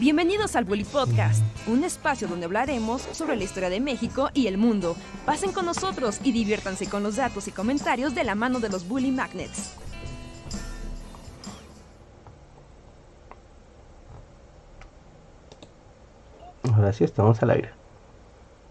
[0.00, 4.56] Bienvenidos al Bully Podcast, un espacio donde hablaremos sobre la historia de México y el
[4.56, 4.96] mundo.
[5.26, 8.88] Pasen con nosotros y diviértanse con los datos y comentarios de la mano de los
[8.88, 9.74] Bully Magnets.
[16.72, 17.70] Ahora sí estamos al aire.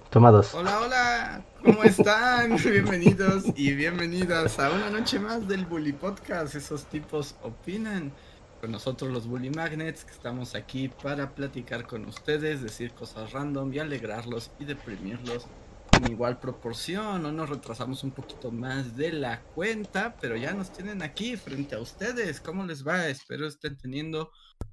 [0.10, 0.56] Toma dos.
[0.56, 2.56] Hola, hola, ¿cómo están?
[2.64, 6.56] Bienvenidos y bienvenidas a una noche más del Bully Podcast.
[6.56, 8.12] Esos tipos opinan.
[8.60, 13.74] Con nosotros los Bully Magnets, que estamos aquí para platicar con ustedes, decir cosas random
[13.74, 15.48] y alegrarlos y deprimirlos
[15.94, 17.24] en igual proporción.
[17.24, 21.76] No nos retrasamos un poquito más de la cuenta, pero ya nos tienen aquí frente
[21.76, 22.42] a ustedes.
[22.42, 23.08] ¿Cómo les va?
[23.08, 24.30] Espero estén teniendo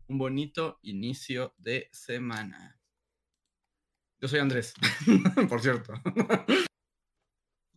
[0.09, 2.81] un bonito inicio de semana.
[4.19, 4.75] Yo soy Andrés,
[5.49, 5.95] por cierto.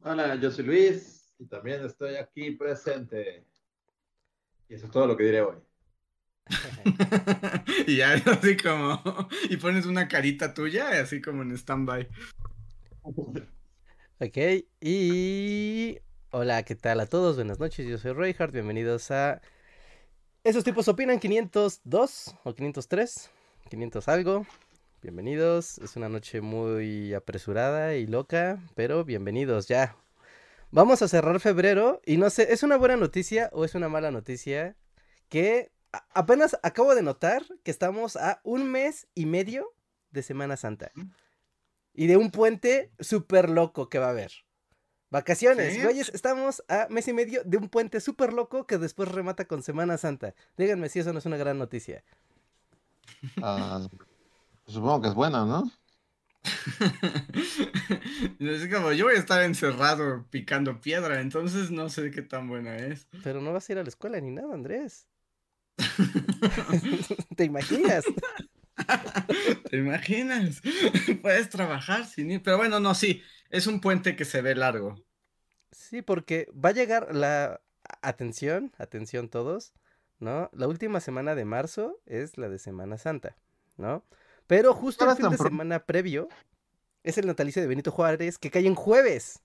[0.02, 3.46] Hola, yo soy Luis y también estoy aquí presente.
[4.68, 5.69] Y eso es todo lo que diré hoy.
[7.88, 9.02] y ya así como.
[9.50, 12.08] Y pones una carita tuya, así como en stand-by.
[14.20, 14.38] Ok,
[14.82, 16.00] y.
[16.32, 17.36] Hola, ¿qué tal a todos?
[17.36, 18.54] Buenas noches, yo soy Reinhardt.
[18.54, 19.42] Bienvenidos a.
[20.44, 23.30] Esos tipos opinan 502 o 503,
[23.70, 24.46] 500 algo.
[25.02, 29.96] Bienvenidos, es una noche muy apresurada y loca, pero bienvenidos ya.
[30.72, 34.12] Vamos a cerrar febrero y no sé, ¿es una buena noticia o es una mala
[34.12, 34.76] noticia?
[35.30, 35.72] Que
[36.14, 39.74] apenas acabo de notar que estamos a un mes y medio
[40.12, 40.92] de Semana Santa.
[41.94, 44.32] Y de un puente súper loco que va a haber.
[45.12, 49.46] Vacaciones, güeyes, estamos a mes y medio de un puente súper loco que después remata
[49.46, 50.36] con Semana Santa.
[50.56, 52.04] Díganme si eso no es una gran noticia.
[53.42, 53.88] Ah,
[54.68, 55.72] supongo que es buena, ¿no?
[58.40, 62.78] es como, yo voy a estar encerrado picando piedra, entonces no sé qué tan buena
[62.78, 63.08] es.
[63.24, 65.08] Pero no vas a ir a la escuela ni nada, Andrés.
[67.36, 68.06] ¿Te imaginas?
[69.70, 70.62] ¿Te imaginas?
[71.22, 72.44] Puedes trabajar sin ir.
[72.44, 73.22] Pero bueno, no, sí.
[73.50, 74.96] Es un puente que se ve largo.
[75.72, 77.62] Sí, porque va a llegar la.
[78.02, 79.74] Atención, atención todos,
[80.20, 80.52] ¿no?
[80.54, 83.36] La última semana de marzo es la de Semana Santa,
[83.78, 84.06] ¿no?
[84.46, 86.30] Pero justo el fin de semana previo
[87.04, 89.42] es el natalicio de Benito Juárez que cae en jueves.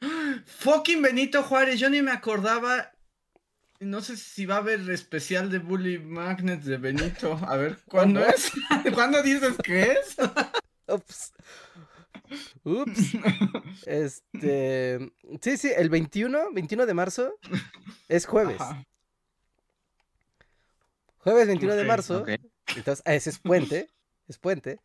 [0.46, 2.92] Fucking Benito Juárez, yo ni me acordaba
[3.82, 7.38] no sé si va a haber especial de Bully Magnets de Benito.
[7.46, 8.50] A ver, ¿cuándo es?
[8.94, 10.16] ¿Cuándo dices que es?
[10.88, 11.32] Ups.
[12.64, 13.12] Ups.
[13.86, 15.12] Este.
[15.40, 17.34] Sí, sí, el 21, 21 de marzo
[18.08, 18.60] es jueves.
[21.18, 22.24] Jueves 21 de marzo.
[22.76, 23.88] Entonces, ese es puente.
[24.28, 24.80] Es puente.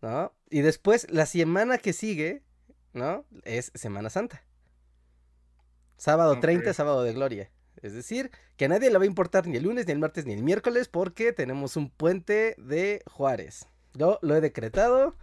[0.00, 0.32] ¿No?
[0.50, 2.42] Y después, la semana que sigue,
[2.92, 3.24] ¿no?
[3.42, 4.44] Es Semana Santa.
[5.96, 7.50] Sábado 30, sábado de gloria.
[7.84, 10.24] Es decir, que a nadie le va a importar ni el lunes, ni el martes,
[10.24, 13.68] ni el miércoles, porque tenemos un puente de Juárez.
[13.92, 15.18] Yo lo he decretado.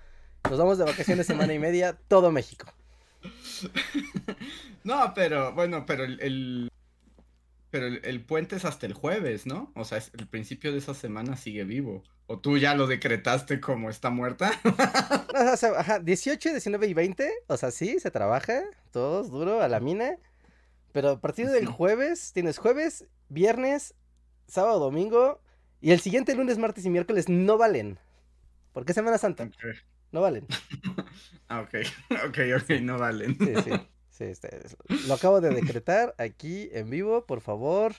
[0.47, 2.71] Nos vamos de vacaciones semana y media, todo México.
[4.83, 6.71] No, pero bueno, pero el,
[7.69, 9.71] pero el, puente es hasta el jueves, ¿no?
[9.75, 12.03] O sea, el principio de esa semana sigue vivo.
[12.25, 14.51] ¿O tú ya lo decretaste como está muerta?
[15.53, 19.67] o sea, ajá, 18, 19 y 20, o sea, sí, se trabaja, todos duro a
[19.67, 20.17] la mina.
[20.91, 23.95] Pero a partir del jueves, tienes jueves, viernes,
[24.47, 25.41] sábado, domingo.
[25.79, 27.97] Y el siguiente lunes, martes y miércoles no valen.
[28.73, 29.49] Porque es Semana Santa.
[30.11, 30.45] No valen.
[31.47, 31.75] ah, ok.
[32.27, 33.37] Ok, ok, no valen.
[33.37, 33.71] sí, sí.
[34.09, 34.59] sí este,
[35.07, 37.93] lo acabo de decretar aquí en vivo, por favor.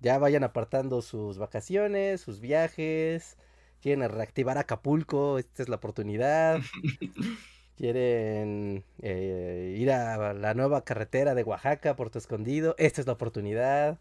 [0.00, 3.38] Ya vayan apartando sus vacaciones, sus viajes.
[3.80, 6.60] Quieren reactivar Acapulco, esta es la oportunidad.
[7.76, 13.98] quieren eh, ir a la nueva carretera de Oaxaca, Puerto Escondido, esta es la oportunidad.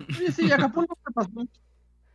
[0.00, 1.48] Oye, sí, Acapulco, ¿qué pasó?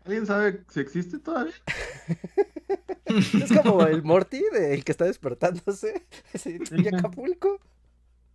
[0.06, 1.54] ¿Alguien sabe si existe todavía?
[3.06, 6.06] es como el Morty, de, el que está despertándose.
[6.72, 7.60] ¿Y Acapulco?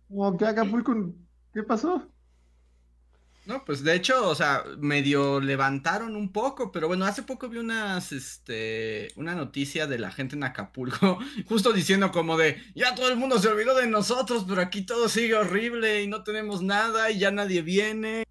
[0.07, 1.13] ¿Cómo que Acapulco?
[1.53, 2.07] ¿Qué pasó?
[3.45, 7.59] No, pues de hecho, o sea, medio levantaron un poco, pero bueno, hace poco vi
[7.59, 13.07] unas, este, una noticia de la gente en Acapulco, justo diciendo como de, ya todo
[13.09, 17.11] el mundo se olvidó de nosotros, pero aquí todo sigue horrible y no tenemos nada
[17.11, 18.23] y ya nadie viene,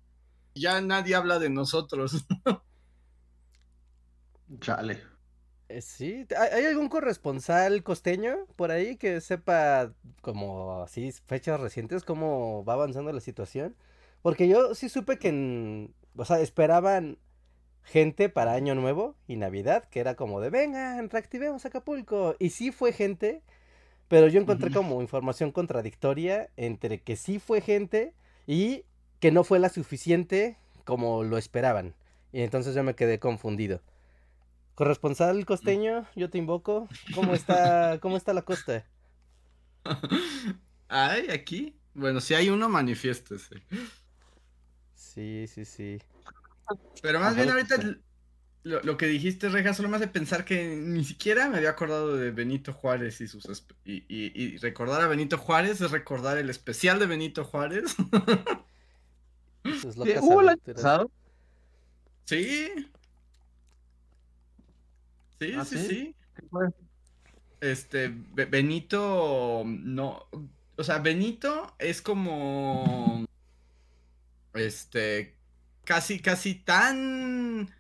[0.55, 2.25] ya nadie habla de nosotros.
[4.61, 5.03] Chale.
[5.69, 12.65] Eh, sí, ¿hay algún corresponsal costeño por ahí que sepa como así fechas recientes cómo
[12.65, 13.75] va avanzando la situación?
[14.25, 17.19] Porque yo sí supe que, o sea, esperaban
[17.83, 22.35] gente para Año Nuevo y Navidad, que era como de, vengan, reactivemos Acapulco.
[22.39, 23.43] Y sí fue gente,
[24.09, 28.15] pero yo encontré como información contradictoria entre que sí fue gente
[28.47, 28.85] y
[29.21, 30.57] que no fue la suficiente
[30.87, 31.95] como lo esperaban.
[32.33, 33.83] Y entonces yo me quedé confundido.
[34.75, 36.89] Corresponsal costeño, yo te invoco.
[37.15, 38.87] ¿Cómo está, cómo está la costa?
[40.89, 41.77] Ay, aquí.
[41.93, 43.63] Bueno, si hay uno, manifiéstese.
[45.15, 45.99] Sí, sí, sí.
[47.03, 47.77] Pero más Ajá, bien ahorita
[48.65, 52.17] lo, lo que dijiste, Reja, solo me hace pensar que ni siquiera me había acordado
[52.17, 53.45] de Benito Juárez y sus...
[53.85, 57.97] Y, y- y recordar a Benito Juárez es recordar el especial de Benito Juárez.
[59.73, 61.11] Sus Sí, locas ¿Hubo el año pasado?
[62.27, 62.71] Sí.
[65.41, 65.89] Sí, ¿Ah, sí, sí?
[65.89, 66.17] sí.
[67.61, 70.29] Este, Be- Benito, no,
[70.77, 73.25] o sea, Benito es como,
[74.55, 75.37] este,
[75.85, 77.71] casi, casi tan,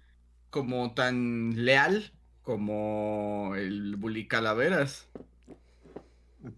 [0.50, 2.12] como tan leal
[2.42, 5.08] como el Bully Calaveras.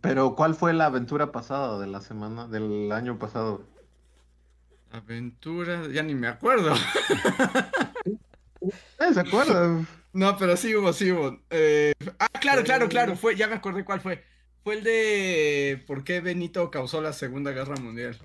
[0.00, 3.64] Pero ¿cuál fue la aventura pasada de la semana, del año pasado?
[4.90, 6.74] Aventura, ya ni me acuerdo.
[8.98, 9.86] Eh, ¿Se acuerdan?
[10.12, 11.38] No, pero sí hubo, sí hubo.
[11.50, 14.24] Eh, ah, claro, claro, claro, fue, ya me acordé cuál fue.
[14.64, 18.18] Fue el de por qué Benito causó la Segunda Guerra Mundial.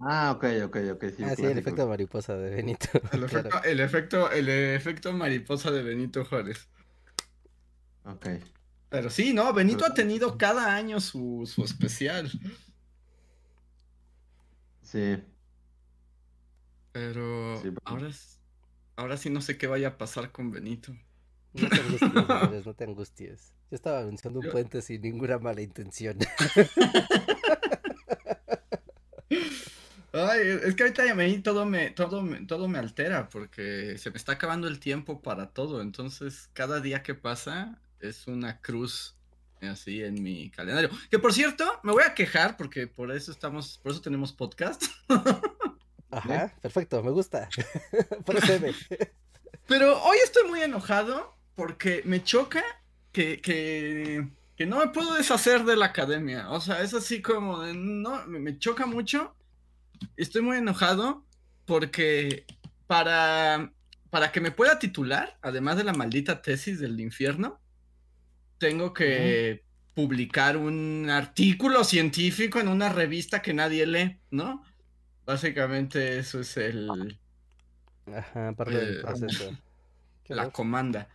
[0.00, 1.04] Ah, ok, ok, ok.
[1.16, 2.88] Sí, Ah, sí, el efecto mariposa de Benito.
[3.12, 3.48] El claro.
[3.48, 6.68] efecto, el efecto, el efecto mariposa de Benito Juárez.
[8.04, 8.26] Ok.
[8.88, 12.30] Pero sí, no, Benito ha tenido cada año su, su especial.
[14.82, 15.16] Sí.
[16.92, 18.08] Pero Sí, ahora,
[18.96, 20.92] ahora sí no sé qué vaya a pasar con Benito.
[21.54, 22.06] No te angusties,
[22.66, 23.52] no te angusties.
[23.70, 26.18] Yo estaba anunciando un Yo- puente sin ninguna mala intención.
[30.16, 34.10] Ay, es que ahorita a mí todo me, todo me, todo me altera porque se
[34.10, 35.82] me está acabando el tiempo para todo.
[35.82, 39.16] Entonces, cada día que pasa es una cruz
[39.62, 40.90] así en mi calendario.
[41.10, 44.84] Que por cierto, me voy a quejar porque por eso estamos, por eso tenemos podcast.
[46.10, 47.48] Ajá, perfecto, me gusta.
[48.24, 48.74] Procede.
[49.66, 52.62] Pero hoy estoy muy enojado porque me choca
[53.12, 56.50] que, que, que no me puedo deshacer de la academia.
[56.50, 59.34] O sea, es así como de, no, me choca mucho.
[60.16, 61.24] Estoy muy enojado
[61.64, 62.46] porque
[62.86, 63.72] para,
[64.10, 67.60] para que me pueda titular, además de la maldita tesis del infierno,
[68.58, 69.64] tengo que
[69.94, 74.62] publicar un artículo científico en una revista que nadie lee, ¿no?
[75.24, 77.18] Básicamente eso es el,
[78.14, 79.56] Ajá, parte del Eh, proceso.
[80.24, 81.08] Qué la comanda.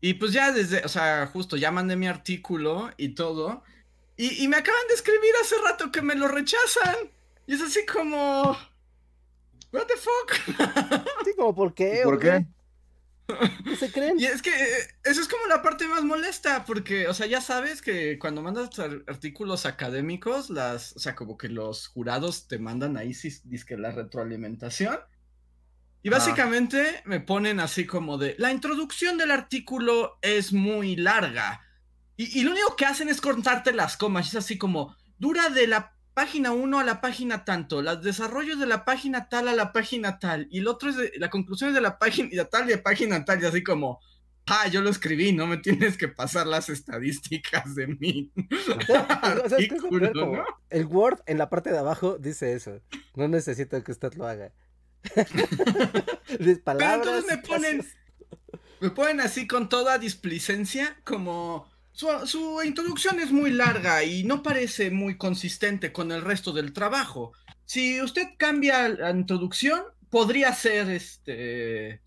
[0.00, 3.64] Y pues ya desde, o sea, justo ya mandé mi artículo y todo.
[4.16, 6.94] Y, y me acaban de escribir hace rato que me lo rechazan.
[7.46, 8.56] Y es así como...
[9.72, 10.56] What the fuck?
[11.24, 12.46] Sí, como por qué, ¿Por qué?
[13.64, 14.18] ¿Qué se creen?
[14.20, 17.40] Y es que eh, eso es como la parte más molesta, porque, o sea, ya
[17.40, 22.58] sabes que cuando mandas ar- artículos académicos, las, o sea, como que los jurados te
[22.60, 24.98] mandan ahí, sí, dizque la retroalimentación.
[26.04, 26.12] Y Ah.
[26.12, 31.60] básicamente me ponen así como de, la introducción del artículo es muy larga.
[32.16, 35.66] Y, y lo único que hacen es contarte las comas, es así como, dura de
[35.66, 39.74] la página 1 a la página tanto, los desarrollos de la página tal a la
[39.74, 42.72] página tal, y el otro es de, la conclusión es de la página tal y
[42.72, 44.00] de página tal, y así como,
[44.46, 48.32] ah, yo lo escribí, no me tienes que pasar las estadísticas de mí.
[50.70, 52.80] El Word en la parte de abajo dice eso.
[53.14, 54.52] No necesito que usted lo haga.
[56.64, 57.06] Palabras.
[57.06, 57.86] entonces me ponen-.
[58.80, 64.42] Me ponen así con toda displicencia, como su, su introducción es muy larga y no
[64.42, 67.32] parece muy consistente con el resto del trabajo.
[67.64, 72.02] Si usted cambia la introducción, podría ser este.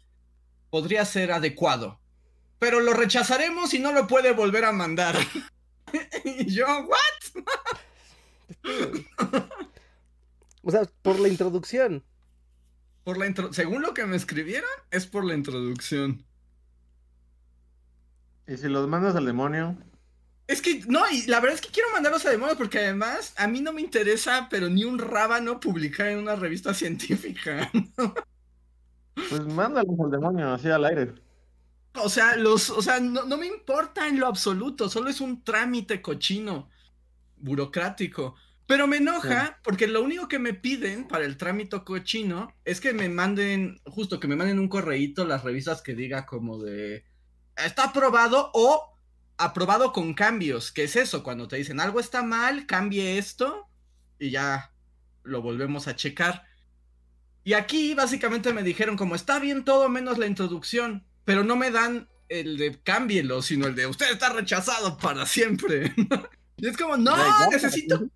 [0.69, 1.99] Podría ser adecuado.
[2.59, 5.15] Pero lo rechazaremos y no lo puede volver a mandar.
[6.23, 7.43] y yo, ¿what?
[10.61, 12.03] O sea, por la introducción.
[13.03, 16.23] Por la intro- Según lo que me escribieron, es por la introducción.
[18.49, 19.77] ¿Y si los mandas al demonio?
[20.47, 23.47] Es que, no, y la verdad es que quiero mandarlos a demonios porque además a
[23.47, 27.71] mí no me interesa, pero ni un rábano publicar en una revista científica.
[29.29, 31.13] Pues mándalos al demonio, así al aire.
[31.95, 35.43] O sea, los, o sea, no, no me importa en lo absoluto, solo es un
[35.43, 36.69] trámite cochino,
[37.35, 38.35] burocrático.
[38.65, 42.93] Pero me enoja porque lo único que me piden para el trámite cochino es que
[42.93, 47.03] me manden, justo que me manden un correíto las revistas que diga como de
[47.65, 48.95] está aprobado o
[49.37, 53.69] aprobado con cambios, que es eso, cuando te dicen algo está mal, cambie esto
[54.19, 54.73] y ya
[55.23, 56.45] lo volvemos a checar.
[57.43, 61.71] Y aquí básicamente me dijeron como está bien todo menos la introducción, pero no me
[61.71, 65.93] dan el de cámbielo, sino el de usted está rechazado para siempre.
[66.57, 67.15] y es como, no,
[67.49, 68.09] necesito...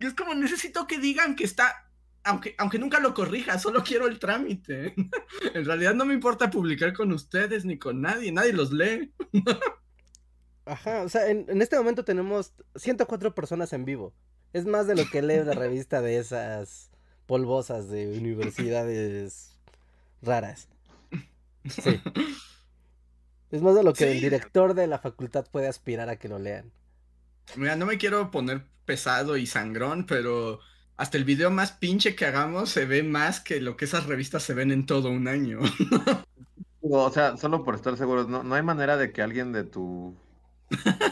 [0.00, 1.88] Y es como, necesito que digan que está
[2.24, 4.94] aunque, aunque nunca lo corrija, solo quiero el trámite.
[5.54, 9.12] en realidad no me importa publicar con ustedes ni con nadie, nadie los lee.
[10.64, 14.14] Ajá, o sea, en, en este momento tenemos 104 personas en vivo.
[14.52, 16.90] Es más de lo que lee la revista de esas
[17.26, 19.58] polvosas de universidades
[20.20, 20.68] raras.
[21.68, 22.00] Sí.
[23.50, 26.38] Es más de lo que el director de la facultad puede aspirar a que lo
[26.38, 26.72] lean.
[27.56, 30.60] Mira, no me quiero poner pesado y sangrón, pero
[30.96, 34.42] hasta el video más pinche que hagamos se ve más que lo que esas revistas
[34.42, 35.60] se ven en todo un año.
[36.84, 40.16] O sea, solo por estar seguros, ¿no, no hay manera de que alguien de tu,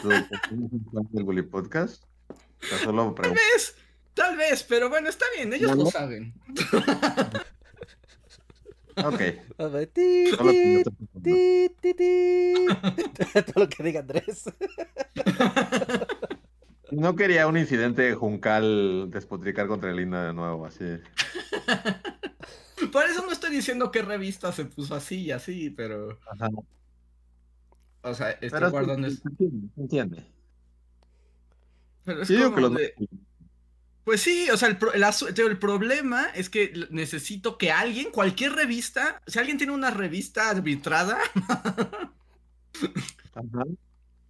[0.01, 2.03] tu del Bully Podcast?
[2.27, 3.75] O sea, solo Tal vez,
[4.13, 6.33] tal vez, pero bueno, está bien, ellos No, lo saben.
[8.97, 9.19] Ok.
[9.57, 10.31] Ver, ti,
[11.23, 12.53] ti, ti.
[13.53, 14.43] Todo lo que diga Andrés.
[16.91, 20.83] No quería un incidente juncal despotricar contra Linda de nuevo, así.
[22.91, 26.49] Por eso no estoy diciendo qué revista se puso así y así, pero, Ajá.
[28.01, 30.25] o sea, estoy Pero guardando se entiende, se entiende.
[32.03, 32.93] pero es Sí, como que los de-
[34.03, 38.53] Pues sí, o sea, el, pro- el el problema es que necesito que alguien, cualquier
[38.53, 41.19] revista, si alguien tiene una revista arbitrada,
[43.35, 43.63] Ajá.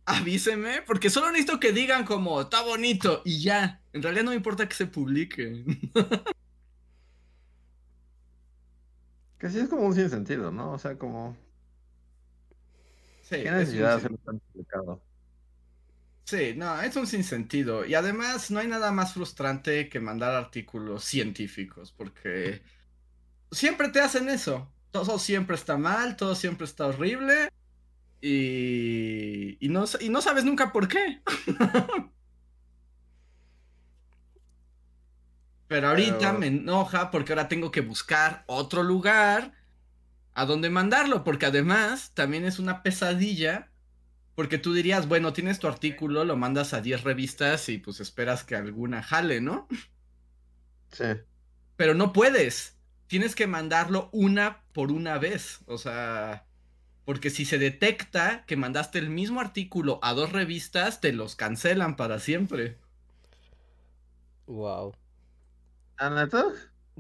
[0.06, 3.82] Avíseme, porque solo necesito que digan como, está bonito, y ya.
[3.94, 5.64] En realidad no me importa que se publique.
[9.42, 10.74] Que sí es como un sinsentido, ¿no?
[10.74, 11.36] O sea, como.
[13.24, 15.02] Sí, ¿Qué necesidad de hacerlo tan complicado?
[16.26, 17.84] Sí, no, es un sinsentido.
[17.84, 22.62] Y además no hay nada más frustrante que mandar artículos científicos, porque
[23.52, 24.72] siempre te hacen eso.
[24.92, 27.50] Todo siempre está mal, todo siempre está horrible.
[28.22, 31.22] Y, y, no, y no sabes nunca por qué.
[35.68, 39.54] Pero ahorita Pero- me enoja porque ahora tengo que buscar otro lugar
[40.34, 43.70] a donde mandarlo, porque además también es una pesadilla,
[44.36, 48.44] porque tú dirías, bueno, tienes tu artículo, lo mandas a 10 revistas y pues esperas
[48.44, 49.68] que alguna jale, ¿no?
[50.92, 51.06] Sí.
[51.76, 56.46] Pero no puedes, tienes que mandarlo una por una vez, o sea,
[57.06, 61.96] porque si se detecta que mandaste el mismo artículo a dos revistas, te los cancelan
[61.96, 62.78] para siempre.
[64.48, 64.94] Wow.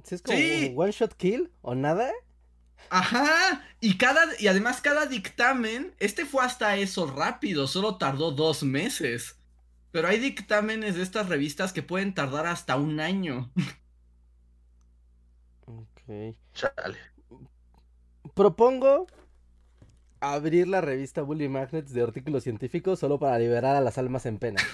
[0.04, 0.70] ¿Sí es como Sí.
[0.76, 2.12] un one shot kill o nada?
[2.90, 8.64] Ajá, y cada, y además cada dictamen, este fue hasta eso rápido, solo tardó dos
[8.64, 9.38] meses.
[9.92, 13.52] Pero hay dictámenes de estas revistas que pueden tardar hasta un año.
[15.66, 16.36] Ok.
[16.54, 17.00] Chale.
[18.34, 19.08] Propongo
[20.22, 24.40] abrir la revista Bully Magnets de artículos científicos solo para liberar a las almas en
[24.40, 24.70] pena.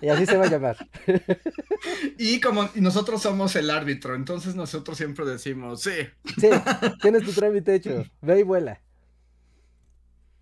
[0.00, 0.76] Y así se va a llamar.
[2.18, 5.92] Y como nosotros somos el árbitro, entonces nosotros siempre decimos, sí,
[6.36, 6.64] Sí,
[7.00, 8.04] tienes tu trámite hecho.
[8.20, 8.82] Ve y vuela.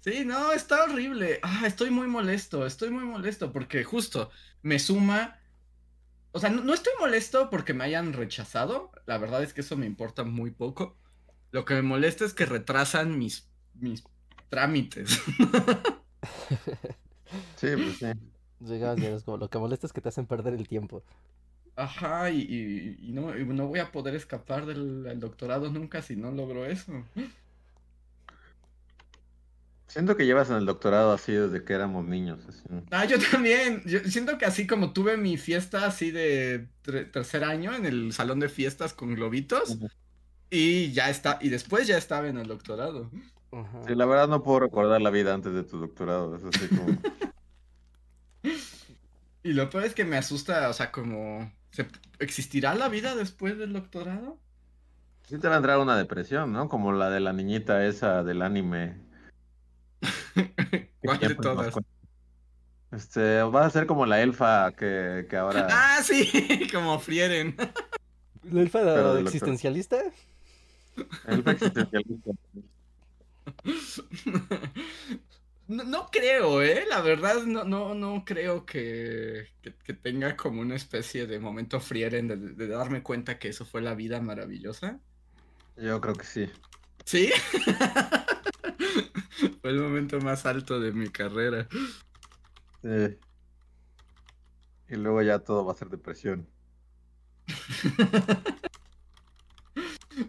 [0.00, 1.40] sí, no, está horrible.
[1.42, 4.30] Ah, estoy muy molesto, estoy muy molesto porque justo
[4.62, 5.38] me suma...
[6.32, 9.76] O sea, no, no estoy molesto porque me hayan rechazado, la verdad es que eso
[9.76, 10.98] me importa muy poco.
[11.52, 14.02] Lo que me molesta es que retrasan mis, mis
[14.50, 15.20] trámites.
[17.56, 18.06] Sí, pues sí.
[18.60, 21.04] Digamos, digamos, como lo que molesta es que te hacen perder el tiempo.
[21.76, 26.16] Ajá, y, y- y no, y no voy a poder escapar del doctorado nunca si
[26.16, 27.04] no logro eso.
[29.86, 32.38] Siento que llevas en el doctorado así desde que éramos niños.
[32.48, 32.62] así.
[32.92, 33.82] Ah, yo también.
[33.86, 38.12] Yo siento que así como tuve mi fiesta así de tre- tercer año en el
[38.12, 39.78] salón de fiestas con globitos
[40.50, 43.10] y ya está, y después ya estaba en el doctorado.
[43.52, 43.82] Ajá.
[43.86, 46.36] Sí, la verdad no puedo recordar la vida antes de tu doctorado.
[46.36, 46.86] Es así como.
[49.42, 51.88] Y lo peor es que me asusta, o sea, como ¿se-
[52.18, 54.38] ¿existirá la vida después del doctorado?
[55.26, 56.68] Sí te va a entrar una depresión, ¿no?
[56.68, 58.96] Como la de la niñita esa del anime.
[61.00, 61.74] ¿Cuál de todas?
[62.92, 65.68] Este, va a ser como la elfa que, que ahora.
[65.70, 67.56] Ah, sí, como frieren.
[68.42, 69.98] ¿La elfa existencialista?
[71.28, 72.30] Elfa existencialista.
[75.70, 76.84] No, no creo, ¿eh?
[76.88, 81.78] La verdad, no, no, no creo que, que, que tenga como una especie de momento
[81.78, 85.00] frieren de, de darme cuenta que eso fue la vida maravillosa.
[85.76, 86.50] Yo creo que sí.
[87.04, 87.30] ¿Sí?
[89.60, 91.66] fue el momento más alto de mi carrera.
[92.82, 93.18] Sí.
[94.88, 96.46] Y luego ya todo va a ser depresión.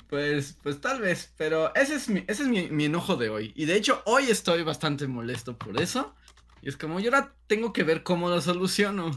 [0.09, 3.53] Pues, pues tal vez, pero ese es, mi, ese es mi, mi enojo de hoy.
[3.55, 6.13] Y de hecho, hoy estoy bastante molesto por eso.
[6.61, 9.11] Y es como, yo ahora tengo que ver cómo lo soluciono.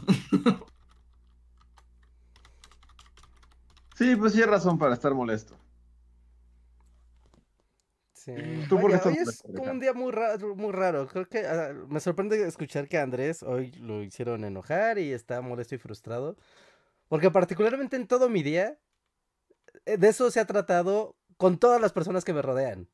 [3.95, 5.55] Sí, pues sí hay razón para estar molesto.
[8.13, 8.33] Sí.
[8.67, 11.07] ¿Tú por qué Vaya, estás hoy es como un día muy raro, muy raro.
[11.07, 15.39] Creo que ah, me sorprende escuchar que a Andrés hoy lo hicieron enojar y está
[15.41, 16.35] molesto y frustrado.
[17.07, 18.77] Porque particularmente en todo mi día,
[19.85, 22.89] de eso se ha tratado con todas las personas que me rodean.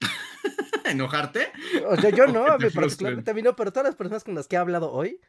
[0.84, 1.48] ¿Enojarte?
[1.88, 3.96] O sea, yo O no, que a mí particularmente a mí no, pero todas las
[3.96, 5.20] personas con las que he hablado hoy,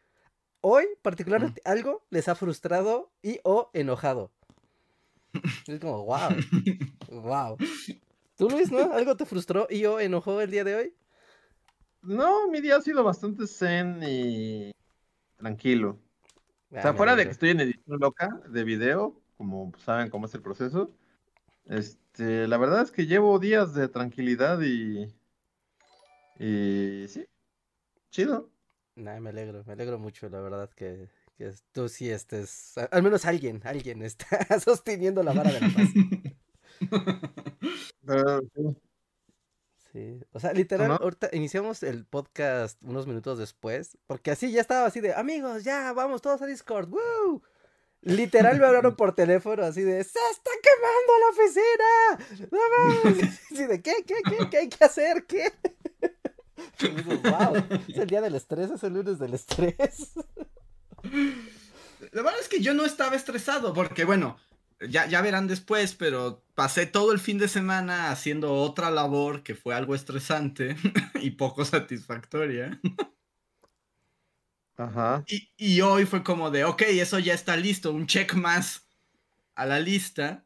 [0.62, 4.32] hoy particularmente algo les ha frustrado y o enojado.
[5.68, 6.30] Es como, wow,
[7.10, 7.58] wow.
[8.38, 8.94] ¿Tú, Luis, no?
[8.94, 10.96] ¿Algo te frustró y o enojó el día de hoy?
[12.02, 14.72] No, mi día ha sido bastante zen y
[15.38, 16.00] tranquilo.
[16.72, 20.10] O Ah, sea, me fuera de que estoy en edición loca de video, como saben
[20.10, 20.94] cómo es el proceso,
[21.66, 25.14] este, la verdad es que llevo días de tranquilidad y,
[26.40, 27.26] y sí,
[28.12, 28.50] chido.
[28.96, 33.26] Nah, me alegro, me alegro mucho, la verdad, que, que tú sí estés, al menos
[33.26, 34.28] alguien, alguien está
[34.60, 35.90] sosteniendo la vara de la paz.
[38.06, 38.78] Pero, sí.
[39.96, 40.96] Sí, o sea, literal, no?
[40.96, 45.94] ahorita iniciamos el podcast unos minutos después, porque así ya estaba así de, amigos, ya,
[45.94, 47.42] vamos todos a Discord, ¡woo!
[48.06, 52.50] Literal me hablaron por teléfono así de, ¡se está quemando la oficina!
[52.52, 52.60] ¡No
[53.04, 55.26] mames!" Así de, ¿qué, qué, qué, qué hay que hacer?
[55.26, 55.52] ¿Qué?
[56.80, 57.56] Y digo, wow,
[57.88, 60.14] es el día del estrés, es el lunes del estrés.
[61.04, 64.38] La verdad es que yo no estaba estresado, porque bueno,
[64.90, 69.56] ya, ya verán después, pero pasé todo el fin de semana haciendo otra labor que
[69.56, 70.76] fue algo estresante
[71.22, 72.80] y poco satisfactoria.
[75.28, 78.88] Y, y hoy fue como de, ok, eso ya está listo, un check más
[79.56, 80.46] a la lista.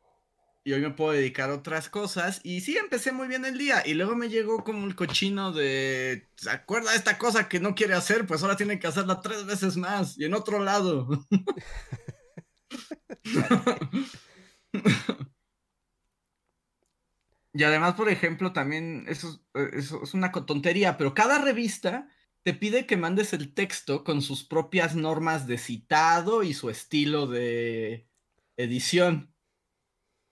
[0.65, 2.41] Y hoy me puedo dedicar a otras cosas.
[2.43, 3.83] Y sí, empecé muy bien el día.
[3.87, 7.75] Y luego me llegó como el cochino de, ¿se acuerda de esta cosa que no
[7.75, 8.27] quiere hacer?
[8.27, 11.07] Pues ahora tiene que hacerla tres veces más y en otro lado.
[17.53, 22.07] Y además, por ejemplo, también, eso, es- eh, eso es una tontería, pero cada revista
[22.49, 27.27] te pide que mandes el texto con sus propias normas de citado y su estilo
[27.27, 28.09] de
[28.57, 29.35] edición.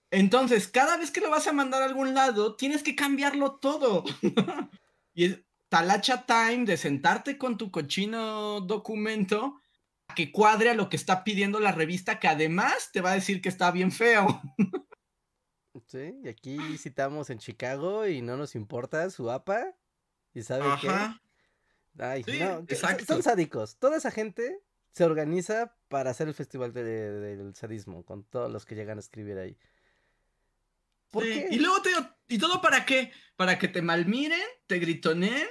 [0.09, 4.03] Entonces, cada vez que lo vas a mandar a algún lado, tienes que cambiarlo todo.
[5.13, 9.61] y es talacha time de sentarte con tu cochino documento
[10.07, 13.15] a que cuadre a lo que está pidiendo la revista, que además te va a
[13.15, 14.41] decir que está bien feo.
[15.85, 19.77] Sí, y aquí citamos en Chicago y no nos importa su APA.
[20.33, 20.89] ¿Y sabe qué?
[21.99, 23.05] Ay, Sí, no, son- exacto.
[23.05, 23.77] son sádicos.
[23.77, 24.59] Toda esa gente
[24.91, 29.01] se organiza para hacer el festival de- del sadismo, con todos los que llegan a
[29.01, 29.57] escribir ahí.
[31.11, 31.47] ¿Por Sí, qué?
[31.51, 33.11] Y luego te digo, ¿y todo para qué?
[33.35, 35.47] Para que te malmiren, te gritoneen,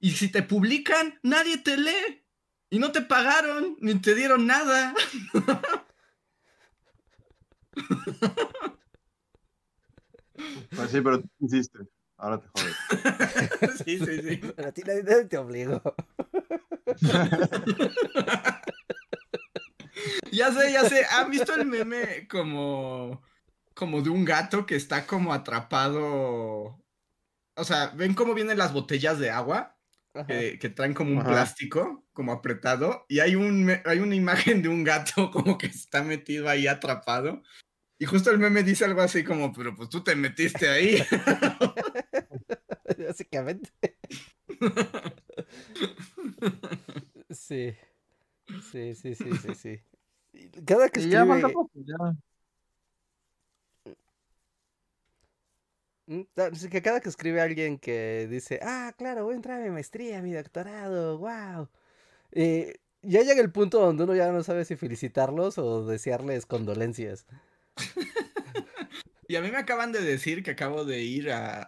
[0.00, 2.24] y si te publican, nadie te lee.
[2.70, 4.94] Y no te pagaron, ni te dieron nada.
[10.76, 11.78] Pues sí, pero tú hiciste.
[12.16, 12.76] Ahora te jodes.
[13.84, 14.36] sí, sí, sí.
[14.56, 15.82] Pero a ti nadie, te obligó.
[20.32, 21.06] Ya sé, ya sé.
[21.10, 23.22] ¿Han visto el meme como,
[23.74, 26.82] como de un gato que está como atrapado?
[27.56, 29.78] O sea, ¿ven cómo vienen las botellas de agua?
[30.26, 31.28] Que, que traen como un Ajá.
[31.28, 36.02] plástico, como apretado, y hay, un, hay una imagen de un gato como que está
[36.02, 37.42] metido ahí atrapado.
[37.98, 41.02] Y justo el meme dice algo así como, pero pues tú te metiste ahí.
[43.14, 43.70] Básicamente.
[47.30, 47.74] Sí.
[48.72, 49.80] Sí, sí, sí, sí, sí.
[50.66, 51.52] Cada que ya escribe...
[51.52, 51.96] poco, ya.
[56.06, 56.22] Mm,
[56.70, 60.20] que cada que escribe alguien que dice, ah, claro, voy a entrar a mi maestría,
[60.22, 61.68] mi doctorado, wow.
[63.02, 67.26] ya llega el punto donde uno ya no sabe si felicitarlos o desearles condolencias.
[69.28, 71.62] Y a mí me acaban de decir que acabo de ir a,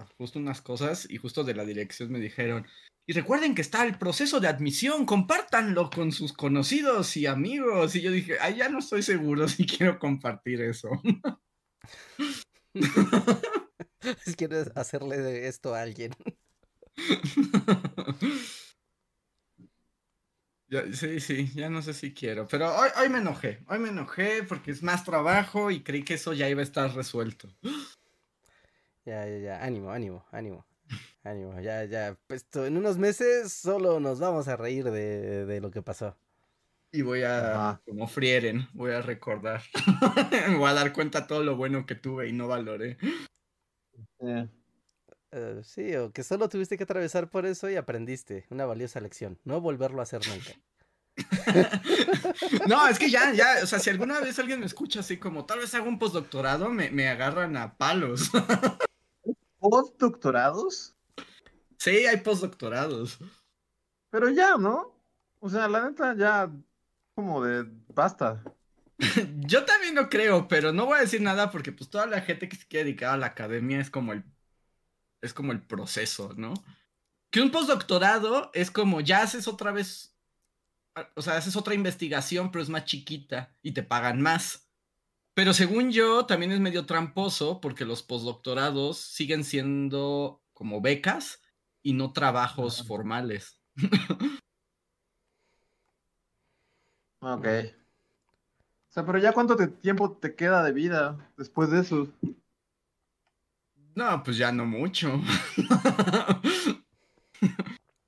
[0.00, 2.66] a justo unas cosas y justo de la dirección me dijeron,
[3.04, 7.96] y recuerden que está el proceso de admisión, compártanlo con sus conocidos y amigos.
[7.96, 10.88] Y yo dije, ay, ya no estoy seguro si quiero compartir eso.
[14.24, 16.12] Si quieres hacerle esto a alguien.
[20.72, 22.48] Ya- sí, sí, ya no sé si quiero.
[22.48, 23.62] Pero hoy, hoy me enojé.
[23.68, 26.94] Hoy me enojé porque es más trabajo y creí que eso ya iba a estar
[26.94, 27.46] resuelto.
[29.04, 30.64] Ya, ya, ya, ánimo, ánimo, ánimo.
[31.24, 32.16] Ánimo, ya, ya.
[32.26, 36.16] Pues to- en unos meses solo nos vamos a reír de, de lo que pasó.
[36.90, 37.82] Y voy a, Ajá.
[37.86, 39.62] como frieren, voy a recordar.
[40.58, 42.96] voy a dar cuenta todo lo bueno que tuve y no valoré.
[44.20, 44.48] Eh,
[45.32, 48.46] Eh, sí, o que solo tuviste que atravesar por eso y aprendiste.
[48.50, 49.38] Una valiosa lección.
[49.44, 50.52] No volverlo a hacer nunca.
[52.68, 55.44] no, es que ya, ya, o sea, si alguna vez alguien me escucha así como,
[55.44, 58.30] tal vez hago un postdoctorado, me, me agarran a palos.
[59.58, 60.94] ¿Postdoctorados?
[61.78, 63.18] Sí, hay postdoctorados.
[64.10, 64.94] Pero ya, ¿no?
[65.40, 66.50] O sea, la neta ya
[67.14, 68.42] como de basta.
[69.40, 72.48] Yo también lo creo, pero no voy a decir nada porque pues toda la gente
[72.48, 74.24] que se quiere dedicar a la academia es como el
[75.22, 76.52] es como el proceso, ¿no?
[77.30, 80.12] Que un postdoctorado es como ya haces otra vez
[81.16, 84.68] o sea, haces otra investigación, pero es más chiquita y te pagan más.
[85.34, 91.40] Pero según yo, también es medio tramposo porque los postdoctorados siguen siendo como becas
[91.82, 93.58] y no trabajos formales.
[97.20, 97.46] ok.
[98.88, 102.08] O sea, pero ya cuánto tiempo te queda de vida después de eso?
[103.94, 105.20] No, pues ya no mucho.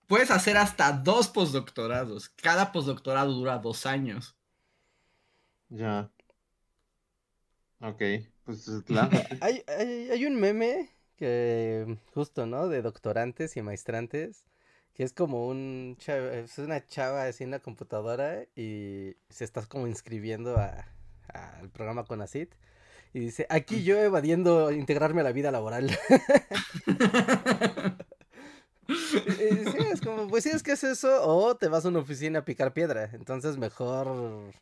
[0.07, 2.29] Puedes hacer hasta dos postdoctorados.
[2.29, 4.37] Cada postdoctorado dura dos años.
[5.68, 6.11] Ya.
[7.81, 8.03] Ok,
[8.44, 9.11] pues claro.
[9.40, 12.68] hay, hay, hay, un meme que justo, ¿no?
[12.68, 14.47] De doctorantes y maestrantes,
[14.94, 19.87] que es como un es una chava así en la computadora y se está como
[19.87, 22.49] inscribiendo al programa con ACID.
[23.14, 25.88] Y dice, aquí yo evadiendo integrarme a la vida laboral.
[28.88, 32.40] sí, es como, pues sí, es que es eso, o te vas a una oficina
[32.40, 33.11] a picar piedra.
[33.12, 34.53] Entonces mejor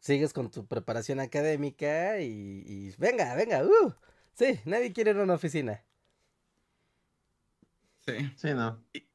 [0.00, 3.92] sigues con tu preparación académica y, venga, venga, uh,
[4.32, 5.84] sí, nadie quiere ir a una oficina.
[8.06, 8.32] Sí.
[8.36, 8.82] Sí, no.
[8.94, 9.07] Y,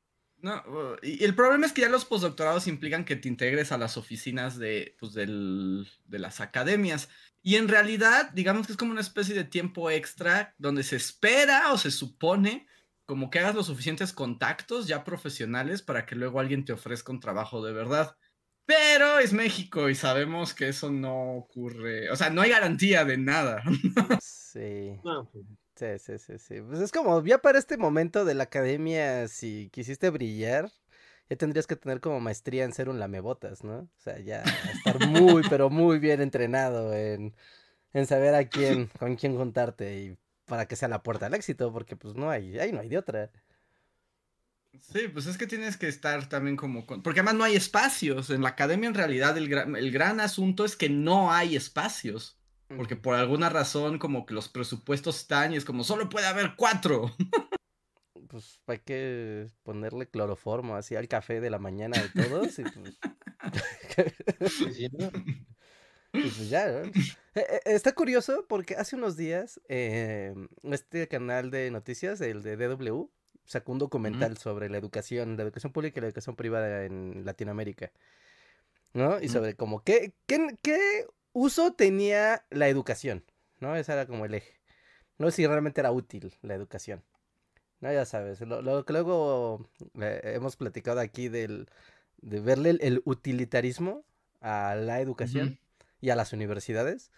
[0.44, 0.62] no,
[1.02, 4.58] y el problema es que ya los postdoctorados implican que te integres a las oficinas
[4.58, 7.08] de, pues, del, de las academias.
[7.42, 11.72] Y en realidad, digamos que es como una especie de tiempo extra donde se espera
[11.72, 12.68] o se supone
[13.06, 17.22] como que hagas los suficientes contactos ya profesionales para que luego alguien te ofrezca un
[17.22, 18.18] trabajo de verdad.
[18.66, 22.10] Pero es México y sabemos que eso no ocurre.
[22.12, 23.64] O sea, no hay garantía de nada.
[24.22, 25.00] Sí.
[25.02, 25.46] Pues.
[25.84, 26.62] Sí, sí, sí, sí.
[26.62, 30.72] Pues es como, ya para este momento de la academia, si quisiste brillar,
[31.30, 33.80] ya tendrías que tener como maestría en ser un lamebotas, ¿no?
[33.80, 37.36] O sea, ya estar muy, pero muy bien entrenado en,
[37.94, 41.74] en saber a quién, con quién juntarte y para que sea la puerta al éxito,
[41.74, 43.32] porque pues no hay, ahí no hay de otra.
[44.80, 46.86] Sí, pues es que tienes que estar también como...
[46.86, 48.30] Porque además no hay espacios.
[48.30, 52.38] En la academia en realidad el gran, el gran asunto es que no hay espacios.
[52.68, 56.56] Porque por alguna razón como que los presupuestos están y es como solo puede haber
[56.56, 57.12] cuatro.
[58.30, 62.98] Pues hay que ponerle cloroformo así al café de la mañana de todos y pues...
[66.12, 66.92] pues ya, ¿no?
[67.36, 72.58] E, e, está curioso porque hace unos días em, este canal de noticias, el de
[72.58, 73.12] DW,
[73.46, 77.92] sacó un documental sobre la educación, la educación pública y la educación privada en Latinoamérica.
[78.94, 79.20] ¿No?
[79.20, 83.24] Y sobre como qué, qué, qué uso tenía la educación,
[83.60, 83.76] ¿no?
[83.76, 84.54] Ese era como el eje.
[85.18, 87.04] No sé si realmente era útil la educación.
[87.82, 89.68] No, ya sabes, lo, que luego
[90.00, 91.68] eh, hemos platicado aquí del,
[92.22, 94.06] de verle el, utilitarismo
[94.40, 95.60] a la educación
[96.00, 97.12] y a las universidades.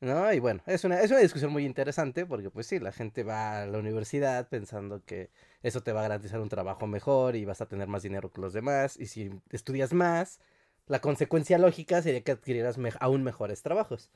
[0.00, 0.30] ¿No?
[0.32, 3.62] Y bueno, es una, es una discusión muy interesante porque pues sí, la gente va
[3.62, 5.30] a la universidad pensando que
[5.62, 8.42] eso te va a garantizar un trabajo mejor y vas a tener más dinero que
[8.42, 10.40] los demás y si estudias más,
[10.86, 14.10] la consecuencia lógica sería que adquirieras aún mejores trabajos.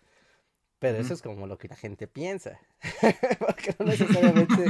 [0.78, 2.60] Pero eso es como lo que la gente piensa.
[3.40, 4.66] Porque no necesariamente,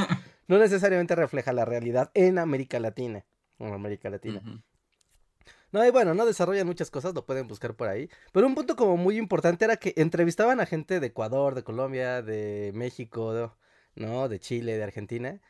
[0.47, 3.25] no necesariamente refleja la realidad en América Latina.
[3.59, 4.41] En América Latina.
[5.71, 8.09] No, y bueno, no desarrollan muchas cosas, lo pueden buscar por ahí.
[8.33, 12.23] Pero un punto como muy importante era que entrevistaban a gente de Ecuador, de Colombia,
[12.23, 13.55] de México,
[13.95, 14.29] ¿no?
[14.31, 15.41] De Chile, de Argentina,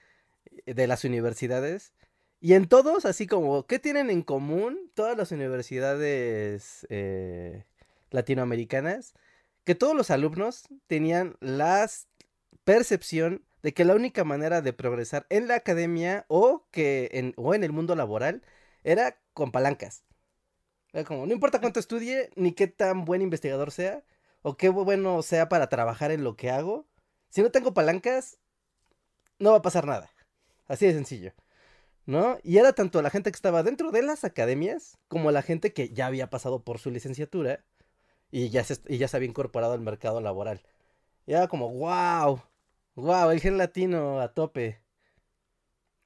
[0.67, 1.95] de las universidades.
[2.41, 7.65] Y en todos, así como, ¿qué tienen en común todas las universidades eh,
[8.11, 9.15] latinoamericanas?
[9.65, 11.89] Que todos los alumnos tenían la
[12.65, 17.55] percepción de que la única manera de progresar en la academia o, que en, o
[17.55, 18.43] en el mundo laboral
[18.85, 20.05] era con palancas.
[20.93, 24.05] Era como, no importa cuánto estudie, ni qué tan buen investigador sea,
[24.43, 26.87] o qué bueno sea para trabajar en lo que hago,
[27.31, 28.39] si no tengo palancas,
[29.39, 30.11] no va a pasar nada.
[30.67, 31.33] Así de sencillo.
[32.09, 32.39] ¿No?
[32.43, 35.91] Y era tanto la gente que estaba dentro de las academias como la gente que
[35.91, 37.63] ya había pasado por su licenciatura
[38.31, 40.63] y ya se, y ya se había incorporado al mercado laboral.
[41.27, 42.43] Y era como, wow,
[42.95, 44.81] wow, el gen latino a tope.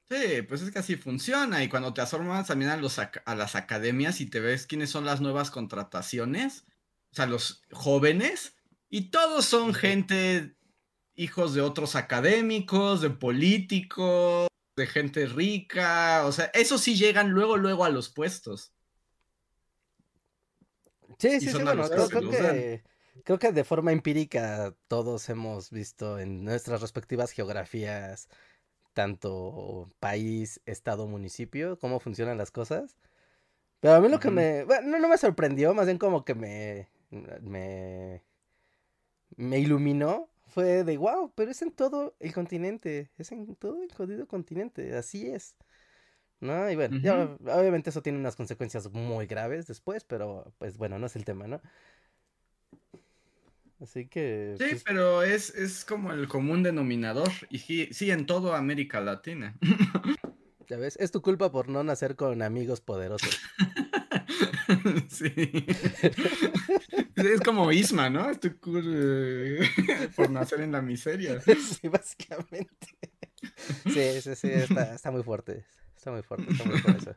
[0.09, 1.63] Sí, pues es que así funciona.
[1.63, 5.05] Y cuando te asomas también a, los, a las academias y te ves quiénes son
[5.05, 6.65] las nuevas contrataciones,
[7.13, 8.57] o sea, los jóvenes,
[8.89, 10.57] y todos son gente,
[11.15, 17.57] hijos de otros académicos, de políticos, de gente rica, o sea, eso sí llegan luego,
[17.57, 18.73] luego a los puestos.
[21.19, 22.83] Sí, sí, sí, bueno, que creo, que,
[23.23, 28.29] creo que de forma empírica todos hemos visto en nuestras respectivas geografías,
[28.93, 32.97] tanto país, estado, municipio, cómo funcionan las cosas.
[33.79, 36.35] Pero a mí lo que me, bueno, no, no me sorprendió, más bien como que
[36.35, 36.89] me,
[37.41, 38.23] me,
[39.35, 43.91] me iluminó, fue de wow, pero es en todo el continente, es en todo el
[43.91, 45.55] jodido continente, así es.
[46.39, 46.69] ¿No?
[46.69, 51.07] Y bueno, ya, obviamente eso tiene unas consecuencias muy graves después, pero pues bueno, no
[51.07, 51.61] es el tema, ¿no?
[53.81, 57.31] Así que, Sí, pues, pero es, es como el común denominador.
[57.49, 59.57] Y sí, sí, en toda América Latina.
[60.67, 63.39] ya ves, es tu culpa por no nacer con amigos poderosos.
[65.09, 65.31] Sí.
[67.15, 68.29] Es como Isma, ¿no?
[68.29, 71.39] Es tu cul- eh, por nacer en la miseria.
[71.41, 72.87] Sí, básicamente.
[73.85, 75.65] Sí, sí, sí, está, está muy fuerte.
[75.95, 77.15] Está muy fuerte, está muy fuerte eso.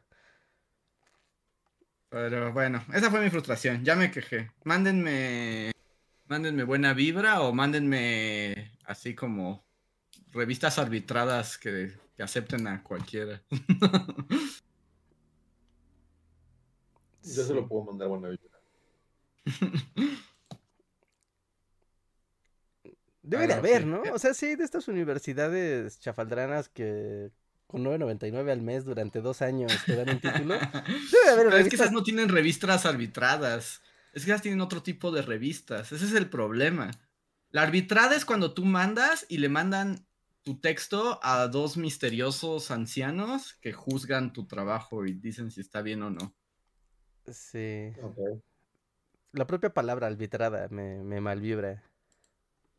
[2.09, 3.85] Pero bueno, esa fue mi frustración.
[3.85, 4.51] Ya me quejé.
[4.65, 5.73] Mándenme.
[6.29, 9.65] Mándenme buena vibra o mándenme así como
[10.33, 13.43] revistas arbitradas que, que acepten a cualquiera.
[17.35, 18.59] Yo se lo puedo mandar buena vibra.
[23.23, 23.87] Debe de haber.
[23.87, 24.03] ¿no?
[24.13, 27.31] O sea, sí, de estas universidades chafaldranas que
[27.67, 30.55] con 9.99 al mes durante dos años te dan un título.
[31.13, 33.83] Debe de haber Pero es que esas no tienen revistas arbitradas.
[34.13, 35.91] Es que esas tienen otro tipo de revistas.
[35.91, 36.93] Ese es el problema.
[37.51, 40.07] La arbitrada es cuando tú mandas y le mandan
[40.45, 46.05] tu texto a dos misteriosos ancianos que juzgan tu trabajo y dicen si está bien
[46.05, 46.37] o no.
[47.33, 47.93] Sí.
[49.33, 51.83] La propia palabra arbitrada me, me malvibra.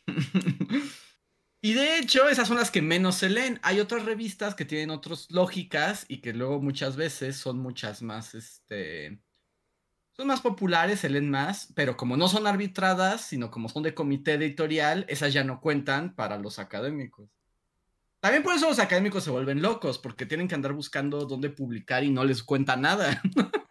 [1.61, 3.59] y de hecho, esas son las que menos se leen.
[3.63, 8.33] Hay otras revistas que tienen otras lógicas y que luego muchas veces son muchas más,
[8.35, 9.19] este,
[10.13, 13.93] son más populares, se leen más, pero como no son arbitradas, sino como son de
[13.93, 17.29] comité editorial, esas ya no cuentan para los académicos.
[18.19, 22.03] También por eso los académicos se vuelven locos, porque tienen que andar buscando dónde publicar
[22.03, 23.21] y no les cuenta nada.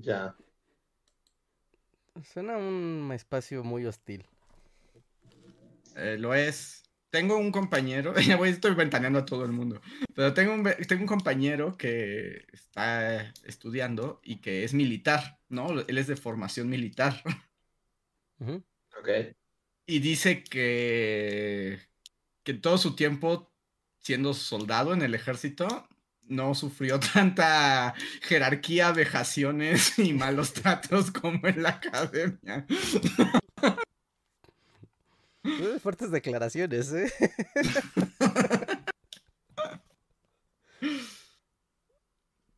[0.00, 0.36] Ya.
[2.24, 4.24] Suena un espacio muy hostil.
[5.96, 6.82] Eh, lo es.
[7.10, 9.80] Tengo un compañero, ya voy, estoy ventaneando a todo el mundo,
[10.14, 15.80] pero tengo un, tengo un compañero que está estudiando y que es militar, ¿no?
[15.80, 17.22] Él es de formación militar.
[18.40, 19.08] Ok.
[19.86, 21.80] y dice que,
[22.44, 23.52] que todo su tiempo
[23.98, 25.88] siendo soldado en el ejército
[26.28, 32.66] no sufrió tanta jerarquía, vejaciones y malos tratos como en la academia.
[35.80, 37.12] Fuertes declaraciones, ¿eh?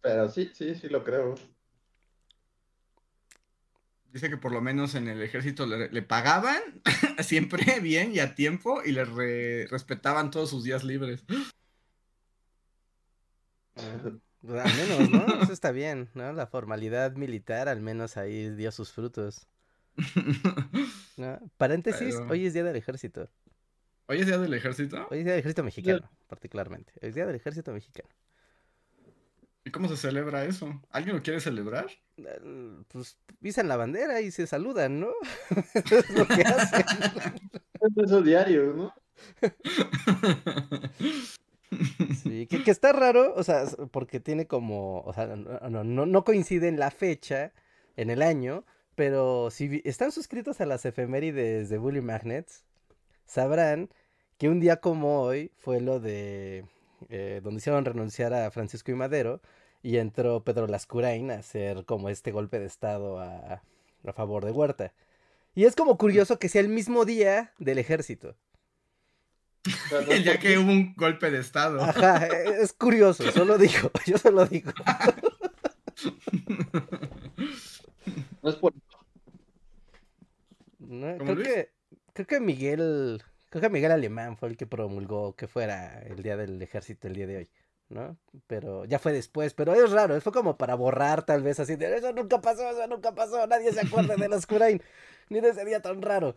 [0.02, 1.34] Pero sí, sí, sí lo creo.
[4.12, 6.60] Dice que por lo menos en el ejército le, le pagaban
[7.22, 11.24] siempre bien y a tiempo y le re- respetaban todos sus días libres.
[14.42, 15.42] Pues al menos, ¿no?
[15.42, 16.32] Eso está bien, ¿no?
[16.32, 19.46] La formalidad militar al menos ahí dio sus frutos.
[21.16, 21.38] ¿no?
[21.58, 23.28] Paréntesis, Pero- hoy es día del ejército.
[24.06, 25.06] ¿Hoy es día del ejército?
[25.10, 26.92] Hoy es día del ejército mexicano, particularmente.
[27.02, 28.08] Hoy es día del ejército mexicano.
[29.62, 30.80] ¿Y cómo se celebra eso?
[30.90, 31.86] ¿Alguien lo quiere celebrar?
[32.88, 35.10] Pues pisan la bandera y se saludan, ¿no?
[35.74, 36.84] Eso es lo que hacen.
[37.80, 38.94] Es eso diario, ¿no?
[41.70, 46.78] Que, está raro, o sea, porque tiene como, o sea, no, no, no, coincide en
[46.78, 47.52] la fecha,
[47.96, 48.64] en el año,
[48.96, 52.64] pero si están suscritos a las efemérides de Bully Magnets,
[53.24, 53.88] sabrán
[54.38, 56.64] que un día como hoy fue lo de
[57.08, 59.40] eh, donde hicieron renunciar a Francisco y Madero
[59.82, 63.62] y entró Pedro Lascurain a hacer como este golpe de estado a
[64.14, 64.92] favor de Huerta.
[65.54, 68.36] Y es como curioso que sea el mismo día del ejército.
[69.90, 71.82] Porque- que hubo un golpe de estado.
[71.82, 74.72] Ajá, e- es curioso, solo digo, yo solo digo.
[78.42, 78.72] no es por
[80.78, 81.18] ¿no?
[81.18, 81.48] ¿Cómo, Creo Luis?
[81.48, 81.70] que,
[82.12, 86.36] creo que Miguel, creo que Miguel Alemán fue el que promulgó que fuera el día
[86.36, 87.50] del ejército el día de hoy,
[87.88, 88.18] ¿no?
[88.46, 91.96] Pero ya fue después, pero es raro, fue como para borrar tal vez así de
[91.96, 94.82] eso nunca pasó, eso nunca pasó, nadie se acuerda de los Curain,
[95.28, 96.36] ni de ese día tan raro.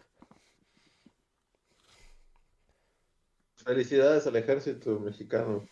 [3.66, 5.68] Felicidades al ejército mexicano.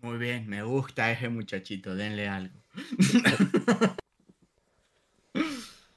[0.00, 2.58] Muy bien, me gusta ese muchachito, denle algo.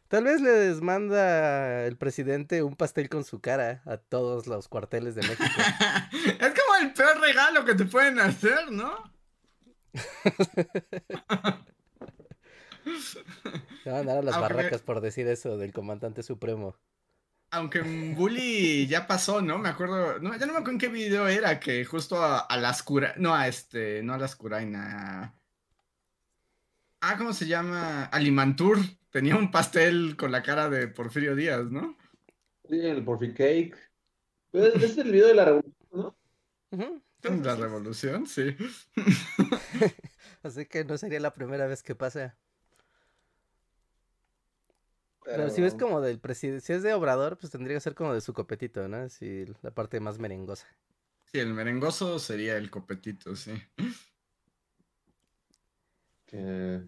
[0.08, 5.16] Tal vez les manda el presidente un pastel con su cara a todos los cuarteles
[5.16, 5.44] de México.
[6.40, 8.94] es como el peor regalo que te pueden hacer, ¿no?
[13.84, 16.78] Se van a dar a las Aunque barracas por decir eso del comandante supremo.
[17.56, 19.58] Aunque Bully ya pasó, ¿no?
[19.58, 22.58] Me acuerdo, no, ya no me acuerdo en qué video era, que justo a, a
[22.58, 25.34] las cura, no a este, no a las curaina.
[27.00, 28.06] Ah, ¿cómo se llama?
[28.06, 31.96] Alimantur tenía un pastel con la cara de Porfirio Díaz, ¿no?
[32.68, 33.78] Sí, el Porfi Cake.
[34.52, 36.16] Pues, ese es el video de la revolución, ¿no?
[37.22, 38.56] La revolución, sí.
[40.44, 42.38] Así que no sería la primera vez que pasa.
[45.26, 48.14] Pero si ves como del presidente, si es de Obrador, pues tendría que ser como
[48.14, 48.98] de su copetito, ¿no?
[48.98, 50.68] Así la parte más merengosa.
[51.24, 53.52] Sí, el merengoso sería el copetito, sí.
[56.28, 56.82] que,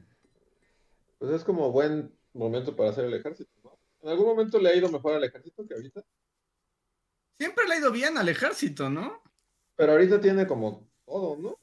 [1.17, 3.79] Pues es como buen momento para hacer el ejército, ¿no?
[4.03, 6.03] ¿En algún momento le ha ido mejor al ejército que ahorita?
[7.37, 9.23] Siempre le ha ido bien al ejército, ¿no?
[9.75, 11.59] Pero ahorita tiene como todo, ¿no?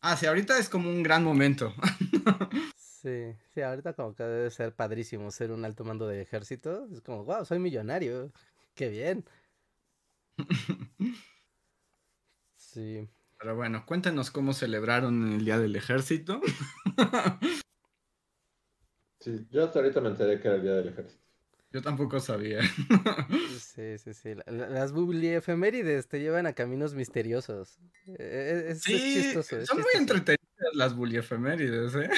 [0.00, 1.72] Ah, sí, ahorita es como un gran momento.
[3.00, 6.86] Sí, sí, ahorita como que debe ser padrísimo ser un alto mando de ejército.
[6.92, 8.30] Es como, wow, soy millonario.
[8.74, 9.24] Qué bien.
[12.56, 13.08] Sí.
[13.38, 16.40] Pero bueno, cuéntanos cómo celebraron el Día del Ejército.
[19.22, 21.22] Sí, yo hasta ahorita me enteré que era el día del ejército.
[21.72, 22.62] Yo tampoco sabía.
[23.58, 24.34] Sí, sí, sí.
[24.34, 27.78] la- la- Las efemérides te llevan a caminos misteriosos.
[28.06, 29.58] Eh, Es, es Sí, chistoso.
[29.58, 30.34] es son muy chistoso.
[30.74, 32.10] Las buliefemérides, ¿eh?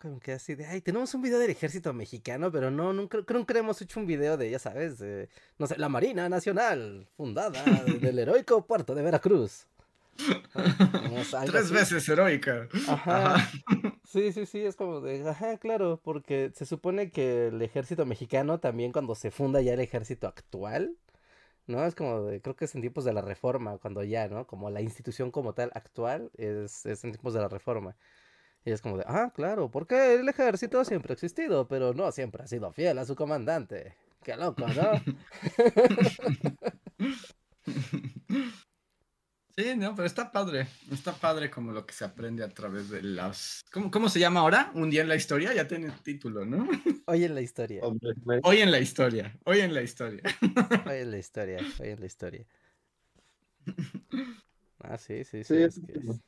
[0.00, 3.46] Como que así de, ay, tenemos un video del ejército mexicano, pero no, nunca, creo
[3.46, 7.62] que hemos hecho un video de, ya sabes, de, no sé, la Marina Nacional, fundada
[8.00, 9.66] del heroico puerto de Veracruz.
[10.16, 11.74] Tres así.
[11.74, 12.68] veces heroica.
[12.88, 13.34] Ajá.
[13.34, 13.50] Ajá.
[14.04, 18.60] Sí, sí, sí, es como de, ajá, claro, porque se supone que el ejército mexicano
[18.60, 20.96] también cuando se funda ya el ejército actual,
[21.66, 21.84] ¿no?
[21.84, 24.46] Es como de, creo que es en tiempos de la reforma, cuando ya, ¿no?
[24.46, 27.96] Como la institución como tal actual es, es en tiempos de la reforma.
[28.64, 32.42] Y es como de, ah, claro, porque el ejército siempre ha existido, pero no siempre
[32.44, 33.96] ha sido fiel a su comandante.
[34.22, 34.92] Qué loco, ¿no?
[39.58, 40.68] Sí, no, pero está padre.
[40.92, 43.64] Está padre como lo que se aprende a través de las.
[43.72, 44.70] ¿Cómo, cómo se llama ahora?
[44.74, 45.54] Un día en la historia.
[45.54, 46.68] Ya tiene título, ¿no?
[47.06, 47.80] Hoy en la historia,
[48.26, 49.34] me- Hoy en la historia.
[49.44, 50.22] Hoy en la historia.
[50.86, 52.46] hoy en la historia, hoy en la historia.
[54.80, 55.54] Ah, sí, sí, sí.
[55.54, 56.20] Sí, es es que como- es-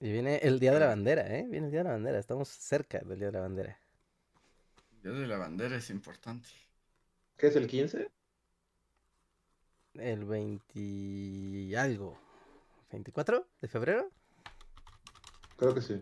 [0.00, 1.46] Y viene el Día de la Bandera, ¿eh?
[1.48, 3.78] Viene el Día de la Bandera, estamos cerca del Día de la Bandera.
[4.96, 6.48] El Día de la bandera es importante.
[7.36, 8.08] ¿Qué es el 15?
[9.94, 12.18] El 20 y algo.
[12.90, 14.10] ¿24 de febrero?
[15.56, 16.00] Creo que sí.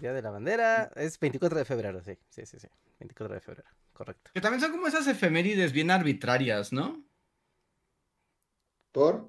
[0.00, 0.90] Día de la Bandera.
[0.96, 2.16] Es 24 de febrero, sí.
[2.30, 2.68] Sí, sí, sí.
[3.00, 4.30] 24 de febrero, correcto.
[4.34, 7.04] Que también son como esas efemérides bien arbitrarias, ¿no?
[8.92, 9.28] ¿Por?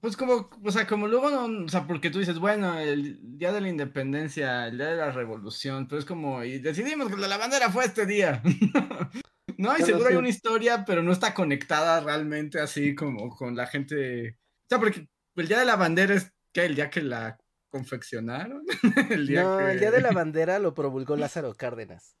[0.00, 3.52] Pues como, o sea, como luego, no- o sea, porque tú dices, bueno, el día
[3.52, 7.36] de la independencia, el día de la revolución, pero es como, y decidimos que la
[7.36, 8.42] bandera fue este día.
[9.62, 10.18] no, y seguro hay sí.
[10.18, 14.38] una historia, pero no está conectada realmente así como con la gente.
[14.64, 17.38] O sea, porque el día de la bandera es que el día que la
[17.72, 18.64] confeccionaron.
[19.10, 19.72] el día No, que...
[19.72, 22.16] el Día de la Bandera lo promulgó Lázaro Cárdenas.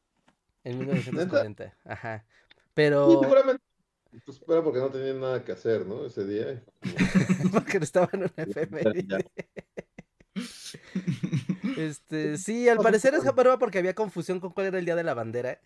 [0.64, 1.76] En 1940.
[1.84, 2.24] Ajá.
[2.28, 3.20] Sí, Pero.
[3.20, 3.62] seguramente.
[4.26, 6.04] Pues era porque no tenían nada que hacer, ¿no?
[6.04, 6.62] Ese día.
[7.50, 9.24] Porque no estaba en una efeméride.
[11.78, 13.30] Este, sí, al parecer es bueno.
[13.30, 15.58] Japarova porque había confusión con cuál era el día de la bandera.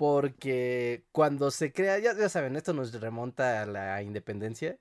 [0.00, 4.78] Porque cuando se crea, ya, ya saben, esto nos remonta a la independencia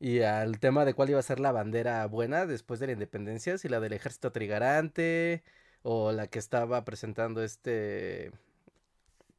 [0.00, 3.58] y al tema de cuál iba a ser la bandera buena después de la independencia,
[3.58, 5.44] si la del ejército trigarante
[5.82, 8.32] o la que estaba presentando este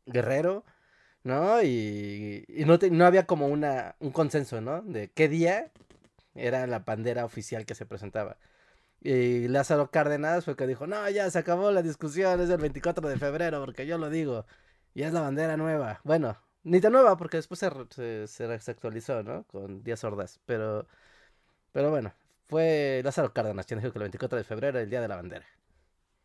[0.06, 0.64] guerrero,
[1.24, 1.62] ¿no?
[1.64, 4.82] Y, y no, te- no había como una, un consenso, ¿no?
[4.82, 5.72] De qué día
[6.36, 8.38] era la bandera oficial que se presentaba.
[9.02, 13.10] Y Lázaro Cárdenas fue que dijo, no, ya se acabó la discusión, es el 24
[13.10, 14.46] de febrero, porque yo lo digo,
[14.98, 16.02] y es la bandera nueva.
[16.04, 19.44] Bueno, ni tan nueva, porque después se, se, se- se actualizó, ¿no?
[19.48, 20.88] Con Díaz Ordaz, pero,
[21.74, 22.14] pero bueno,
[22.46, 25.18] fue Lázaro Cárdenas quien dijo que el 24 de febrero era el día de la
[25.18, 25.48] bandera.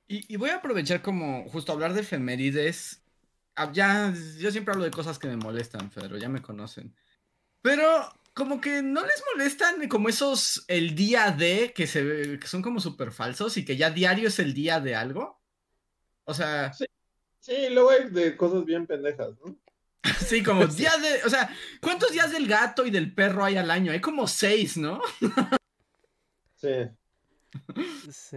[0.09, 3.03] Y, y voy a aprovechar como justo hablar de efemérides.
[3.55, 6.95] Ah, Ya, yo siempre hablo de cosas que me molestan, Pedro, ya me conocen.
[7.63, 7.85] Pero
[8.35, 12.81] como que no les molestan como esos el día de que se que son como
[12.81, 15.43] súper falsos y que ya diario es el día de algo.
[16.25, 16.87] O sea, Sí,
[17.71, 19.57] luego hay de cosas bien pendejas, ¿no?
[20.27, 23.71] sí, como día de, o sea, ¿cuántos días del gato y del perro hay al
[23.71, 23.93] año?
[23.93, 25.01] Hay como seis, ¿no?
[26.57, 26.89] Sí.
[28.11, 28.37] Sí.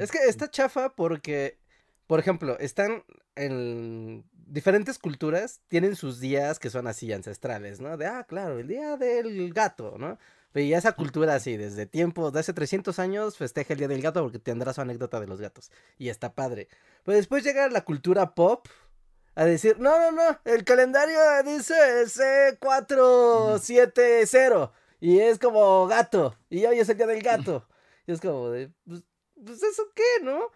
[0.00, 1.58] Es que está chafa porque,
[2.06, 3.04] por ejemplo, están
[3.34, 7.96] en diferentes culturas, tienen sus días que son así ancestrales, ¿no?
[7.96, 10.18] De, ah, claro, el día del gato, ¿no?
[10.56, 14.00] Pero ya esa cultura así, desde tiempos, de hace 300 años, festeja el Día del
[14.00, 15.70] Gato porque tendrá su anécdota de los gatos.
[15.98, 16.68] Y está padre.
[17.04, 18.66] Pero después llega la cultura pop
[19.34, 21.74] a decir, no, no, no, el calendario dice
[22.06, 27.68] C470 y es como gato y hoy es el día del gato.
[28.06, 29.04] Y es como de, pues,
[29.34, 30.50] pues eso qué, ¿no?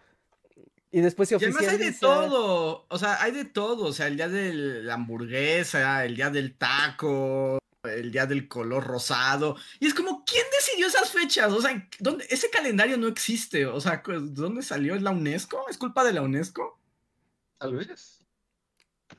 [0.89, 2.07] Y después se Y además hay de oficializa.
[2.07, 6.31] todo, o sea, hay de todo, o sea, el día de la hamburguesa, el día
[6.31, 11.51] del taco, el día del color rosado, y es como, ¿quién decidió esas fechas?
[11.51, 12.25] O sea, ¿dónde?
[12.29, 14.95] ese calendario no existe, o sea, ¿de ¿dónde salió?
[14.95, 15.65] ¿Es la UNESCO?
[15.69, 16.79] ¿Es culpa de la UNESCO?
[17.57, 18.25] Tal vez.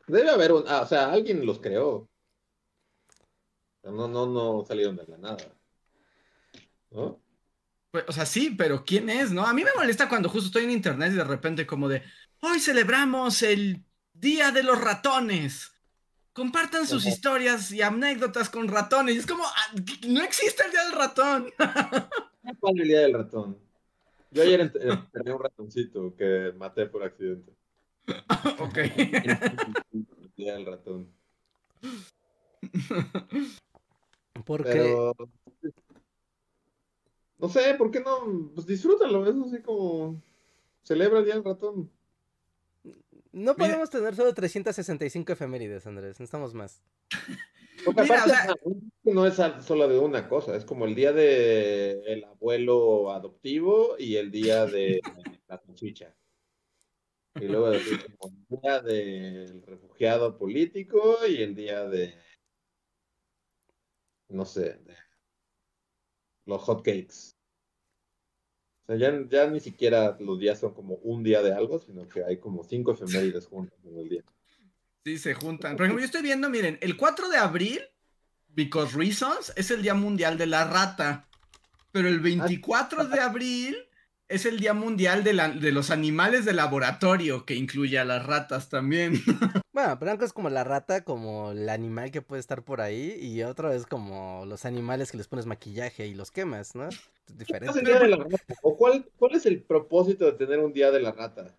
[0.06, 0.64] Debe haber un.
[0.66, 2.08] Ah, o sea, alguien los creó.
[3.84, 5.54] No, no, no salieron de la nada.
[6.90, 7.20] ¿No?
[7.90, 9.44] Pues, o sea, sí, pero ¿quién es, no?
[9.44, 12.02] A mí me molesta cuando justo estoy en internet y de repente como de,
[12.40, 15.71] hoy celebramos el Día de los Ratones.
[16.32, 17.14] Compartan sus Ajá.
[17.14, 19.14] historias y anécdotas con ratones.
[19.16, 19.74] Y es como, ah,
[20.08, 21.50] no existe el Día del Ratón.
[22.60, 23.56] ¿Cuál el día del ratón?
[24.32, 27.52] Yo ayer ent- enterré un ratoncito que maté por accidente.
[28.58, 28.78] ok.
[28.78, 31.12] El día del ratón.
[34.44, 35.14] Porque Pero.
[37.38, 38.50] No sé, ¿por qué no?
[38.54, 40.20] Pues disfrútalo, es así como.
[40.82, 41.90] Celebra el día del ratón.
[43.32, 46.20] No Mira- podemos tener solo 365 efemérides, Andrés.
[46.20, 46.82] Necesitamos más.
[47.84, 48.32] Porque Mira, aparte,
[48.64, 53.10] o sea- no es solo de una cosa, es como el día de el abuelo
[53.12, 55.00] adoptivo y el día de
[55.48, 56.14] la salchicha.
[57.40, 57.80] Y luego el
[58.50, 62.14] día del refugiado político y el día de,
[64.28, 64.94] no sé, de
[66.44, 67.34] los hotcakes.
[68.82, 72.08] O sea, ya, ya ni siquiera los días son como un día de algo, sino
[72.08, 74.24] que hay como cinco efemérides juntas en el día.
[75.04, 75.76] Sí, se juntan.
[75.76, 77.80] Por ejemplo, yo estoy viendo, miren, el 4 de abril,
[78.48, 81.28] because reasons, es el Día Mundial de la Rata.
[81.92, 83.76] Pero el 24 de abril
[84.32, 88.24] es el Día Mundial de, la- de los Animales de Laboratorio, que incluye a las
[88.26, 89.14] ratas también.
[89.72, 93.42] Bueno, Blanco es como la rata, como el animal que puede estar por ahí, y
[93.42, 96.88] otro es como los animales que les pones maquillaje y los quemas, ¿no?
[96.88, 97.78] Es ¿Qué diferente.
[97.80, 98.36] el día de la rata?
[98.62, 101.58] ¿O cuál, cuál es el propósito de tener un día de la rata?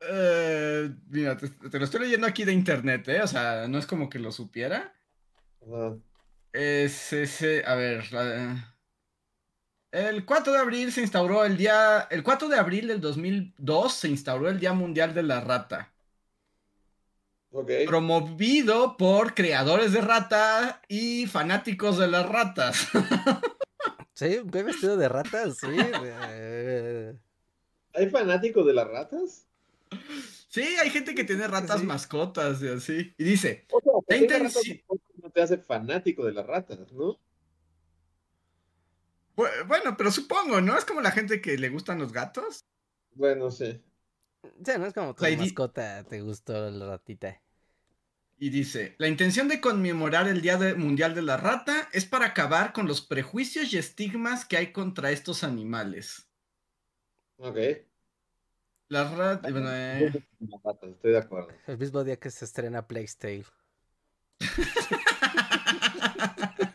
[0.00, 3.22] Eh, mira, te, te lo estoy leyendo aquí de internet, ¿eh?
[3.22, 4.94] O sea, no es como que lo supiera.
[5.62, 5.98] Ajá.
[6.52, 8.04] Es ese, a ver.
[8.12, 8.56] eh,
[9.90, 12.06] El 4 de abril se instauró el día.
[12.10, 15.92] El 4 de abril del 2002 se instauró el Día Mundial de la Rata.
[17.50, 17.70] Ok.
[17.86, 22.88] Promovido por creadores de rata y fanáticos de las ratas.
[24.12, 25.68] Sí, un vestido de rata, sí.
[27.94, 29.46] ¿Hay fanáticos de las ratas?
[30.48, 31.86] Sí, hay gente que tiene ratas Sí.
[31.86, 33.14] mascotas y así.
[33.16, 34.60] Y dice, O sea, ratas
[35.22, 37.18] no te hace fanático de las ratas, ¿no?
[39.38, 40.76] "Bu- bueno, pero supongo, ¿no?
[40.76, 42.64] Es como la gente que le gustan los gatos.
[43.12, 43.80] Bueno, sí.
[44.42, 47.40] Sí, no es como tu mascota, te gustó la ratita.
[48.36, 52.26] Y dice, la intención de conmemorar el Día de- Mundial de la Rata es para
[52.26, 56.28] acabar con los prejuicios y estigmas que hay contra estos animales.
[57.36, 57.58] Ok.
[58.88, 59.52] Las ratas...
[59.52, 60.12] Bueno, eh,
[60.82, 61.48] estoy de acuerdo.
[61.66, 63.44] El mismo día que se estrena Plague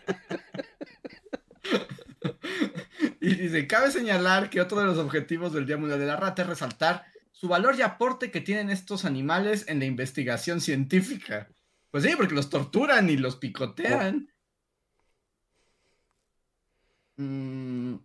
[3.24, 6.42] y dice, cabe señalar que otro de los objetivos del Día Mundial de la Rata
[6.42, 11.48] es resaltar su valor y aporte que tienen estos animales en la investigación científica.
[11.90, 14.28] Pues sí, porque los torturan y los picotean.
[17.16, 17.96] Mm.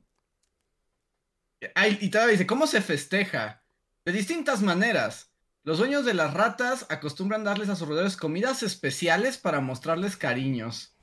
[1.75, 3.65] Ay, y todavía dice, ¿cómo se festeja?
[4.05, 5.33] De distintas maneras.
[5.65, 10.97] Los dueños de las ratas acostumbran darles a sus roedores comidas especiales para mostrarles cariños.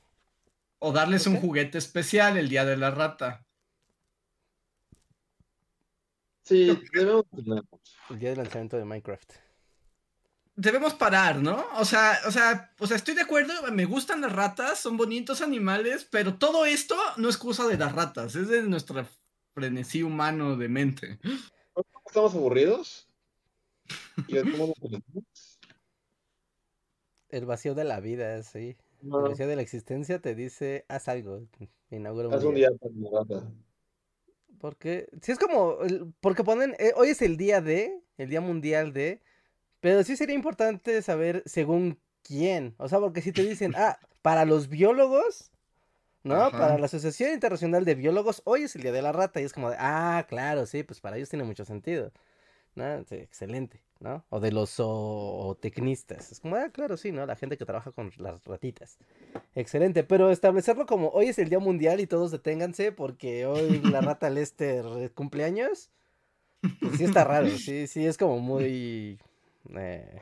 [0.79, 3.44] O darles un juguete especial el día de la rata.
[6.45, 7.63] Sí, debemos tener
[8.11, 9.33] El día del lanzamiento de Minecraft.
[10.55, 11.65] Debemos parar, ¿no?
[11.77, 15.41] O sea, o sea, o sea, estoy de acuerdo, me gustan las ratas, son bonitos
[15.41, 19.09] animales, pero todo esto no es cosa de las ratas, es de nuestra
[19.53, 21.19] frenesí humano de mente.
[22.05, 23.09] ¿Estamos aburridos?
[24.27, 24.37] ¿Y?
[27.29, 28.77] El vacío de la vida, sí.
[29.01, 31.47] El No, vacío de la existencia te dice, haz algo.
[31.89, 33.51] Inaugura haz un día para la rata.
[34.59, 35.77] Porque, sí es como,
[36.21, 39.21] porque ponen, eh, hoy es el día de, el día mundial de,
[39.79, 42.75] pero sí sería importante saber según quién.
[42.77, 45.51] O sea, porque si te dicen, ah, para los biólogos,
[46.23, 46.35] ¿no?
[46.35, 46.57] Ajá.
[46.57, 49.39] Para la Asociación Internacional de Biólogos, hoy es el día de la rata.
[49.41, 52.11] Y es como de, ah, claro, sí, pues para ellos tiene mucho sentido.
[52.75, 53.03] ¿no?
[53.05, 54.25] Sí, excelente, ¿no?
[54.29, 56.31] O de los zootecnistas.
[56.31, 57.25] Es como, ah, claro, sí, ¿no?
[57.25, 58.97] La gente que trabaja con las ratitas.
[59.55, 64.01] Excelente, pero establecerlo como hoy es el Día Mundial y todos deténganse porque hoy la
[64.01, 65.89] rata Lester cumpleaños.
[66.79, 69.19] Pues sí está raro, sí, sí, es como muy...
[69.75, 70.21] eh,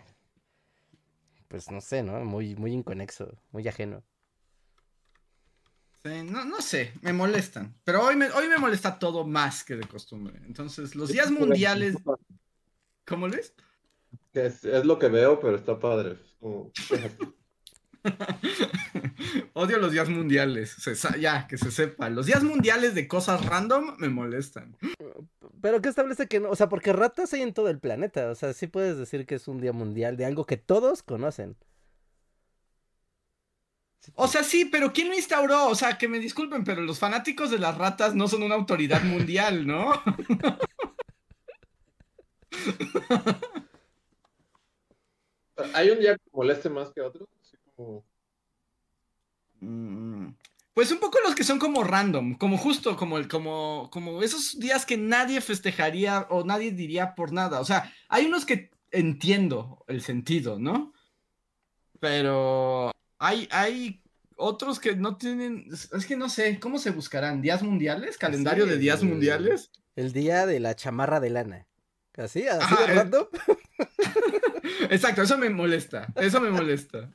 [1.48, 2.20] pues no sé, ¿no?
[2.26, 4.04] Muy, muy inconexo, muy ajeno.
[6.04, 7.74] Sí, no, no sé, me molestan.
[7.86, 10.42] Pero hoy me, hoy me molesta todo más que de costumbre.
[10.46, 11.96] Entonces, los días mundiales.
[13.06, 13.54] ¿Cómo les?
[14.34, 16.14] Es, es lo que veo, pero está padre.
[16.14, 16.72] Es como-
[19.54, 20.72] Odio los días mundiales.
[20.72, 22.10] Se ya, que se sepa.
[22.10, 24.76] Los días mundiales de cosas random me molestan.
[25.62, 26.50] Pero ¿qué establece que no?
[26.50, 28.30] O sea, porque ratas hay en todo el planeta.
[28.30, 31.56] O sea, sí puedes decir que es un día mundial de algo que todos conocen.
[34.16, 35.68] O sea, sí, pero ¿quién lo instauró?
[35.68, 39.02] O sea, que me disculpen, pero los fanáticos de las ratas no son una autoridad
[39.04, 39.94] mundial, ¿no?
[45.74, 47.28] ¿Hay un día que moleste más que otro?
[47.42, 48.06] Así como...
[49.60, 50.30] Mm,
[50.74, 54.60] Pues un poco los que son como random, como justo, como el, como, como esos
[54.60, 57.60] días que nadie festejaría o nadie diría por nada.
[57.62, 60.94] O sea, hay unos que entiendo el sentido, ¿no?
[62.00, 64.02] Pero hay, hay
[64.36, 67.42] otros que no tienen, es que no sé, ¿cómo se buscarán?
[67.42, 68.18] ¿Días mundiales?
[68.18, 69.72] ¿Calendario Sí, de días mundiales?
[69.96, 71.68] El día de la chamarra de lana.
[72.18, 72.48] ¿Así?
[72.48, 72.96] ¿Así Ajá, de eh.
[72.96, 73.26] random?
[74.90, 77.10] Exacto, eso me molesta, eso me molesta.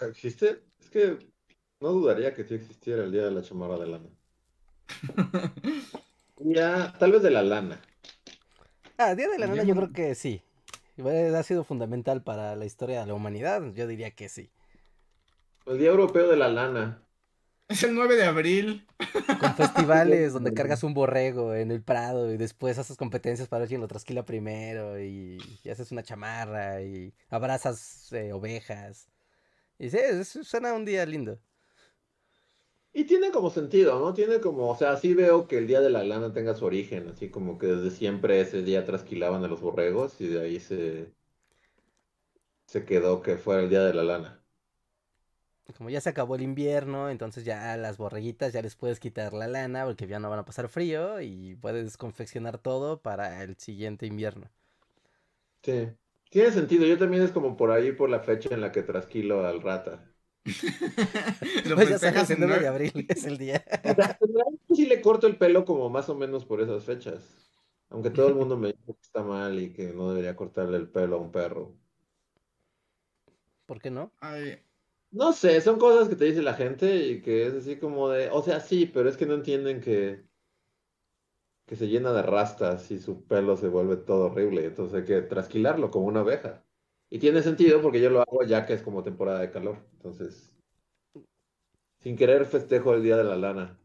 [0.00, 0.62] ¿Existe?
[0.80, 1.18] Es que
[1.80, 4.08] no dudaría que sí existiera el día de la chamarra de lana.
[6.38, 7.80] Ya, tal vez de la lana.
[8.98, 10.42] Ah, día de la lana yo creo que sí.
[10.98, 13.62] Ha sido fundamental para la historia de la humanidad.
[13.72, 14.50] Yo diría que sí.
[15.64, 17.03] El día europeo de la lana.
[17.74, 18.86] Es el 9 de abril.
[19.36, 23.68] Con festivales donde cargas un borrego en el Prado y después haces competencias para ver
[23.68, 29.08] quién lo trasquila primero y, y haces una chamarra y abrazas eh, ovejas.
[29.78, 31.40] Y sí, es- suena un día lindo.
[32.94, 34.14] Y tiene como sentido, ¿no?
[34.14, 37.08] Tiene como, o sea, sí veo que el día de la lana tenga su origen,
[37.08, 41.12] así como que desde siempre ese día trasquilaban a los borregos y de ahí se,
[42.66, 44.43] se quedó que fuera el día de la lana.
[45.76, 49.32] Como ya se acabó el invierno, entonces ya a las borreguitas ya les puedes quitar
[49.32, 53.56] la lana porque ya no van a pasar frío y puedes confeccionar todo para el
[53.58, 54.50] siguiente invierno.
[55.64, 55.88] Sí,
[56.30, 56.86] tiene sentido.
[56.86, 60.14] Yo también es como por ahí, por la fecha en la que trasquilo al rata.
[61.64, 63.64] Lo Pues ya sabes, el en 9 de abril es el día.
[63.82, 67.22] O sea, generalmente sí le corto el pelo como más o menos por esas fechas.
[67.90, 70.88] Aunque todo el mundo me dice que está mal y que no debería cortarle el
[70.90, 71.76] pelo a un perro.
[73.66, 74.12] ¿Por qué no?
[74.20, 74.60] Ay,
[75.14, 78.30] No sé, son cosas que te dice la gente y que es así como de,
[78.30, 80.24] o sea, sí, pero es que no entienden que,
[81.66, 85.22] que se llena de rastas y su pelo se vuelve todo horrible, entonces hay que
[85.22, 86.64] trasquilarlo como una abeja.
[87.10, 90.58] Y tiene sentido porque yo lo hago ya que es como temporada de calor, entonces,
[92.00, 93.78] sin querer festejo el día de la lana.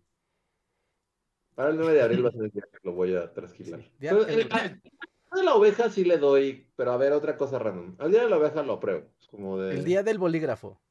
[1.54, 3.82] Para el 9 de abril va a ser el día que lo voy a trasquilar.
[4.00, 4.92] Día- Pero el- el- al día
[5.36, 7.98] de la oveja sí le doy, pero a ver, otra cosa random.
[8.00, 9.12] Al día de la oveja lo apruebo.
[9.20, 9.76] Es como de...
[9.76, 10.82] El día del bolígrafo.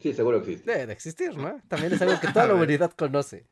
[0.00, 0.70] Sí, seguro existe.
[0.70, 1.60] Debe de existir, ¿no?
[1.68, 3.46] También es algo que toda la humanidad conoce.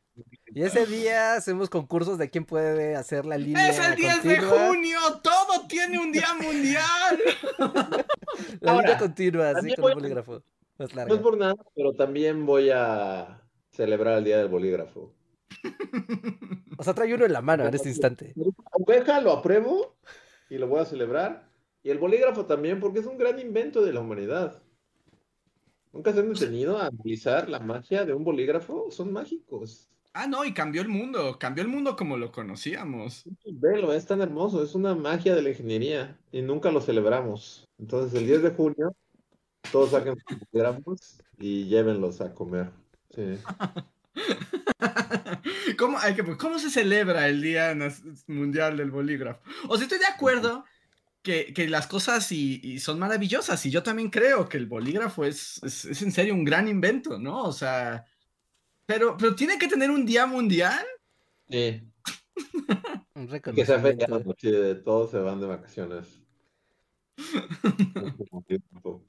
[0.47, 4.37] Y ese día hacemos concursos de quién puede hacer la línea Es el 10 de
[4.37, 4.67] continua.
[4.67, 7.19] junio, todo tiene un día mundial.
[8.61, 10.31] La Ahora, línea continua, así con el a- bolígrafo.
[10.33, 10.43] Más
[10.79, 11.21] No es larga.
[11.21, 13.41] por nada, pero también voy a
[13.71, 15.13] celebrar el día del bolígrafo.
[16.77, 18.33] O sea, trae uno en la mano en este instante.
[18.71, 19.97] Oveja lo apruebo
[20.49, 21.49] y lo voy a celebrar.
[21.83, 24.61] Y el bolígrafo también, porque es un gran invento de la humanidad.
[25.93, 28.89] ¿Nunca se han detenido a analizar la magia de un bolígrafo?
[28.91, 29.89] Son mágicos.
[30.13, 33.23] Ah, no, y cambió el mundo, cambió el mundo como lo conocíamos.
[33.45, 37.65] Velo, es tan hermoso, es una magia de la ingeniería y nunca lo celebramos.
[37.77, 38.95] Entonces, el 10 de junio,
[39.71, 42.71] todos saquen sus bolígrafos y llévenlos a comer.
[43.13, 43.37] Sí.
[45.77, 47.75] ¿Cómo, hay que- ¿Cómo se celebra el Día
[48.27, 49.41] Mundial del Bolígrafo?
[49.67, 50.65] O sea, estoy de acuerdo
[51.27, 55.25] que, que las cosas y, y son maravillosas y yo también creo que el bolígrafo
[55.25, 57.43] es, es, es en serio un gran invento, ¿no?
[57.43, 58.05] O sea,
[58.85, 60.85] pero, pero tiene que tener un Día Mundial.
[61.49, 61.81] Sí.
[63.13, 66.21] Un Que sí, de- todos se van de vacaciones.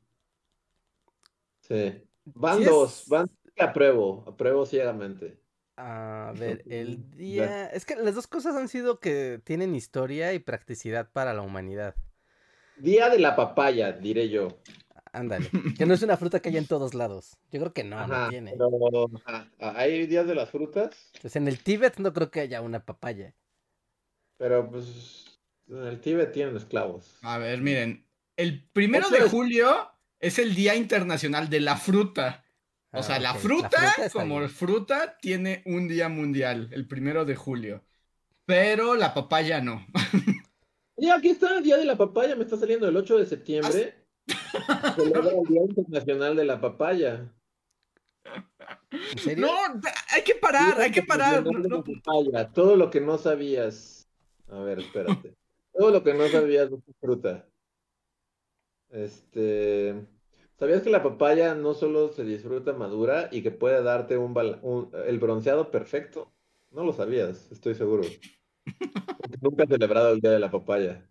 [1.60, 2.02] Sí.
[2.24, 5.38] Van Sí dos, van apruebo, apruebo ciegamente.
[5.76, 7.66] A ver, el día...
[7.66, 11.94] Es que las dos cosas han sido que tienen historia y practicidad para la humanidad.
[12.80, 14.58] Día de la papaya, diré yo.
[15.12, 15.48] Ándale.
[15.78, 17.36] Que no es una fruta que haya en todos lados.
[17.50, 18.52] Yo creo que no, no tiene.
[18.52, 22.60] pero, ajá, hay días de las frutas, Pues en el Tíbet no creo que haya
[22.60, 23.34] una papaya.
[24.36, 27.16] pero pues en el Tíbet tienen esclavos.
[27.22, 28.06] A ver, miren.
[28.36, 32.44] El primero de es- julio es el Día Internacional de la Fruta.
[32.92, 34.48] O Ah, sea, la ok, fruta, como bien.
[34.50, 37.84] fruta, tiene un día mundial, el primero de julio.
[38.46, 39.86] Pero la papaya no.
[40.98, 43.94] Y aquí está el Día de la Papaya, me está saliendo el 8 de septiembre.
[44.96, 47.32] Celebra el Día Internacional de la Papaya.
[48.90, 49.46] ¿En serio?
[49.46, 49.80] No,
[50.14, 51.44] hay que parar, hay que parar.
[51.44, 54.08] No- Papaya, todo lo que no sabías.
[54.48, 55.34] A ver, espérate.
[55.72, 57.46] Todo lo que no sabías de fruta.
[58.90, 60.06] Este.
[60.58, 64.90] ¿Sabías que la papaya no solo se disfruta madura y que puede darte un, un-
[65.06, 66.32] el bronceado perfecto?
[66.72, 68.02] No lo sabías, estoy seguro.
[69.18, 71.04] Porque nunca he celebrado el Día de la Papaya.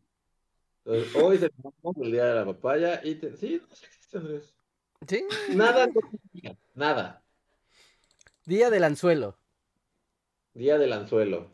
[0.85, 3.35] Entonces, hoy celebramos el Día de la Papaya y te...
[3.35, 4.55] sí, no sé qué existe, Andrés.
[5.07, 5.25] Sí.
[5.55, 5.87] Nada,
[6.75, 7.23] nada.
[8.45, 9.37] Día del anzuelo.
[10.53, 11.51] Día del anzuelo.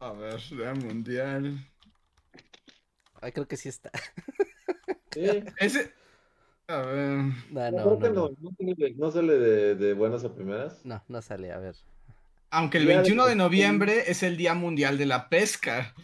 [0.00, 1.58] A ver, Día Mundial.
[3.20, 3.90] Ay, creo que sí está.
[5.12, 5.44] Sí.
[5.58, 5.92] Ese.
[6.66, 7.18] A ver.
[7.18, 8.36] No, No, no, creo que no, no, no.
[8.40, 10.84] no sale de- no sale de, de buenas a primeras.
[10.86, 11.76] No, no sale, a ver.
[12.50, 15.94] Aunque el Día de 21 de noviembre es el Día Mundial de la Pesca.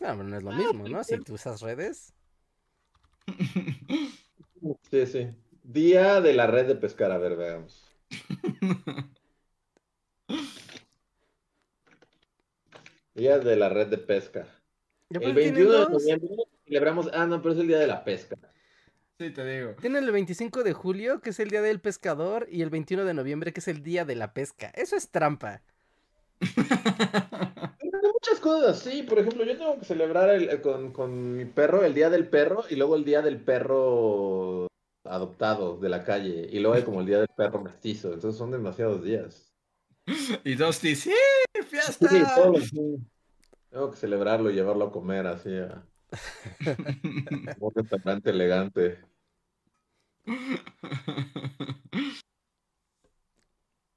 [0.00, 1.02] No, pero no es lo mismo, ¿no?
[1.04, 2.12] Si tú usas redes.
[4.90, 5.28] Sí, sí.
[5.62, 7.88] Día de la red de pescar, a ver, veamos.
[13.14, 14.40] Día de la red de pesca.
[15.10, 16.28] El pero tienen 21 de noviembre
[16.64, 17.10] celebramos.
[17.12, 18.36] Ah, no, pero es el día de la pesca.
[19.18, 19.74] Sí, te digo.
[19.80, 23.14] Tienen el 25 de julio, que es el día del pescador, y el 21 de
[23.14, 24.70] noviembre, que es el día de la pesca.
[24.76, 25.60] Eso es trampa.
[28.14, 29.02] Muchas cosas, sí.
[29.02, 32.28] Por ejemplo, yo tengo que celebrar el- el- con, con mi perro el día del
[32.28, 34.68] perro y luego el día del perro
[35.04, 36.48] adoptado de la calle.
[36.52, 38.12] Y luego hay como el día del perro mestizo.
[38.12, 39.52] Entonces son demasiados días.
[40.44, 41.12] Y Dusty, sí,
[41.54, 42.08] Sí, fiesta.
[42.36, 43.00] todos los días.
[43.70, 45.82] Tengo que celebrarlo y llevarlo a comer así a
[47.58, 48.98] un restaurante elegante.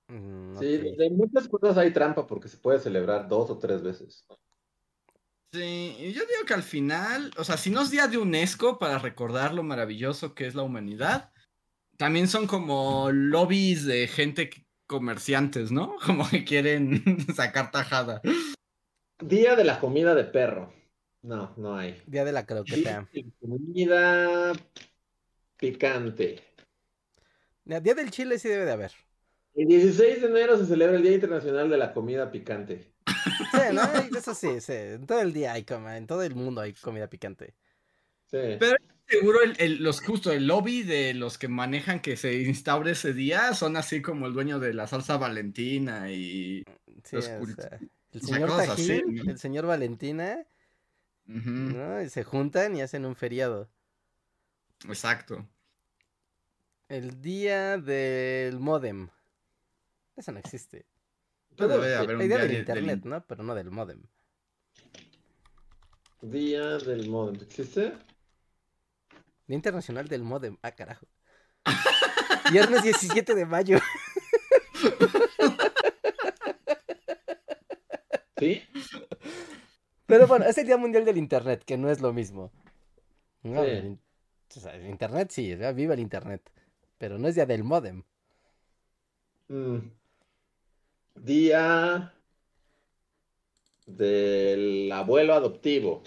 [0.07, 0.97] Mm, Sí, ok.
[0.97, 4.25] de muchas cosas hay trampa porque se puede celebrar dos o tres veces.
[5.53, 8.99] Sí, yo digo que al final, o sea, si no es día de UNESCO para
[8.99, 11.31] recordar lo maravilloso que es la humanidad,
[11.97, 14.49] también son como lobbies de gente,
[14.87, 15.95] comerciantes, ¿no?
[16.05, 17.03] Como que quieren
[17.35, 18.21] sacar tajada.
[19.23, 20.73] Día de la comida de perro.
[21.21, 22.01] No, no hay.
[22.07, 23.07] Día de la Día croqueta.
[23.13, 24.53] de la comida
[25.61, 26.27] picante.
[27.65, 28.91] Mira, Día del chile sí debe de haber.
[29.53, 32.93] El 16 de enero se celebra el Día Internacional de la Comida Picante.
[33.51, 33.81] Sí, ¿no?
[34.17, 34.73] Eso sí, sí.
[34.73, 37.55] En todo el día hay comida, en todo el mundo hay comida picante.
[38.25, 38.37] Sí.
[38.59, 42.91] Pero seguro el, el- los justo el lobby de los que manejan que se instaure
[42.91, 46.63] ese día son así como el dueño de la salsa Valentina y
[47.03, 49.31] Sí, Los o sea, el señor cosas así, Tajín, ¿no?
[49.31, 50.45] el señor Valentina,
[51.25, 52.01] ¿no?
[52.01, 53.69] Y se juntan y hacen un feriado.
[54.87, 55.47] Exacto.
[56.89, 59.09] El día del modem.
[60.15, 60.85] Eso no existe.
[61.55, 63.25] Pero debe de haber un día día del de- internet, ¿no?
[63.25, 64.03] Pero no del modem.
[66.21, 67.41] Día del modem.
[67.41, 67.93] ¿Existe?
[69.47, 70.57] Día Internacional del Modem.
[70.61, 71.05] Ah, carajo.
[72.51, 73.79] Viernes 17 de mayo.
[78.37, 78.63] Sí.
[80.07, 82.51] Pero bueno, es el Día Mundial del Internet, que no es lo mismo.
[83.43, 83.99] No, Sí.
[84.57, 85.75] El in- o sea, el Internet sí, ¿verdad?
[85.75, 86.41] viva el Internet.
[86.97, 88.03] Pero no es Día del Modem.
[89.47, 89.77] Mm.
[91.15, 92.13] Día
[93.85, 96.03] del abuelo adoptivo.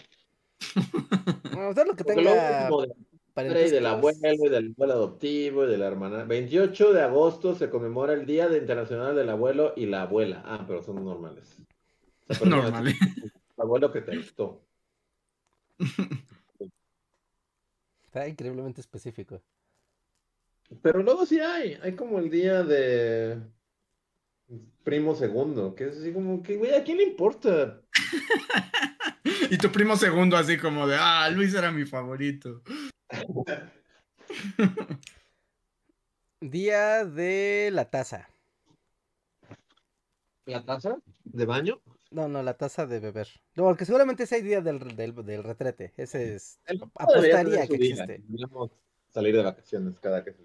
[1.55, 5.87] Bueno, usted lo que tenga y del abuelo y del abuelo adoptivo y de la
[5.87, 6.25] hermana.
[6.25, 10.43] 28 de agosto se conmemora el Día de Internacional del Abuelo y la Abuela.
[10.45, 11.57] Ah, pero son normales.
[12.29, 12.89] O sea, pero no, Normal.
[12.89, 14.65] es el abuelo que te gustó.
[18.15, 19.43] Está increíblemente específico.
[20.83, 21.77] Pero luego sí hay.
[21.83, 23.43] Hay como el día de
[24.85, 27.83] primo segundo, que es así como que, güey, ¿a quién le importa?
[29.51, 32.63] Y tu primo segundo así como de, ah, Luis era mi favorito.
[36.41, 38.29] Día de la taza.
[40.47, 41.81] ¿La taza de baño?
[42.15, 43.29] No, no, la taza de beber.
[43.57, 45.93] No, porque seguramente ese hay día del, del, del retrete.
[45.97, 46.61] Ese es.
[46.65, 48.19] El Apostaría que existe.
[48.19, 48.71] Deberíamos
[49.09, 50.43] salir de vacaciones cada que se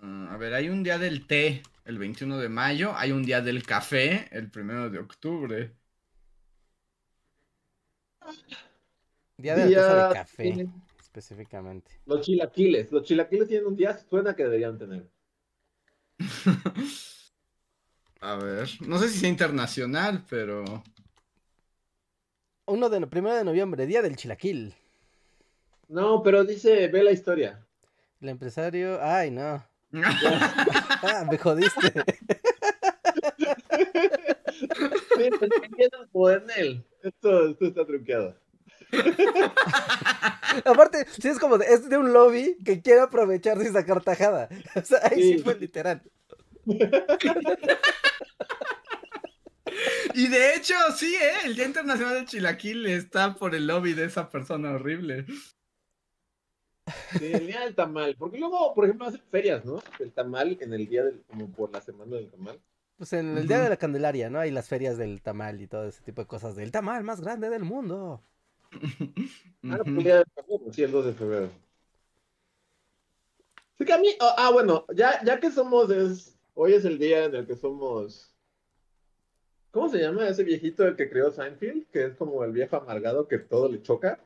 [0.00, 2.92] Mm, A ver, hay un día del té, el 21 de mayo.
[2.96, 5.72] Hay un día del café, el 1 de octubre.
[9.38, 10.68] Día de la Día taza de café,
[10.98, 11.92] específicamente.
[12.06, 12.90] Los chilaquiles.
[12.90, 15.08] Los chilaquiles tienen un día, suena que deberían tener.
[18.20, 20.64] A ver, no sé si sea internacional, pero.
[22.66, 24.74] Uno de no- primero de noviembre, día del chilaquil.
[25.88, 27.64] No, pero dice, ve la historia.
[28.20, 29.64] El empresario, ay no.
[31.02, 31.92] Ah, me jodiste.
[36.12, 36.84] Pues, el él.
[37.02, 38.34] Esto, esto está truqueado.
[40.64, 44.48] Aparte, sí es como de, es de un lobby que quiere aprovecharse y sacar tajada.
[44.74, 45.38] O sea, ahí sí Sí.
[45.44, 46.02] fue literal.
[50.14, 51.32] Y de hecho, sí, ¿eh?
[51.44, 55.26] El Día Internacional del Chilaquil está por el lobby de esa persona horrible.
[57.18, 58.16] Sí, el día del tamal.
[58.16, 59.82] Porque luego, por ejemplo, hacen ferias, ¿no?
[59.98, 62.58] El tamal en el día del, como por la semana del tamal.
[62.96, 64.38] Pues en el día de la Candelaria, ¿no?
[64.40, 66.56] Hay las ferias del tamal y todo ese tipo de cosas.
[66.56, 68.22] Del tamal más grande del mundo.
[69.68, 69.98] Ah, pues Ujú.
[69.98, 71.50] el día del tamal, pues sí, el 2 de febrero.
[73.78, 76.98] Sí que a mí, ah, ah, bueno, ya, ya que somos, es, hoy es el
[76.98, 78.34] día en el que somos,
[79.70, 81.86] ¿cómo se llama ese viejito el que creó Seinfeld?
[81.90, 84.18] Que es como el viejo amargado que todo le choca.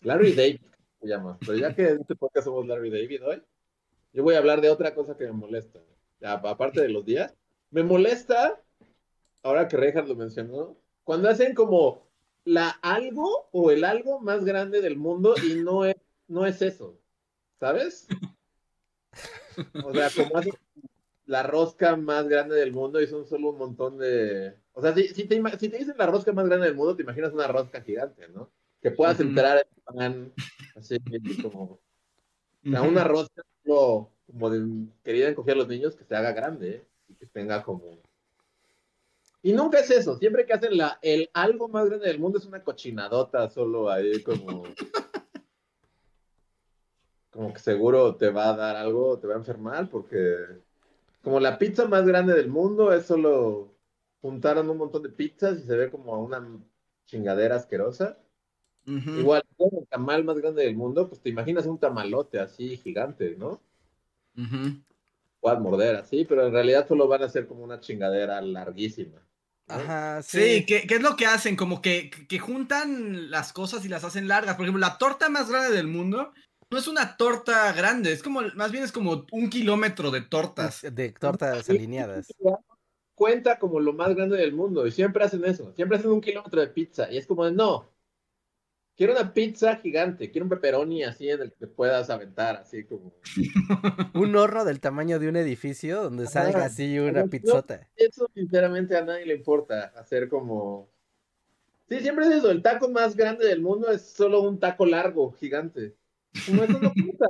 [0.00, 0.60] Larry David
[1.00, 1.36] se llama.
[1.40, 3.42] Pero ya que en este podcast somos Larry David hoy,
[4.12, 5.80] yo voy a hablar de otra cosa que me molesta.
[6.20, 7.34] Ya, aparte de los días,
[7.70, 8.62] me molesta,
[9.42, 12.08] ahora que Reinhardt lo mencionó, cuando hacen como
[12.44, 15.96] la algo o el algo más grande del mundo y no es,
[16.28, 16.98] no es eso,
[17.58, 18.06] ¿sabes?
[19.84, 20.52] O sea, como hacen
[21.26, 24.54] la rosca más grande del mundo y son solo un montón de...
[24.72, 27.02] O sea, si, si te, si te dicen la rosca más grande del mundo, te
[27.02, 28.50] imaginas una rosca gigante, ¿no?
[28.80, 30.32] Que puedas entrar en pan,
[30.76, 30.98] así
[31.42, 31.80] como...
[32.66, 36.32] O sea, una rosca como, como de querida encoger a los niños que se haga
[36.32, 36.84] grande ¿eh?
[37.08, 38.02] y que tenga como...
[39.42, 42.46] Y nunca es eso, siempre que hacen la, el algo más grande del mundo es
[42.46, 44.64] una cochinadota solo ahí como...
[47.30, 50.62] Como que seguro te va a dar algo, te va a enfermar porque...
[51.24, 53.74] Como la pizza más grande del mundo es solo
[54.20, 56.46] juntaron un montón de pizzas y se ve como una
[57.06, 58.18] chingadera asquerosa.
[58.86, 63.34] Igual, como el tamal más grande del mundo, pues te imaginas un tamalote así gigante,
[63.38, 63.62] ¿no?
[64.36, 64.82] Ujú.
[65.40, 69.26] Puedas morder así, pero en realidad solo van a ser como una chingadera larguísima.
[69.68, 69.74] ¿no?
[69.74, 70.40] Ajá, sí.
[70.40, 71.56] Sí, ¿qué, qué es lo que hacen?
[71.56, 74.56] Como que, que juntan las cosas y las hacen largas.
[74.56, 76.34] Por ejemplo, la torta más grande del mundo
[76.74, 80.82] no es una torta grande, es como, más bien es como un kilómetro de tortas.
[80.82, 82.26] De tortas alineadas.
[83.14, 85.72] Cuenta como lo más grande del mundo y siempre hacen eso.
[85.74, 87.94] Siempre hacen un kilómetro de pizza y es como de no.
[88.96, 92.84] Quiero una pizza gigante, quiero un pepperoni así en el que te puedas aventar, así
[92.84, 93.14] como.
[94.14, 97.88] Un horno del tamaño de un edificio donde salga así una No, pizzota.
[97.96, 100.88] Eso sinceramente a nadie le importa, hacer como...
[101.88, 105.32] Sí, siempre es eso, el taco más grande del mundo es solo un taco largo,
[105.32, 105.96] gigante.
[106.46, 107.26] Como eso no cuenta.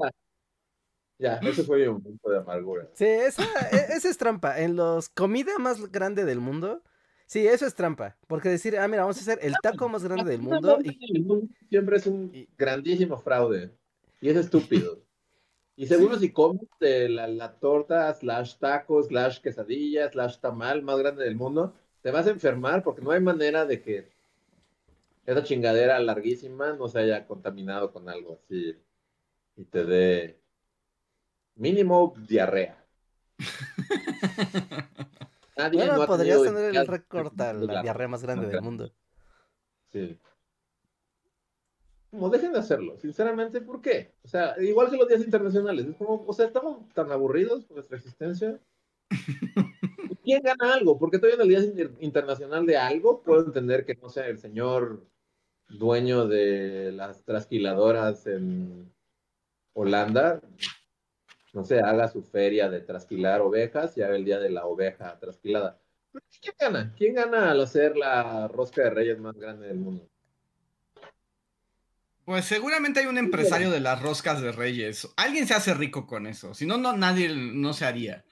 [1.19, 2.89] Ya, ese fue mi momento de amargura.
[2.95, 4.61] Sí, esa, e- esa es trampa.
[4.61, 6.83] En los comida más grande del mundo,
[7.27, 8.17] sí, eso es trampa.
[8.27, 10.99] Porque decir, ah, mira, vamos a hacer el taco más grande del mundo y
[11.69, 13.71] Siempre es un grandísimo fraude.
[14.21, 15.03] Y es estúpido.
[15.77, 20.99] Y seguro si comes de la, la torta, slash taco, slash quesadilla, slash tamal más
[20.99, 24.09] grande del mundo, te vas a enfermar porque no hay manera de que
[25.27, 28.77] esa chingadera larguísima no se haya contaminado con algo así
[29.57, 30.41] y te dé
[31.55, 32.85] mínimo diarrea.
[35.57, 38.93] Nadie bueno, no podrías tener el récord a la diarrea más grande del mundo.
[39.93, 40.19] Sí.
[42.11, 44.15] Como dejen de hacerlo, sinceramente, ¿por qué?
[44.23, 47.77] O sea, igual que los días internacionales, es como, o sea, estamos tan aburridos por
[47.77, 48.61] nuestra existencia.
[49.11, 49.11] ¿Y
[50.25, 50.99] ¿Quién gana algo?
[50.99, 54.39] Porque todavía en el Día Inter- Internacional de algo puedo entender que, no sé, el
[54.39, 55.05] señor
[55.69, 58.93] dueño de las trasquiladoras en
[59.75, 60.41] Holanda,
[61.53, 65.19] no sé, haga su feria de trasquilar ovejas y haga el Día de la Oveja
[65.21, 65.79] trasquilada.
[66.41, 66.95] ¿Quién gana?
[66.97, 70.09] ¿Quién gana al hacer la rosca de reyes más grande del mundo?
[72.25, 75.09] Pues seguramente hay un empresario de las roscas de reyes.
[75.17, 76.55] Alguien se hace rico con eso.
[76.55, 78.25] Si no, no nadie no se haría.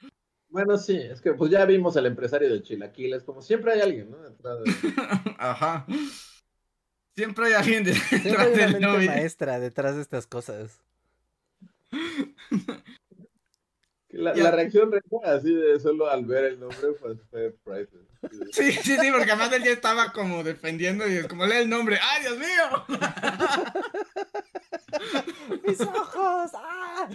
[0.49, 4.11] Bueno, sí, es que pues ya vimos al empresario del chilaquiles, como siempre hay alguien,
[4.11, 4.19] ¿no?
[4.19, 4.73] Detrás de-
[5.39, 5.87] Ajá.
[7.15, 9.07] Siempre hay alguien de- Siempre detrás hay una del mente lobby.
[9.07, 10.81] maestra detrás de estas cosas.
[14.13, 18.07] La, la reacción real, así de solo al ver el nombre, pues fue priceless.
[18.53, 21.71] Sí, sí, sí, porque además él ya estaba como defendiendo y es como lee el
[21.71, 21.99] nombre.
[22.01, 22.85] ¡Ay, Dios mío!
[25.67, 26.51] ¡Mis ojos!
[26.55, 27.09] ¡Ah!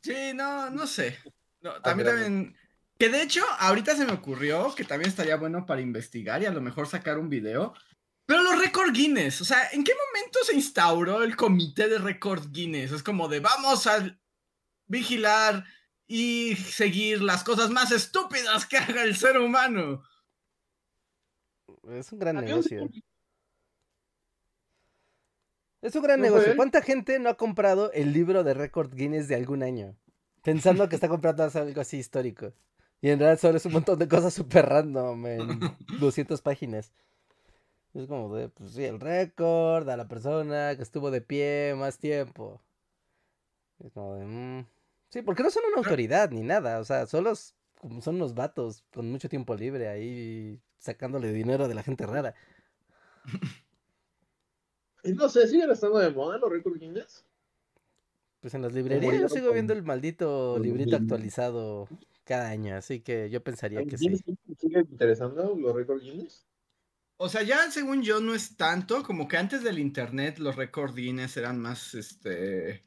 [0.00, 1.18] Sí, no, no sé.
[1.60, 2.24] No, también, grande.
[2.24, 2.56] también
[2.96, 6.52] Que de hecho, ahorita se me ocurrió que también estaría bueno para investigar y a
[6.52, 7.74] lo mejor sacar un video.
[8.26, 12.50] Pero los récord Guinness, o sea, ¿en qué momento se instauró el comité de récord
[12.50, 12.90] Guinness?
[12.92, 14.18] Es como de vamos a
[14.86, 15.64] vigilar
[16.08, 20.02] y seguir las cosas más estúpidas que haga el ser humano.
[21.88, 22.88] Es un gran un- negocio.
[25.82, 26.56] Es un gran ¿No fue negocio.
[26.56, 29.96] ¿Cuánta gente no ha comprado el libro de récord Guinness de algún año?
[30.42, 32.52] Pensando que está comprando algo así histórico.
[33.00, 35.60] Y en realidad solo es un montón de cosas súper random en
[36.00, 36.92] 200 páginas.
[37.96, 41.98] Es como de, pues sí, el récord a la persona que estuvo de pie más
[41.98, 42.60] tiempo.
[43.78, 44.66] Es como de, mm,
[45.08, 46.78] Sí, porque no son una autoridad ni nada.
[46.78, 51.82] O sea, solo son unos vatos con mucho tiempo libre ahí sacándole dinero de la
[51.82, 52.34] gente rara.
[55.04, 57.24] Y no sé, ¿siguen estando de moda los récord Guinness?
[58.40, 61.88] Pues en las librerías yo sigo viendo el maldito librito actualizado
[62.24, 64.16] cada año, así que yo pensaría que sí.
[64.16, 66.44] ¿Siguen siguen interesando los récord Guinness?
[67.18, 70.94] O sea, ya según yo no es tanto, como que antes del internet los récord
[70.94, 72.82] Guinness eran más, este,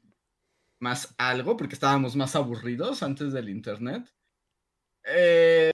[0.80, 4.08] más algo, porque estábamos más aburridos antes del internet.
[5.04, 5.72] Eh,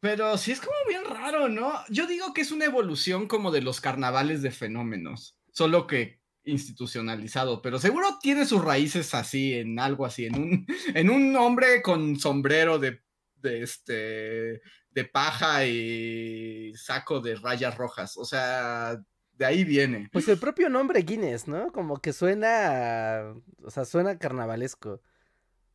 [0.00, 1.72] pero sí es como bien raro, ¿no?
[1.88, 7.60] Yo digo que es una evolución como de los carnavales de fenómenos, solo que institucionalizado,
[7.60, 12.18] pero seguro tiene sus raíces así, en algo así, en un, en un hombre con
[12.18, 13.02] sombrero de,
[13.40, 14.60] de este,
[14.90, 18.98] de paja y saco de rayas rojas, o sea,
[19.32, 20.08] de ahí viene.
[20.12, 21.70] Pues el propio nombre Guinness, ¿no?
[21.72, 25.00] Como que suena, o sea, suena carnavalesco.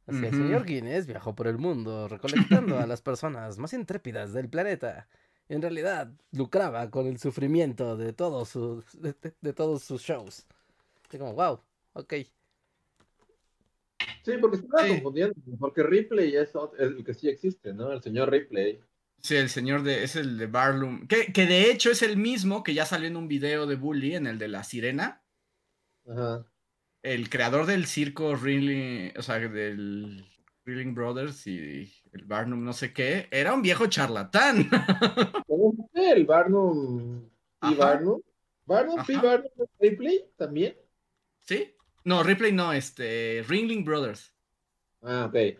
[0.06, 4.50] Así, el señor Guinness viajó por el mundo recolectando a las personas más intrépidas del
[4.50, 5.08] planeta.
[5.48, 10.46] En realidad, lucraba con el sufrimiento de todos sus, de, de- de todos sus shows.
[11.12, 11.62] Y como, wow,
[11.94, 12.14] ok.
[14.24, 14.90] Sí, porque se estaba Sí.
[14.96, 17.92] confundiendo, porque Ripley es, el que sí existe, ¿no?
[17.92, 18.80] El señor Ripley.
[19.20, 22.64] Sí, el señor de, es el de Barloom, que, que de hecho es el mismo
[22.64, 25.22] que ya salió en un video de Bully, en el de la sirena.
[26.08, 26.46] Ajá.
[27.02, 30.26] el creador del circo Reeling, o sea, del
[30.66, 34.70] Reeling Brothers y el Barnum no sé qué, era un viejo charlatán.
[35.48, 37.30] ¿Cómo fue el Barnum
[37.62, 37.76] P.
[37.76, 37.76] Ajá.
[37.76, 38.22] Barnum?
[38.66, 39.00] ¿Barnum.
[39.00, 39.22] Ajá.
[39.22, 39.50] Barnum
[39.80, 40.76] Ripley también?
[41.42, 41.74] ¿Sí?
[42.04, 44.34] No, Ripley no, este, Ringling Brothers.
[45.02, 45.58] Ah, ok.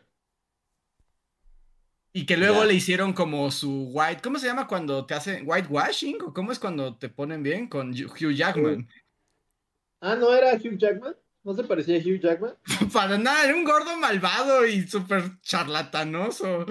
[2.16, 6.22] Y que luego le hicieron como su white, ¿cómo se llama cuando te hacen whitewashing?
[6.22, 7.68] ¿O cómo es cuando te ponen bien?
[7.68, 8.88] Con Hugh Jackman.
[10.00, 11.16] Ah, ¿no era Hugh Jackman?
[11.44, 12.56] ¿No se parecía a Hugh Jackman?
[12.94, 16.68] Para nada, era un gordo malvado y súper charlatanoso.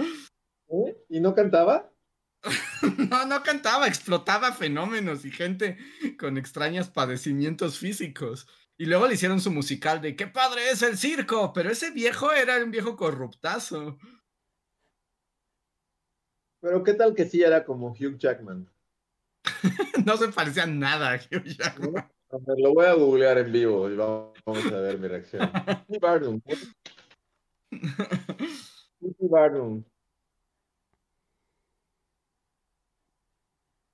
[0.69, 0.97] ¿Eh?
[1.09, 1.91] ¿Y no cantaba?
[3.11, 5.79] No, no cantaba, explotaba fenómenos y gente
[6.19, 8.49] con extraños padecimientos físicos.
[8.83, 12.33] Y luego le hicieron su musical de qué padre es el circo, pero ese viejo
[12.33, 13.97] era un viejo corruptazo.
[16.61, 18.69] Pero qué tal que sí era como Hugh Jackman.
[20.05, 22.11] No se parecía nada a Hugh Jackman.
[22.57, 25.49] Lo voy a googlear en vivo y vamos a ver mi reacción.
[25.87, 26.01] P.
[26.01, 26.41] Barnum.
[26.41, 26.57] P.
[29.31, 29.85] Barnum.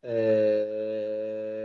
[0.00, 1.57] Eh,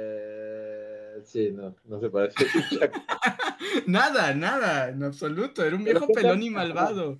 [1.25, 2.45] sí, no, no se parece.
[3.87, 5.63] Nada, nada, en absoluto.
[5.63, 7.19] Era un viejo pelón y malvado.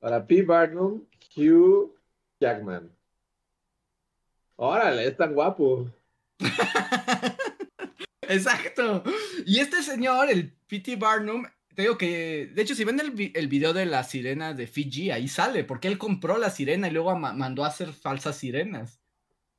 [0.00, 0.42] Para P.
[0.42, 1.04] Barnum,
[1.36, 1.94] Hugh
[2.40, 2.90] Jackman.
[4.56, 5.88] Órale, es tan guapo.
[8.22, 9.02] Exacto.
[9.46, 10.96] Y este señor, el P.T.
[10.96, 11.44] Barnum,
[11.74, 15.10] te digo que, de hecho, si ven el, el video de la sirena de Fiji,
[15.10, 19.00] ahí sale, porque él compró la sirena y luego ma- mandó a hacer falsas sirenas.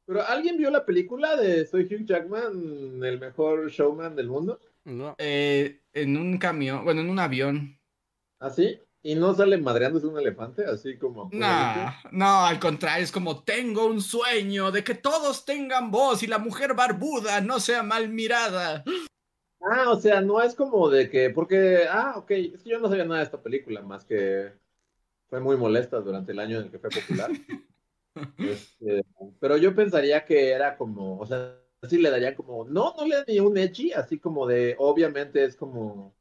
[0.06, 4.60] Pero ¿alguien vio la película de Soy Hugh Jackman, el mejor showman del mundo?
[4.84, 5.16] No.
[5.18, 7.80] Eh, en un camión, bueno, en un avión.
[8.40, 8.80] ¿Así?
[9.02, 10.66] ¿Y no sale madreándose un elefante?
[10.66, 11.30] Así como...
[11.34, 16.28] No, no, al contrario, es como tengo un sueño de que todos tengan voz y
[16.28, 18.84] la mujer barbuda no sea mal mirada.
[19.62, 21.30] Ah, o sea, no es como de que...
[21.30, 21.86] Porque...
[21.90, 22.32] Ah, ok.
[22.32, 24.54] Es que yo no sabía nada de esta película, más que...
[25.30, 27.32] Fue muy molesta durante el año en el que fue popular.
[28.38, 29.04] Este,
[29.40, 31.20] pero yo pensaría que era como...
[31.20, 31.60] O sea,
[31.90, 32.66] sí le daría como...
[32.66, 34.76] No, no le da ni un echi, así como de...
[34.80, 36.16] Obviamente es como...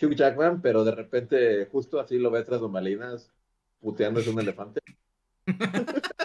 [0.00, 3.32] Hugh Jackman, pero de repente justo así lo ves tras bambalinas
[3.80, 4.80] puteándose un elefante.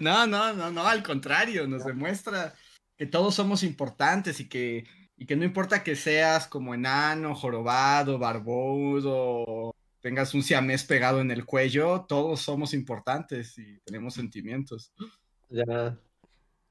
[0.00, 2.54] No, no, no, no, al contrario, nos demuestra
[2.96, 8.18] que todos somos importantes y que, y que no importa que seas como enano, jorobado,
[8.18, 14.92] barbudo, tengas un siamés pegado en el cuello, todos somos importantes y tenemos sentimientos.
[15.48, 15.98] Ya.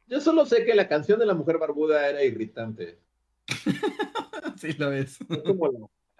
[0.07, 2.99] Yo solo sé que la canción de la mujer barbuda era irritante.
[4.57, 5.19] Sí lo es.
[5.21, 5.79] Es como la,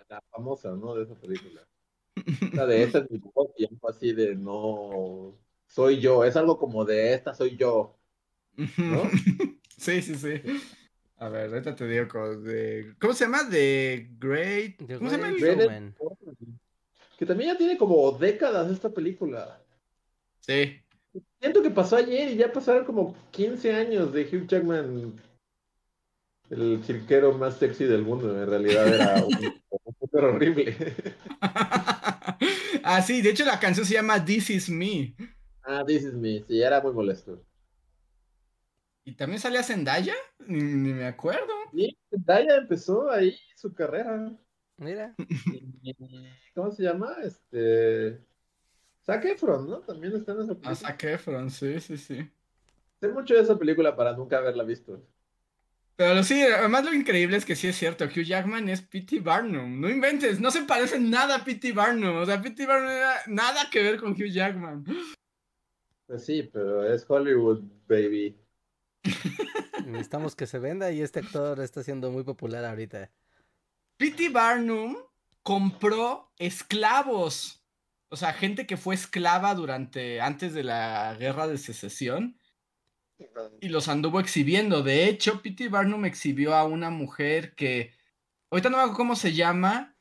[0.09, 0.95] la famosa, ¿no?
[0.95, 1.61] De esa película.
[2.53, 5.37] La de esta es mi voz y algo así de no
[5.67, 6.23] soy yo.
[6.23, 7.99] Es algo como de esta soy yo.
[8.55, 9.03] ¿No?
[9.77, 10.39] Sí, sí, sí.
[11.17, 12.93] A ver, ahorita te digo cómo, de...
[12.99, 13.49] ¿Cómo se llama?
[13.49, 14.77] The Great.
[14.77, 15.31] The ¿Cómo se llama?
[15.31, 15.95] Great.
[17.21, 19.61] Que también ya tiene como décadas esta película.
[20.39, 20.81] Sí.
[21.39, 25.21] Siento que pasó ayer y ya pasaron como 15 años de Hugh Jackman,
[26.49, 28.41] el cirquero más sexy del mundo.
[28.41, 29.35] En realidad era un,
[29.69, 30.75] un súper horrible.
[32.83, 35.13] ah, sí, de hecho la canción se llama This Is Me.
[35.61, 36.43] Ah, this is me.
[36.47, 37.45] Sí, era muy molesto.
[39.05, 40.15] ¿Y también salía Zendaya?
[40.47, 41.53] Ni, ni me acuerdo.
[41.71, 44.35] Y Zendaya empezó ahí su carrera.
[44.81, 45.13] Mira,
[46.55, 47.15] ¿Cómo se llama?
[47.23, 48.19] Este.
[49.05, 49.79] Zac Efron, ¿no?
[49.81, 50.75] También está en esa A película.
[50.75, 52.27] Zac Efron, sí, sí, sí.
[52.99, 54.99] Sé mucho de esa película para nunca haberla visto.
[55.95, 59.19] Pero sí, además lo increíble es que sí es cierto, Hugh Jackman es P.T.
[59.19, 59.79] Barnum.
[59.79, 61.73] No inventes, no se parece nada a P.T.
[61.73, 62.17] Barnum.
[62.17, 62.65] O sea, P.T.
[62.65, 64.83] Barnum era nada que ver con Hugh Jackman.
[66.07, 68.35] Pues sí, pero es Hollywood, baby.
[69.85, 73.11] necesitamos que se venda y este actor está siendo muy popular ahorita.
[74.01, 74.29] P.T.
[74.29, 74.97] Barnum
[75.43, 77.63] compró esclavos.
[78.09, 82.35] O sea, gente que fue esclava durante, antes de la guerra de secesión.
[83.59, 84.81] y los anduvo exhibiendo.
[84.81, 85.69] De hecho, P.T.
[85.69, 87.93] Barnum exhibió a una mujer que,
[88.49, 89.95] ahorita no me acuerdo cómo se llama,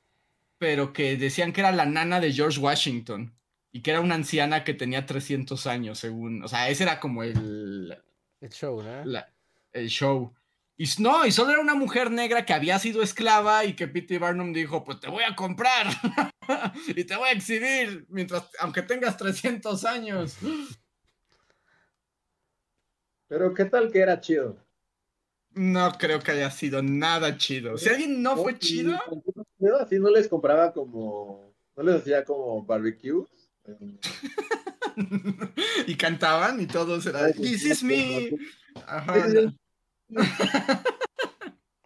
[0.57, 3.35] pero que decían que era la nana de George Washington
[3.71, 7.23] y que era una anciana que tenía 300 años, según, o sea, ese era como
[7.23, 8.03] el,
[8.41, 9.05] El show, ¿no?
[9.05, 9.31] la-
[9.73, 10.35] el show.
[10.81, 14.19] Y no, y solo era una mujer negra que había sido esclava y que P.T.
[14.19, 15.89] Barnum dijo, pues te voy a comprar
[16.89, 20.39] y te voy a exhibir mientras, aunque tengas 300 años.
[23.29, 24.57] Pero ¿qué tal que era chido?
[25.51, 27.77] No creo que haya sido nada chido.
[27.77, 28.99] Si alguien no fue chido,
[29.59, 31.55] pedo, Así no les compraba como.
[31.77, 33.29] No les hacía como barbecues.
[35.87, 38.31] y cantaban y todos era This is me.
[38.87, 39.55] Ajá, no.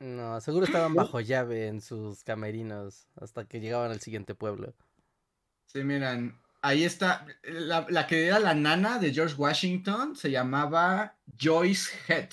[0.01, 4.75] No, seguro estaban bajo llave en sus camerinos hasta que llegaban al siguiente pueblo.
[5.67, 7.27] Sí, miran, ahí está.
[7.43, 12.29] La, la que era la nana de George Washington se llamaba Joyce Head.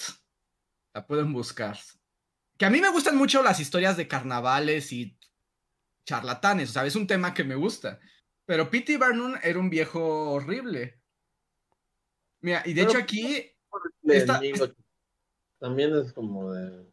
[0.93, 1.77] La pueden buscar.
[2.57, 5.17] Que a mí me gustan mucho las historias de carnavales y
[6.05, 6.71] charlatanes.
[6.71, 7.99] O sea, es un tema que me gusta.
[8.45, 8.97] Pero P.T.
[8.97, 10.99] Barnum era un viejo horrible.
[12.41, 13.49] Mira, y de Pero- hecho aquí
[14.01, 14.80] de Esta- 1800.
[15.61, 16.87] También es como de.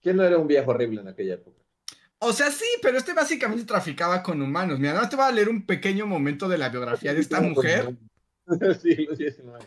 [0.00, 1.60] ¿Quién no era un viejo horrible en aquella época?
[2.18, 4.78] O sea, sí, pero este básicamente traficaba con humanos.
[4.78, 7.94] Mira, no te voy a leer un pequeño momento de la biografía de esta mujer
[8.82, 9.66] sí, los 19.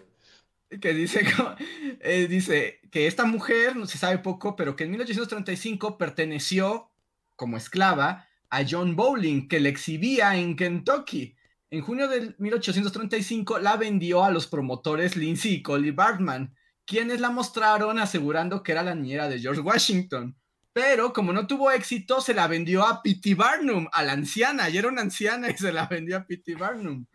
[0.82, 1.22] que dice,
[2.00, 6.90] eh, dice que esta mujer, no se sabe poco, pero que en 1835 perteneció
[7.36, 11.36] como esclava a John Bowling, que la exhibía en Kentucky.
[11.70, 16.56] En junio de 1835 la vendió a los promotores Lindsay y Collie Bartman,
[16.90, 20.36] quienes la mostraron asegurando que era la niñera de George Washington.
[20.74, 23.36] Pero como no tuvo éxito, se la vendió a P.T.
[23.36, 26.56] Barnum, a la anciana, y era una anciana y se la vendió a P.T.
[26.56, 27.06] Barnum.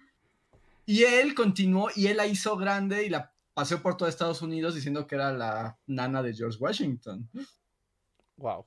[0.87, 4.77] Y él continuó y él la hizo grande y la paseó por todo Estados Unidos
[4.77, 7.29] diciendo que era la nana de George Washington.
[8.37, 8.65] Wow.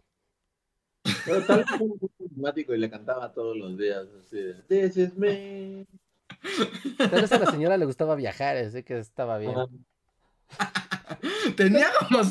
[1.26, 4.08] Pero tal vez fue muy carismático y le cantaba todos los días.
[4.20, 5.88] Así de, This is me.
[6.97, 9.55] Tal vez a la señora le gustaba viajar, así que estaba bien.
[12.09, 12.23] como...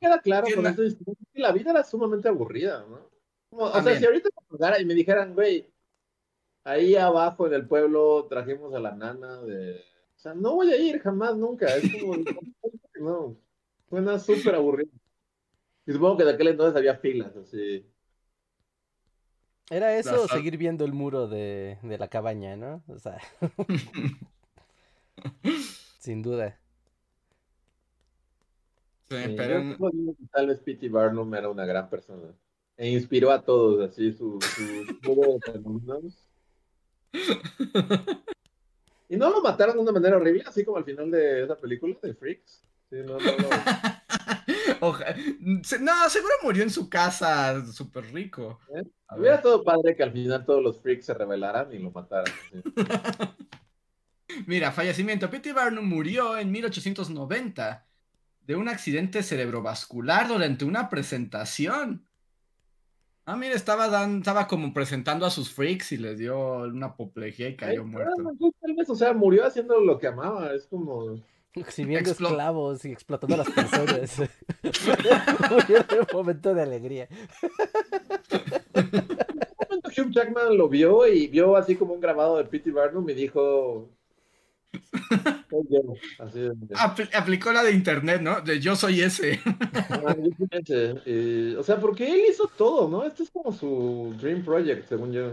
[0.00, 3.08] Queda claro con que la vida era sumamente aburrida, ¿no?
[3.50, 5.70] Como- o sea, si ahorita me y me dijeran, güey,
[6.64, 9.80] ahí abajo en el pueblo trajimos a la nana de.
[10.16, 11.66] O sea, no voy a ir jamás, nunca.
[11.76, 12.16] Es como.
[13.00, 13.36] no.
[13.88, 14.90] Suena súper aburrido.
[15.86, 17.86] Y supongo que de aquel entonces había filas, así.
[19.70, 22.82] Era eso o seguir viendo el muro de, de la cabaña, ¿no?
[22.88, 23.18] O sea,
[25.98, 26.58] sin duda.
[29.16, 29.60] Sí, pero...
[29.78, 30.88] que tal vez P.T.
[30.88, 32.28] Barnum era una gran persona.
[32.76, 34.38] E inspiró a todos, así, su.
[39.08, 41.94] Y no lo mataron de una manera horrible, así como al final de esa película
[42.02, 42.62] de Freaks.
[42.88, 43.48] Sí, no, no, no.
[44.80, 45.14] Oja-
[45.62, 48.58] se- No, seguro murió en su casa, súper rico.
[48.74, 48.82] ¿Eh?
[49.14, 52.32] Hubiera todo padre que al final todos los Freaks se rebelaran y lo mataran.
[52.50, 52.62] sí.
[54.46, 55.28] Mira, fallecimiento.
[55.28, 55.52] P.T.
[55.52, 57.86] Barnum murió en 1890
[58.46, 62.06] de un accidente cerebrovascular durante una presentación.
[63.24, 67.48] Ah, mira, estaba, dan- estaba como presentando a sus freaks y les dio una apoplejía
[67.48, 68.32] y cayó Ay, muerto.
[68.60, 70.52] Tal vez, o sea, murió haciendo lo que amaba.
[70.54, 71.20] Es como.
[71.54, 74.18] Exhibiendo Explo- esclavos y explotando a las personas.
[75.50, 77.08] Murió un momento de alegría.
[78.74, 78.90] Un
[79.68, 82.70] momento Hugh Jackman lo vio y vio así como un grabado de P.T.
[82.72, 83.88] Barnum y dijo.
[85.50, 88.40] "Soy yo", Así de- Apl- aplicó la de internet, ¿no?
[88.40, 89.40] De yo soy ese.
[89.44, 90.94] Ah, yo soy ese.
[91.06, 93.04] Eh, o sea, porque él hizo todo, ¿no?
[93.04, 95.32] Este es como su Dream Project, según yo.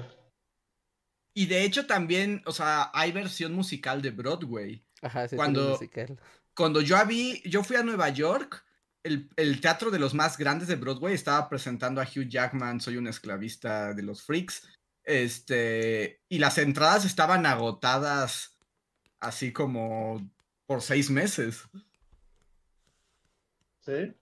[1.34, 4.84] Y de hecho también, o sea, hay versión musical de Broadway.
[5.02, 5.74] Ajá, sí, Cuando- Cuando...
[5.78, 6.20] musical.
[6.56, 8.66] Cuando yo vi, yo fui a Nueva York,
[9.04, 12.98] el, el teatro de los más grandes de Broadway estaba presentando a Hugh Jackman, Soy
[12.98, 14.68] un esclavista de los freaks.
[15.06, 18.58] Este, y las entradas estaban agotadas
[19.20, 20.22] así como
[20.66, 21.64] por seis meses.
[23.82, 24.14] ¿Sí?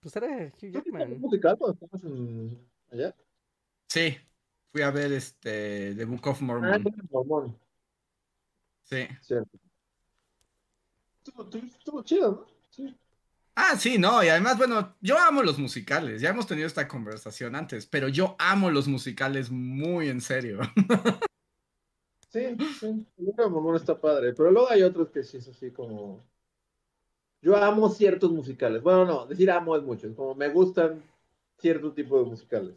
[0.00, 1.12] Pues era Hugh ¿Tú viste Jackman.
[1.12, 3.14] un musical cuando estabas en- allá?
[3.88, 4.16] Sí,
[4.72, 6.74] fui a ver este The Book of Ah, Mormon.
[6.74, 7.58] en Mormón,
[8.84, 9.06] Sí.
[9.20, 9.58] cierto.
[11.26, 12.46] Estuvo, chido, ¿no?
[12.70, 12.96] Sí.
[13.54, 17.56] Ah, sí, no, y además, bueno, yo amo los musicales, ya hemos tenido esta conversación
[17.56, 20.60] antes, pero yo amo los musicales muy en serio.
[22.28, 23.06] Sí, sí.
[23.16, 26.24] El Mormón está padre, pero luego hay otros que sí es así como.
[27.40, 28.82] Yo amo ciertos musicales.
[28.82, 30.08] Bueno, no, decir amo es mucho.
[30.08, 31.02] Es como me gustan
[31.58, 32.74] cierto tipo de musicales.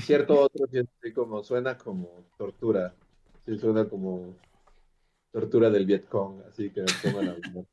[0.00, 2.94] Cierto otro sí es así como suena como tortura.
[3.46, 4.34] Sí, suena como
[5.30, 7.64] tortura del Vietcong, así que me pongan a hablar.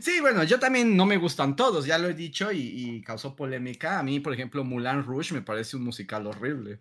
[0.00, 3.36] Sí, bueno, yo también no me gustan todos, ya lo he dicho y, y causó
[3.36, 3.98] polémica.
[3.98, 6.78] A mí, por ejemplo, Moulin Rouge me parece un musical horrible.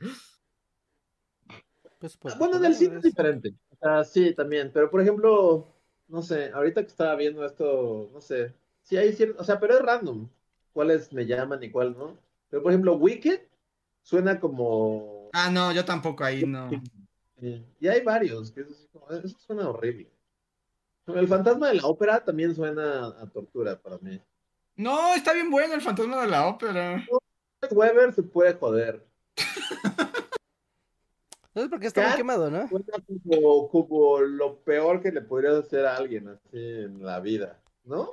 [1.99, 3.53] Pues, pues, Bueno, en el cine es diferente.
[3.71, 4.71] O sea, sí, también.
[4.73, 5.67] Pero por ejemplo,
[6.07, 8.53] no sé, ahorita que estaba viendo esto, no sé.
[8.81, 10.27] Sí hay cierto, o sea, pero es random.
[10.73, 12.17] ¿Cuáles me llaman y cuál no?
[12.49, 13.41] Pero por ejemplo, Wicked
[14.01, 15.29] suena como.
[15.33, 16.69] Ah, no, yo tampoco ahí no.
[17.39, 17.65] Sí.
[17.79, 18.75] Y hay varios, que eso,
[19.11, 20.09] eso suena horrible.
[21.07, 24.21] El fantasma de la ópera también suena a tortura para mí.
[24.75, 27.05] No, está bien bueno el fantasma de la ópera.
[27.71, 29.05] Weber se puede joder.
[31.55, 32.69] No es porque está muy quemado, ¿no?
[32.69, 38.11] Como, como lo peor que le podrías hacer a alguien así en la vida, ¿no?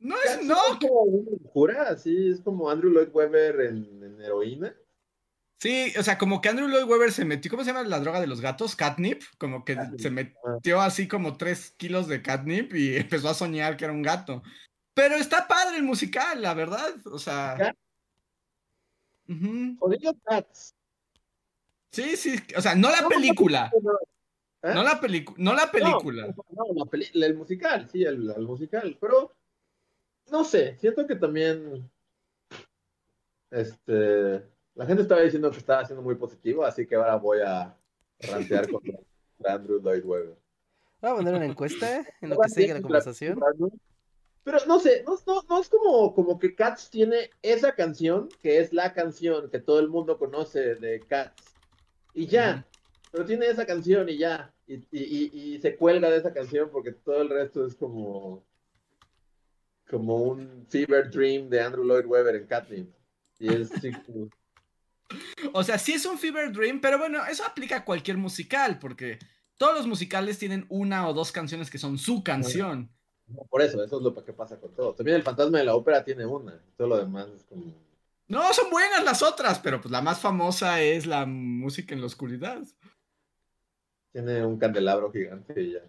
[0.00, 0.54] No es, no.
[0.72, 4.74] es como una locura, así es como Andrew Lloyd Webber en, en heroína.
[5.60, 8.20] Sí, o sea, como que Andrew Lloyd Webber se metió, ¿cómo se llama la droga
[8.20, 8.76] de los gatos?
[8.76, 9.22] Catnip.
[9.38, 13.76] Como que Catnip, se metió así como tres kilos de catnip y empezó a soñar
[13.76, 14.42] que era un gato.
[14.94, 16.94] Pero está padre el musical, la verdad.
[17.06, 17.56] O sea.
[17.58, 17.76] Cat-
[19.28, 19.76] Ujú.
[19.80, 20.74] Jodido Cats.
[21.90, 22.36] Sí, sí.
[22.56, 23.70] O sea, no la No, película.
[24.62, 24.72] ¿Eh?
[24.74, 25.36] No la película.
[25.38, 26.26] No la película.
[26.26, 28.96] No, no, la peli- el musical, sí, el, el musical.
[29.00, 29.32] Pero
[30.30, 31.88] no sé, siento que también
[33.50, 34.42] este
[34.74, 37.74] la gente estaba diciendo que estaba siendo muy positivo, así que ahora voy a
[38.20, 38.94] rantear contra,
[39.36, 40.36] contra Andrew Lloyd Webber.
[41.00, 43.40] Voy a poner una encuesta en lo que sigue la conversación.
[44.44, 48.60] Pero no sé, no, no, no es como, como que Cats tiene esa canción, que
[48.60, 51.42] es la canción que todo el mundo conoce de Cats.
[52.18, 52.66] Y ya,
[53.12, 54.52] pero tiene esa canción y ya.
[54.66, 58.44] Y, y, y, y se cuelga de esa canción porque todo el resto es como,
[59.88, 62.90] como un fever dream de Andrew Lloyd Webber en Catnip.
[63.38, 63.70] Y es
[64.06, 64.28] como-
[65.52, 69.18] O sea, sí es un Fever Dream, pero bueno, eso aplica a cualquier musical, porque
[69.56, 72.90] todos los musicales tienen una o dos canciones que son su canción.
[73.48, 74.94] por eso, eso es lo que pasa con todo.
[74.94, 77.87] También el fantasma de la ópera tiene una, todo lo demás es como...
[78.28, 82.06] No, son buenas las otras, pero pues la más famosa es la música en la
[82.06, 82.62] oscuridad.
[84.12, 85.80] Tiene un candelabro gigante y ya.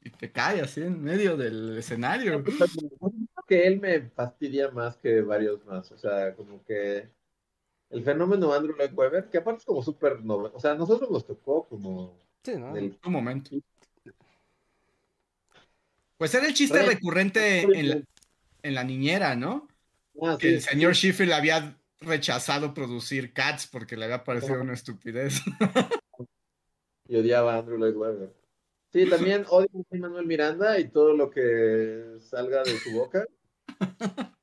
[0.00, 2.42] Y te cae así en medio del escenario.
[2.44, 2.56] Creo
[3.46, 5.90] que él me fastidia más que varios más.
[5.90, 7.08] O sea, como que
[7.90, 11.10] el fenómeno Andrew Lloyd Webber, que aparte es como súper novel- O sea, a nosotros
[11.10, 12.72] nos tocó como Sí, ¿no?
[12.74, 13.50] del- Un momento.
[16.18, 18.00] Pues era el chiste Oye, recurrente en la,
[18.62, 19.66] en la niñera, ¿no?
[20.22, 24.74] Ah, Que sí, el señor Sheffield había rechazado producir Cats porque le había parecido una
[24.74, 25.40] estupidez.
[27.06, 28.34] Y odiaba a Andrew Lloyd Webber.
[28.90, 33.26] Sí, también odio a Manuel Miranda y todo lo que salga de su boca.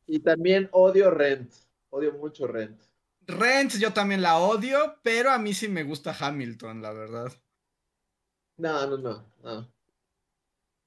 [0.06, 1.52] Y también odio Rent.
[1.90, 2.80] Odio mucho Rent.
[3.26, 7.32] Rent yo también la odio, pero a mí sí me gusta Hamilton, la verdad.
[8.58, 9.74] No, no, no, no.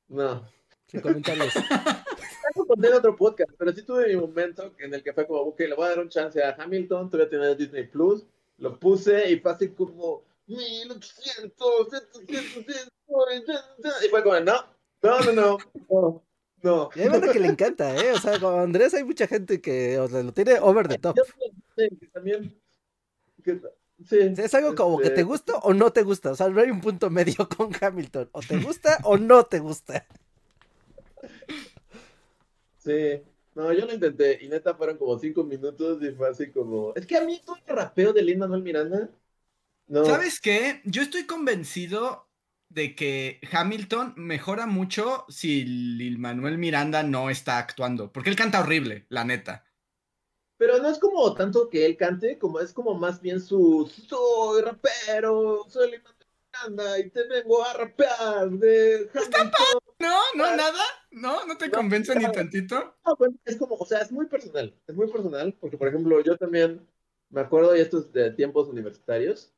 [0.08, 0.48] No.
[0.86, 1.54] Sin comentarios.
[2.54, 5.40] Lo conté en otro podcast, pero sí tuve mi momento en el que fue como,
[5.40, 8.24] ok, le voy a dar un chance a Hamilton, todavía tenía Disney Plus,
[8.58, 14.64] lo puse y fue así como 1800, 700, y fue como, no,
[15.02, 15.58] no, no, no,
[15.90, 16.22] no,
[16.62, 16.90] no.
[16.94, 18.12] Y hay que le encanta, ¿eh?
[18.12, 21.16] O sea, con Andrés hay mucha gente que o sea, lo tiene over the top.
[21.76, 22.54] Que también,
[23.42, 23.60] que-
[24.08, 26.32] sí, es algo como que este, te gusta o no te gusta.
[26.32, 28.30] O sea, no hay un punto medio con Hamilton.
[28.32, 30.06] O te gusta o no te gusta.
[32.84, 33.22] Sí,
[33.54, 36.92] No, yo lo intenté y neta fueron como cinco minutos y fue así como.
[36.94, 39.08] Es que a mí todo el rapeo de Lin Manuel Miranda.
[39.86, 40.04] No.
[40.04, 40.82] ¿Sabes qué?
[40.84, 42.28] Yo estoy convencido
[42.68, 48.12] de que Hamilton mejora mucho si Lil Manuel Miranda no está actuando.
[48.12, 49.64] Porque él canta horrible, la neta.
[50.56, 54.62] Pero no es como tanto que él cante, como es como más bien su soy
[54.62, 59.52] rapero, soy Lin Manuel Miranda y te vengo a rapear de Hamilton.
[60.00, 60.84] No, no, nada.
[61.14, 62.96] No, no te No, convence ni tantito.
[63.06, 66.20] No, pues, es como, o sea, es muy personal, es muy personal, porque por ejemplo,
[66.20, 66.86] yo también
[67.30, 69.52] me acuerdo, y esto es de tiempos universitarios,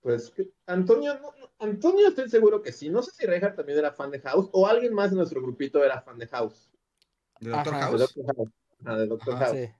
[0.00, 3.78] pues que Antonio, no- no, Antonio estoy seguro que sí, no sé si Reinhardt también
[3.78, 6.70] era fan de House, o alguien más de nuestro grupito era fan de House,
[7.40, 7.86] ¿De Doctor Ajá.
[7.86, 8.14] de House?
[8.14, 8.48] Doctor House.
[8.84, 9.58] Ah, de Doctor Ajá, House.
[9.58, 9.72] sí.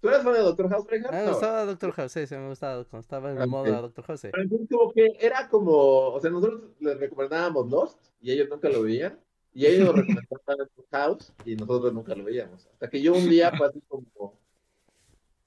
[0.00, 1.14] ¿Tú eres fan de Doctor House, Reinhardt?
[1.14, 1.30] Me No.
[1.32, 3.80] gustaba Doctor House, sí, sí, me gustaba cuando estaba en Ah, moda.
[3.82, 4.20] Doctor House.
[4.20, 4.28] sí.
[4.32, 8.68] Pero entonces como que era como, o sea, nosotros les recomendábamos Lost, y ellos nunca
[8.68, 9.20] lo veían,
[9.54, 12.66] y ellos nos recomendaban House, y nosotros nunca lo veíamos.
[12.66, 14.38] Hasta que yo un día fue así como,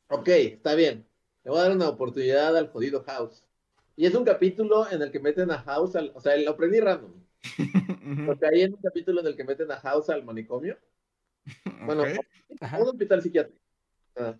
[0.10, 1.06] ok, está bien,
[1.44, 3.44] le voy a dar una oportunidad al jodido House.
[3.95, 6.80] Y es un capítulo en el que meten a House, al, o sea, lo aprendí
[6.80, 7.14] random,
[8.26, 10.77] porque ahí es un capítulo en el que meten a House al manicomio,
[11.86, 12.03] bueno,
[12.60, 13.61] a un hospital psiquiátrico.
[14.15, 14.38] Ah.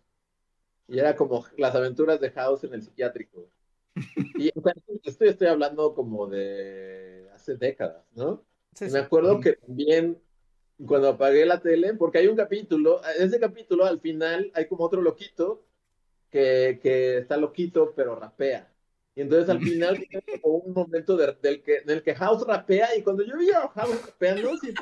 [0.88, 3.50] Y era como las aventuras de House en el psiquiátrico.
[4.38, 4.74] Y o sea,
[5.06, 8.44] esto yo estoy hablando como de hace décadas, ¿no?
[8.76, 10.22] Sí, me acuerdo que también
[10.86, 14.84] cuando apagué la tele, porque hay un capítulo, en ese capítulo al final hay como
[14.84, 15.66] otro loquito
[16.30, 18.72] que, que está loquito pero rapea.
[19.16, 19.98] Y entonces al final
[20.42, 23.50] como un momento de- del que, en el que House rapea y cuando yo vi
[23.52, 24.74] a House rapeando, sí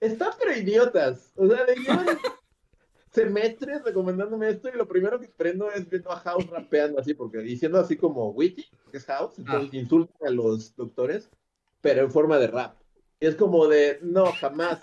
[0.00, 1.32] está pero idiotas.
[1.36, 2.06] O sea, de llevan
[3.10, 7.38] semestres recomendándome esto y lo primero que prendo es viendo a House rapeando así, porque
[7.38, 11.30] diciendo así como witty, que es House, entonces insultan a los doctores,
[11.84, 12.76] pero en forma de rap.
[13.20, 14.80] Y es como de, no, jamás,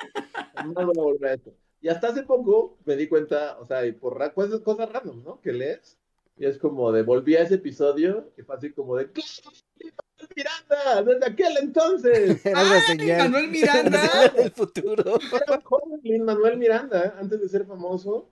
[0.55, 1.51] jamás voy a volver a esto.
[1.81, 5.23] Y hasta hace poco me di cuenta, o sea, y por ra- cosas, cosas random,
[5.23, 5.41] ¿no?
[5.41, 5.97] Que lees.
[6.37, 9.49] Y es como de, volví a ese episodio y fue así como de, ¡Claro,
[10.35, 11.01] Miranda!
[11.03, 12.45] ¡Desde aquel entonces!
[12.45, 13.29] Era una ¡Ay, señal.
[13.31, 14.27] Manuel Miranda!
[14.37, 15.19] Del futuro.
[15.47, 18.29] Era joven Manuel Miranda, antes de ser famoso,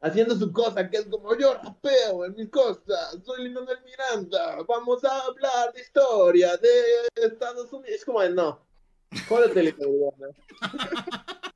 [0.00, 4.62] haciendo su cosa, que es como yo rapeo en mis cosas, soy Lin Manuel Miranda,
[4.66, 7.96] vamos a hablar de historia de Estados Unidos.
[7.96, 8.64] Es como no,
[9.28, 10.38] jódete, Lin Manuel Miranda.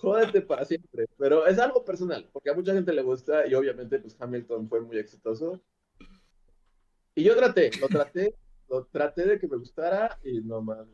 [0.00, 3.98] Jódete para siempre, pero es algo personal, porque a mucha gente le gusta y obviamente
[3.98, 5.60] pues Hamilton fue muy exitoso.
[7.16, 8.32] Y yo traté, lo traté,
[8.68, 10.86] lo traté de que me gustara y no más.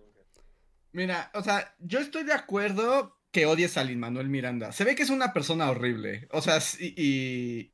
[0.93, 4.70] Mira, o sea, yo estoy de acuerdo que odies a Lin Manuel Miranda.
[4.70, 6.28] Se ve que es una persona horrible.
[6.31, 7.73] O sea, y,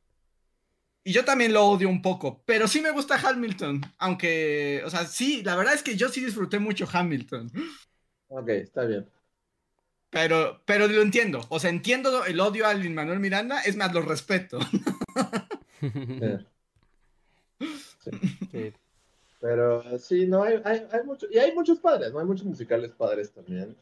[1.05, 2.43] y yo también lo odio un poco.
[2.47, 3.83] Pero sí me gusta Hamilton.
[3.99, 7.53] Aunque, o sea, sí, la verdad es que yo sí disfruté mucho Hamilton.
[8.29, 9.07] Ok, está bien.
[10.09, 11.45] Pero, pero lo entiendo.
[11.51, 13.61] O sea, entiendo el odio a Lin Manuel Miranda.
[13.61, 14.59] Es más, lo respeto.
[18.51, 18.73] Sí.
[19.39, 22.19] Pero sí, no, hay, hay, hay mucho, y hay muchos padres, ¿no?
[22.19, 23.77] Hay muchos musicales padres también.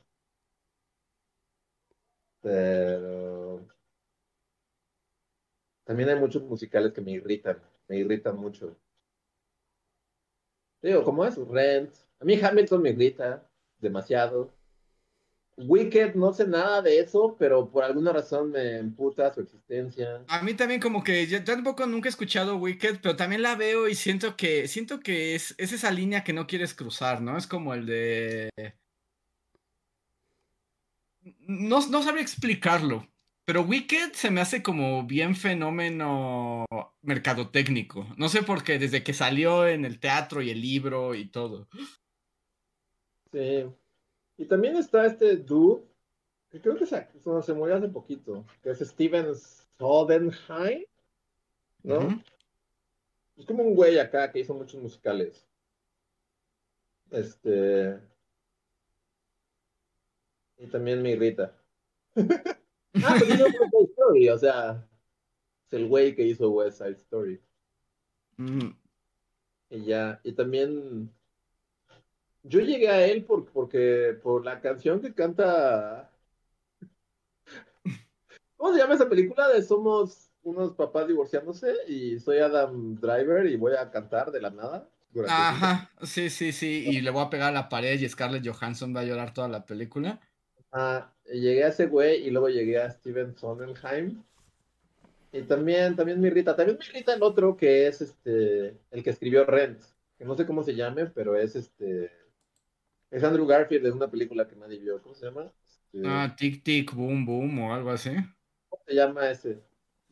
[2.41, 3.67] Pero
[5.85, 7.59] también hay muchos musicales que me irritan,
[7.89, 8.77] me irritan mucho.
[10.83, 13.49] Digo, como es Rent, a mí Hamilton me irrita
[13.79, 14.53] demasiado.
[15.57, 20.23] Wicked, no sé nada de eso, pero por alguna razón me emputa su existencia.
[20.29, 23.89] A mí también como que yo tampoco nunca he escuchado Wicked, pero también la veo
[23.89, 27.37] y siento que siento que es, es esa línea que no quieres cruzar, ¿no?
[27.37, 28.51] Es como el de
[31.49, 33.09] no, no sabría explicarlo,
[33.45, 36.67] pero Wicked se me hace como bien fenómeno
[37.01, 38.07] mercadotécnico.
[38.19, 41.67] No sé por qué, desde que salió en el teatro y el libro y todo.
[43.33, 43.65] Sí.
[44.37, 45.83] Y también está este dude,
[46.51, 49.35] que creo que se, no, se murió hace poquito, que es Steven
[49.79, 50.85] Sodenheim,
[51.83, 52.23] ¿no?
[53.39, 55.49] Es como un güey acá que hizo muchos musicales.
[57.11, 57.99] Este.
[60.59, 61.57] Y también me irrita.
[62.17, 64.89] ah, pues hizo West Side Story, o sea,
[65.67, 67.41] es el güey que hizo West Side Story.
[68.37, 68.71] Mm,
[69.71, 71.11] Y ya, y también
[72.43, 76.11] yo llegué a él por, porque por la canción que canta.
[78.57, 83.57] ¿Cómo se llama esa película de Somos unos papás divorciándose y soy Adam Driver y
[83.57, 84.89] voy a cantar de la nada?
[85.27, 88.95] Ajá, sí, sí, sí, y le voy a pegar a la pared y Scarlett Johansson
[88.95, 90.21] va a llorar toda la película.
[90.73, 94.25] Ah, llegué a ese güey y luego llegué a Steven Sondheim.
[95.33, 99.11] Y también, también me irrita, también me irrita el otro que es este, el que
[99.11, 99.83] escribió Rent,
[100.17, 102.11] que no sé cómo se llame, pero es este,
[103.11, 105.03] Es Andrew Garfield de una película que nadie vio.
[105.03, 105.53] ¿Cómo se llama?
[105.67, 108.11] Este, Ah, tic tic, boom boom o algo así.
[108.69, 109.63] ¿Cómo se llama ese?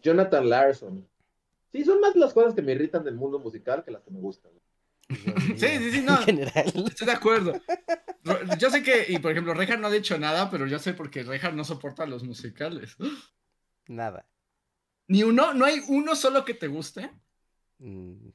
[0.03, 1.09] Jonathan Larson.
[1.73, 4.21] Sí, son más las cosas que me irritan del mundo musical que las que me
[4.21, 4.53] gustan.
[5.57, 6.19] Sí, sí, sí, no.
[6.19, 6.73] En general.
[6.89, 7.61] Estoy de acuerdo.
[8.59, 11.23] Yo sé que, y por ejemplo, Rejar no ha dicho nada, pero yo sé porque
[11.23, 12.97] Rejar no soporta los musicales.
[13.89, 14.27] Nada.
[15.09, 17.11] Ni uno, no hay uno solo que te guste.
[17.79, 18.31] Mm,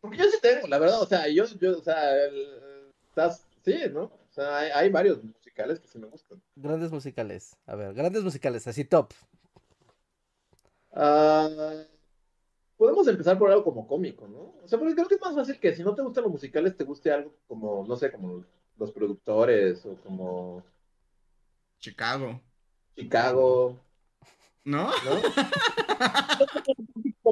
[0.00, 3.74] Porque yo sí tengo, la verdad, o sea, yo, yo o sea, el- estás, sí,
[3.92, 4.04] ¿no?
[4.04, 6.40] O sea, hay, hay varios musicales que sí me gustan.
[6.56, 7.56] Grandes musicales.
[7.66, 9.12] A ver, grandes musicales, así top.
[10.92, 11.48] Ah,
[12.76, 14.54] podemos empezar por algo como cómico, ¿no?
[14.62, 16.76] O sea, porque creo que es más fácil que si no te gustan los musicales,
[16.76, 18.44] te guste algo como, no sé, como
[18.76, 20.62] los productores o como
[21.78, 22.40] Chicago,
[22.94, 23.80] Chicago,
[24.64, 24.90] ¿no?
[24.90, 24.94] ¿no?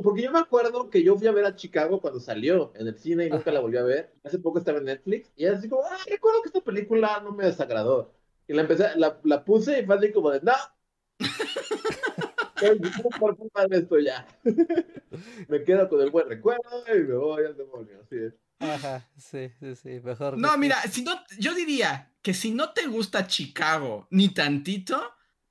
[0.02, 2.98] Porque yo me acuerdo que yo fui a ver a Chicago cuando salió en el
[2.98, 4.12] cine y nunca la volví a ver.
[4.24, 7.44] Hace poco estaba en Netflix y así como, ah, recuerdo que esta película no me
[7.44, 8.12] desagradó.
[8.48, 10.52] Y la empecé, la, la puse y fue así como de, no.
[13.20, 14.26] Por culpa de esto ya.
[15.48, 18.00] me quedo con el buen recuerdo y me voy al demonio.
[18.02, 18.34] Así es.
[18.58, 20.00] Ajá, sí, sí, sí.
[20.02, 20.38] Mejor.
[20.38, 25.00] No, que- mira, si no, yo diría que si no te gusta Chicago ni tantito,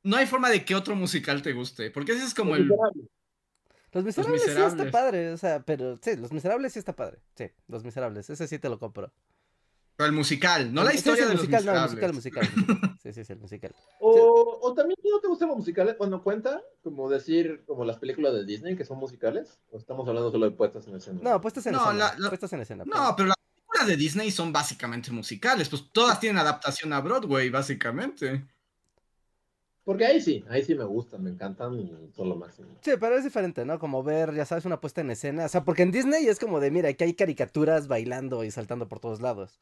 [0.03, 2.69] no hay forma de que otro musical te guste, porque ese es como el...
[3.91, 4.91] Los miserables, sí está Miserables.
[4.91, 7.19] padre, o sea, pero sí, los miserables sí está padre.
[7.35, 9.13] Sí, los miserables, ese sí te lo compro.
[9.99, 12.49] El musical, no la Sí, sí, historia el de los musical, no, el musical, musical,
[12.55, 12.97] musical.
[13.03, 13.71] Sí, sí, sí, el musical.
[13.99, 18.33] O, o también no te gustan los musicales, cuando cuenta, como decir, como las películas
[18.33, 21.19] de Disney que son musicales, o estamos hablando solo de puestas en escena.
[21.21, 21.93] No, puestas en No, escena.
[21.93, 22.83] la- la- Puestas en escena.
[22.85, 27.49] No, pero las películas de Disney son básicamente musicales, pues todas tienen adaptación a Broadway,
[27.49, 28.45] básicamente.
[29.83, 32.69] Porque ahí sí, ahí sí me gustan, me encantan y son lo máximo.
[32.81, 33.79] Sí, pero es diferente, ¿no?
[33.79, 35.45] Como ver, ya sabes, una puesta en escena.
[35.45, 38.87] O sea, porque en Disney es como de, mira, aquí hay caricaturas bailando y saltando
[38.87, 39.59] por todos lados.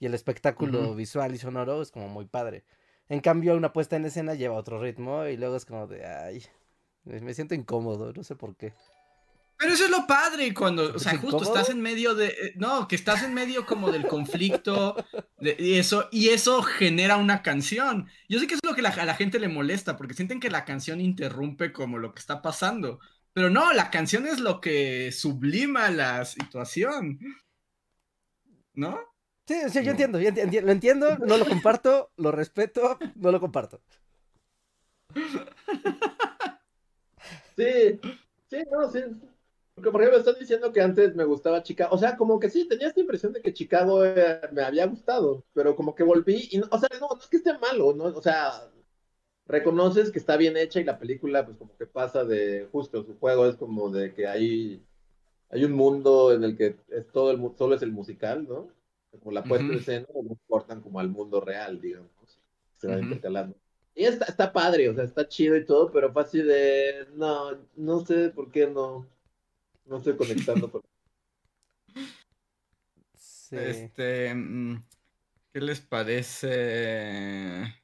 [0.00, 2.64] Y el espectáculo visual y sonoro es como muy padre.
[3.08, 6.42] En cambio, una puesta en escena lleva otro ritmo y luego es como de, ay,
[7.04, 8.72] me siento incómodo, no sé por qué.
[9.58, 11.54] Pero eso es lo padre cuando, o sea, ¿Es justo incómodo?
[11.54, 14.96] estás en medio de, eh, no, que estás en medio como del conflicto
[15.38, 18.08] de, y eso, y eso genera una canción.
[18.26, 20.48] Yo sé que es lo que la- a la gente le molesta, porque sienten que
[20.48, 23.00] la canción interrumpe como lo que está pasando.
[23.34, 27.18] Pero no, la canción es lo que sublima la situación.
[28.72, 28.98] ¿No?
[29.50, 33.32] Sí, sí, yo entiendo, yo enti- enti- lo entiendo, no lo comparto, lo respeto, no
[33.32, 33.80] lo comparto.
[37.56, 37.98] Sí,
[38.48, 39.00] sí, no, sí.
[39.74, 41.92] Porque, por ejemplo, estás diciendo que antes me gustaba Chicago.
[41.96, 45.44] O sea, como que sí, tenía esta impresión de que Chicago eh, me había gustado,
[45.52, 48.04] pero como que volví y, no- o sea, no, no es que esté malo, ¿no?
[48.04, 48.70] O sea,
[49.46, 53.18] reconoces que está bien hecha y la película, pues como que pasa de, justo, su
[53.18, 54.84] juego es como de que hay,
[55.50, 58.68] hay un mundo en el que es todo el, solo es el musical, ¿no?
[59.10, 59.80] Como la puesta en Ujú.
[59.80, 62.10] escena, no importan como al mundo real, digamos.
[62.78, 63.04] Se va Ujú.
[63.04, 63.56] intercalando.
[63.94, 67.58] Y está, está padre, o sea, está chido y todo, pero fue así de, no,
[67.76, 69.06] no sé por qué no,
[69.86, 70.82] no estoy conectando con...
[73.14, 73.56] Sí.
[73.56, 74.84] Este, mm,
[75.52, 77.74] ¿qué les parece?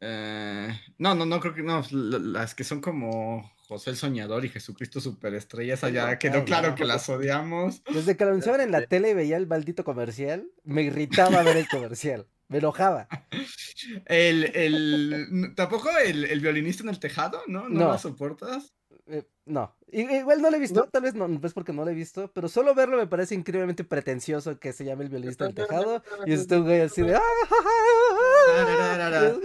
[0.00, 0.68] Eh,
[0.98, 1.82] no, no, no creo que no.
[1.90, 6.84] Las que son como José el Soñador y Jesucristo Superestrella, esa ya quedó claro que
[6.84, 7.82] las odiamos.
[7.92, 11.56] Desde que lo anunciaban en la tele y veía el maldito comercial, me irritaba ver
[11.56, 13.08] el comercial, me enojaba.
[14.06, 17.68] El, el, tampoco el, el violinista en el tejado, ¿no?
[17.68, 17.88] ¿No, No.
[17.92, 18.72] la soportas?
[19.08, 20.88] Eh, no, igual no lo he visto, ¿No?
[20.88, 23.84] tal vez no, es porque no lo he visto, pero solo verlo me parece increíblemente
[23.84, 27.14] pretencioso que se llame el violinista del tejado y es este un güey así de...
[27.14, 27.62] "Ah, ja, ja,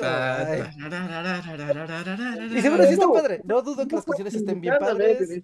[0.01, 0.47] ja".
[0.47, 0.63] Ay.
[2.55, 5.43] Y seguro sí está padre, no dudo que las canciones estén bien padres.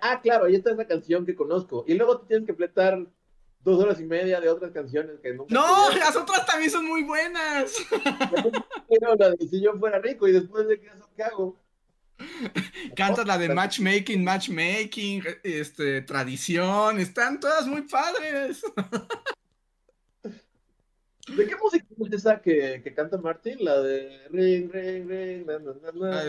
[0.00, 1.84] ah, claro, ahí está esa canción que conozco.
[1.88, 3.04] Y luego te tienes que fletar
[3.64, 5.52] dos horas y media de otras canciones que nunca...
[5.52, 6.04] No, tenía.
[6.04, 7.74] las otras también son muy buenas.
[8.88, 11.63] Quiero la de si yo fuera rico y después de que eso, ¿qué hago?
[12.96, 18.62] Cantas la de matchmaking, matchmaking, este, tradición, están todas muy padres.
[21.26, 23.56] ¿De qué música es esa que, que canta Martin?
[23.60, 26.22] La de ring, ring, ring, na, na, na, na.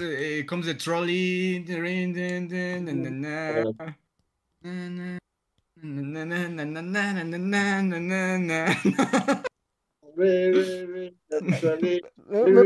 [0.00, 1.64] Eh, comes the trolley.
[1.66, 3.64] rin, din, din, na, na, na.
[4.62, 5.18] Na, na,
[5.82, 9.42] na, na, na, na, na, na, na, na, na,
[10.16, 11.12] Me,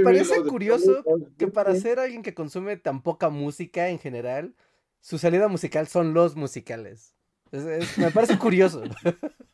[0.05, 1.03] parece curioso
[1.37, 4.55] que para ser alguien que consume tan poca música en general,
[5.01, 7.15] su salida musical son los musicales.
[7.53, 8.83] Es- es- me parece curioso.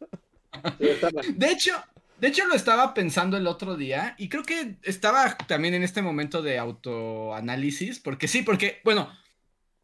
[1.37, 1.73] De hecho,
[2.21, 6.03] de hecho lo estaba pensando el otro día y creo que estaba también en este
[6.03, 9.09] momento de autoanálisis, porque sí, porque, bueno,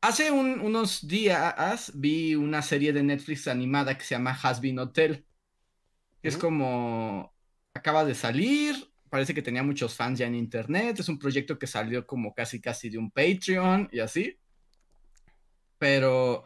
[0.00, 4.78] hace un- unos días vi una serie de Netflix animada que se llama Has Been
[4.78, 5.24] Hotel.
[6.22, 7.31] Es como
[7.74, 11.66] acaba de salir, parece que tenía muchos fans ya en internet, es un proyecto que
[11.66, 14.38] salió como casi casi de un Patreon y así.
[15.78, 16.44] Pero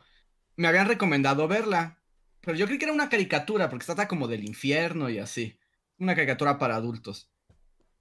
[0.57, 2.01] me habían recomendado verla.
[2.41, 5.59] Pero yo creí que era una caricatura porque trata como del infierno y así.
[5.99, 7.31] Una caricatura para adultos.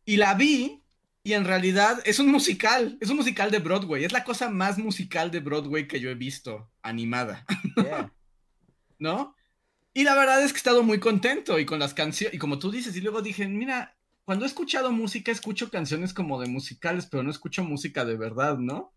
[0.05, 0.83] Y la vi
[1.23, 4.77] y en realidad es un musical, es un musical de Broadway, es la cosa más
[4.77, 7.45] musical de Broadway que yo he visto animada.
[7.75, 8.13] Yeah.
[8.99, 9.35] ¿no?
[9.95, 12.59] Y la verdad es que he estado muy contento y con las canciones, y como
[12.59, 17.05] tú dices, y luego dije, mira, cuando he escuchado música, escucho canciones como de musicales,
[17.05, 18.93] pero no escucho música de verdad, ¿no?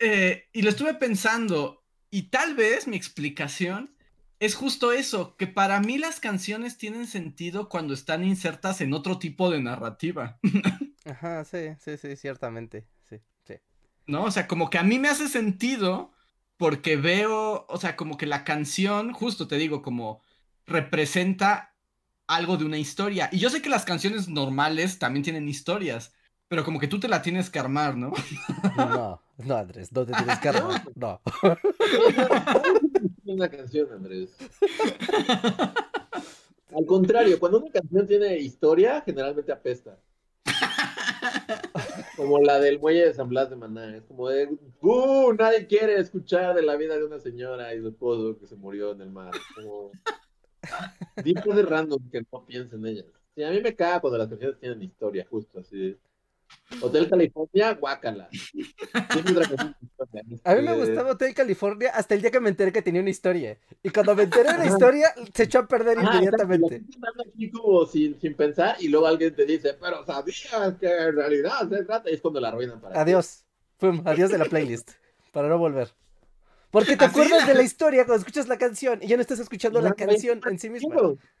[0.00, 3.94] Eh, y lo estuve pensando, y tal vez mi explicación
[4.40, 9.20] es justo eso, que para mí las canciones tienen sentido cuando están insertas en otro
[9.20, 10.40] tipo de narrativa,
[11.04, 12.88] Ajá, sí, sí, sí, ciertamente.
[13.08, 13.54] Sí, sí.
[14.08, 14.24] ¿no?
[14.24, 16.12] O sea, como que a mí me hace sentido
[16.58, 20.20] porque veo, o sea, como que la canción, justo te digo, como
[20.66, 21.74] representa
[22.26, 23.30] algo de una historia.
[23.32, 26.12] Y yo sé que las canciones normales también tienen historias,
[26.48, 28.12] pero como que tú te la tienes que armar, ¿no?
[28.76, 30.82] No, no, Andrés, no te tienes que armar.
[30.94, 31.20] No.
[33.24, 34.36] Una canción, Andrés.
[36.76, 39.96] Al contrario, cuando una canción tiene historia, generalmente apesta.
[42.18, 43.96] Como la del muelle de San Blas de Maná.
[43.96, 44.48] Es como de,
[44.80, 45.32] ¡uh!
[45.34, 48.90] Nadie quiere escuchar de la vida de una señora y su esposo que se murió
[48.90, 49.30] en el mar.
[49.54, 49.92] Como...
[51.24, 53.06] De random que no piensen en ellas.
[53.36, 55.96] Sí, a mí me caga cuando las canciones tienen historia, justo así.
[56.80, 58.28] Hotel California, guácala.
[58.32, 59.74] Historia.
[60.44, 63.10] A mí me gustaba Hotel California hasta el día que me enteré que tenía una
[63.10, 63.58] historia.
[63.82, 66.82] Y cuando me enteré de la historia, se echó a perder Ajá, inmediatamente.
[67.26, 71.68] aquí como sin, sin pensar y luego alguien te dice, pero sabías que en realidad
[71.68, 73.00] se trata y es cuando la arruinan para ti.
[73.00, 73.44] Adiós.
[73.78, 74.90] Pum, adiós de la playlist.
[75.32, 75.88] Para no volver.
[76.70, 79.22] Porque te Así acuerdas la- de la historia cuando escuchas la canción y ya no
[79.22, 80.96] estás escuchando la canción en sí misma.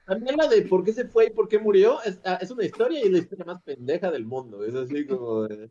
[0.06, 2.64] También la de por qué se fue y por qué murió es, ah, es una
[2.64, 4.64] historia y la historia más pendeja del mundo.
[4.64, 5.42] Es así como.
[5.42, 5.68] de-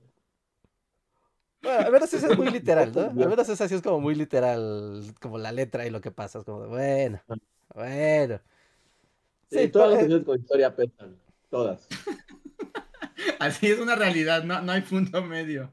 [1.64, 3.24] Bueno, a ver, eso es muy literal, ¿no?
[3.24, 6.38] A ver, eso así es como muy literal, como la letra y lo que pasa.
[6.40, 7.22] Es como de, bueno,
[7.74, 8.40] bueno.
[9.50, 11.18] Sí, Sí, todas las pues, canciones con historia pesan.
[11.50, 11.88] Todas.
[13.40, 15.72] Así es una realidad, no, no hay punto medio.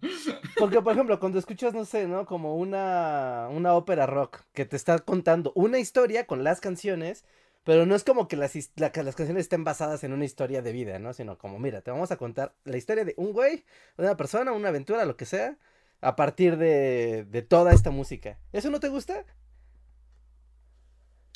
[0.59, 2.27] Porque, por ejemplo, cuando escuchas, no sé, ¿no?
[2.27, 7.25] Como una, una ópera rock que te está contando una historia con las canciones,
[7.65, 10.25] pero no es como que las, his- la- que las canciones estén basadas en una
[10.25, 11.13] historia de vida, ¿no?
[11.15, 13.65] Sino como, mira, te vamos a contar la historia de un güey,
[13.97, 15.57] de una persona, una aventura, lo que sea,
[16.01, 18.39] a partir de, de toda esta música.
[18.53, 19.25] ¿Eso no te gusta?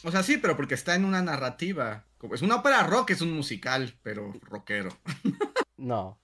[0.04, 2.04] O sea, sí, pero porque está en una narrativa.
[2.18, 4.90] Como- Es una ópera rock, es un musical, pero rockero.
[5.78, 6.18] No.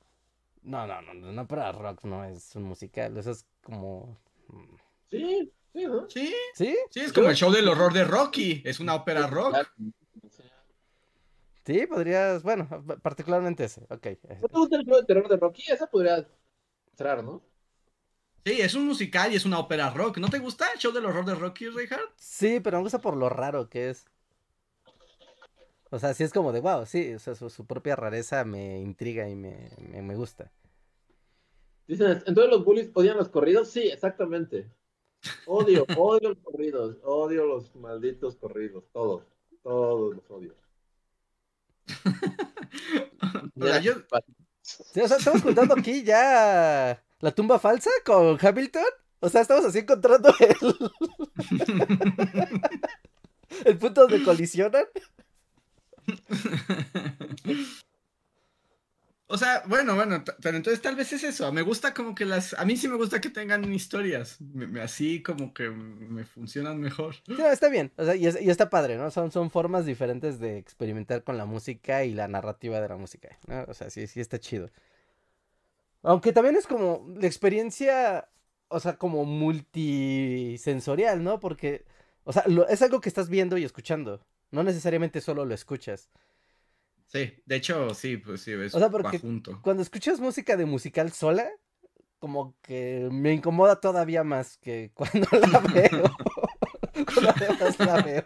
[0.63, 4.19] No, no, no, no, no, para rock no es un musical, eso es como...
[5.11, 6.09] Sí, sí, ¿no?
[6.09, 6.77] Sí, ¿Sí?
[6.91, 9.57] sí, es como el show del horror de Rocky, es una ópera rock.
[11.67, 12.69] Sí, podrías, bueno,
[13.03, 14.07] particularmente ese, ok.
[14.41, 15.63] ¿No te gusta el juego de terror de Rocky?
[15.71, 16.27] Esa podría
[16.91, 17.43] entrar, ¿no?
[18.45, 20.19] Sí, es un musical y es una ópera rock.
[20.19, 22.13] ¿No te gusta el show del horror de Rocky, Richard?
[22.17, 24.07] Sí, pero me gusta por lo raro que es.
[25.95, 28.81] O sea, sí es como de wow, sí, o sea, su, su propia rareza me
[28.81, 30.51] intriga y me, me, me gusta.
[31.87, 33.71] Dicen, entonces los bullies odian los corridos.
[33.71, 34.69] Sí, exactamente.
[35.47, 36.99] Odio, odio los corridos.
[37.05, 38.83] Odio los malditos corridos.
[38.93, 39.23] Todos.
[39.63, 40.55] Todos los odio.
[43.57, 43.93] O sea, yo,
[44.63, 48.83] Sí, o sea, estamos contando aquí ya la tumba falsa con Hamilton.
[49.21, 50.77] O sea, estamos así encontrando el,
[53.65, 54.87] el punto donde colisionan.
[59.27, 61.51] O sea, bueno, bueno, pero entonces tal vez es eso.
[61.51, 62.53] Me gusta como que las.
[62.55, 64.37] A mí sí me gusta que tengan historias.
[64.83, 67.17] Así como que me funcionan mejor.
[67.27, 69.11] No, está bien, o sea, y, es- y está padre, ¿no?
[69.11, 73.39] Son, son formas diferentes de experimentar con la música y la narrativa de la música.
[73.67, 74.69] O sea, sí, sí está chido.
[76.03, 78.29] Aunque también es como la experiencia,
[78.69, 81.41] o sea, como multisensorial, ¿no?
[81.41, 81.85] Porque,
[82.25, 86.11] o sea, es algo que estás viendo y escuchando, no necesariamente solo lo escuchas.
[87.07, 89.61] Sí, de hecho, sí, pues sí, es O sea, porque junto.
[89.63, 91.49] Cuando escuchas música de musical sola,
[92.19, 96.17] como que me incomoda todavía más que cuando la veo.
[97.15, 98.25] cuando además la veo.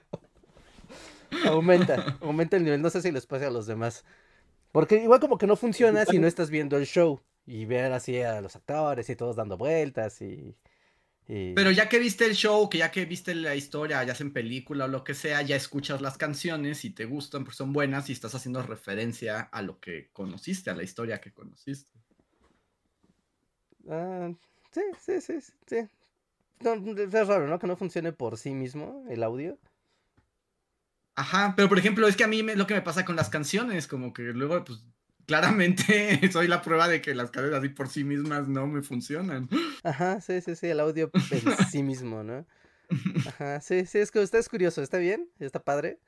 [1.47, 2.81] Aumenta, aumenta el nivel.
[2.81, 4.05] No sé si les pasa a los demás.
[4.73, 8.20] Porque igual como que no funciona si no estás viendo el show y ver así
[8.23, 10.57] a los actores y todos dando vueltas y...
[11.29, 14.27] y- Pero ya que viste el show, que ya que viste la historia, ya sea
[14.27, 17.73] en película o lo que sea, ya escuchas las canciones y te gustan porque son
[17.73, 21.93] buenas y estás haciendo referencia a lo que conociste, a la historia que conociste.
[23.89, 24.31] Ah,
[24.73, 25.77] sí, sí, sí, sí, sí.
[26.61, 27.59] No, es raro, ¿no?
[27.59, 29.59] Que no funcione por sí mismo el audio.
[31.17, 33.29] Ajá, pero por ejemplo, es que a mí me- lo que me pasa con las
[33.29, 34.85] canciones, como que luego, pues,
[35.29, 39.49] claramente soy la prueba de que las canciones así por sí mismas no me funcionan.
[39.85, 41.23] Ajá, sí, sí, sí, el audio en
[41.71, 42.47] sí mismo, ¿no?
[43.27, 45.31] Ajá, sí, sí, es que usted es curioso, ¿está bien?
[45.39, 46.01] ¿Está padre?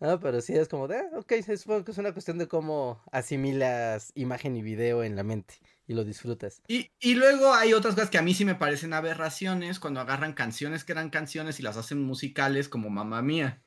[0.00, 3.00] Ah, pero sí es como de, ah, ok, supongo que es una cuestión de cómo
[3.12, 5.54] asimilas imagen y video en la mente
[5.86, 6.60] y lo disfrutas.
[6.66, 10.32] Y, y luego hay otras cosas que a mí sí me parecen aberraciones cuando agarran
[10.32, 13.62] canciones que eran canciones y las hacen musicales como Mamá Mía.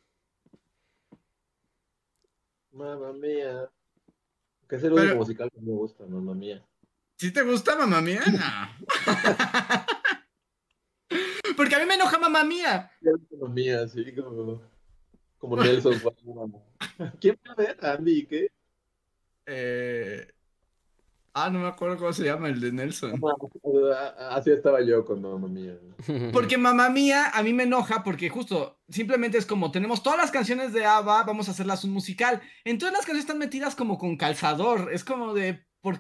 [2.74, 3.72] Mamma mía.
[4.70, 6.64] Que es el Pero- único musical que me gusta, mamma mía.
[7.20, 8.22] ¿Sí te gusta Mamá Mía?
[8.32, 8.38] No.
[11.58, 12.92] Porque a mí me enoja Mamá Mía.
[13.32, 14.62] Mamma mía, así como,
[15.40, 15.96] como Nelson.
[17.20, 17.78] ¿Quién va a ver?
[17.84, 18.52] Andy, ¿qué?
[19.48, 20.28] Eh,
[21.40, 23.22] Ah, no me acuerdo cómo se llama el de Nelson.
[24.30, 25.78] Así estaba yo con mamma mía.
[26.34, 30.32] Porque mamá mía a mí me enoja porque justo simplemente es como tenemos todas las
[30.32, 32.42] canciones de ABBA, vamos a hacerlas un musical.
[32.66, 34.90] Entonces las canciones están metidas como con calzador.
[34.92, 36.00] Es como de por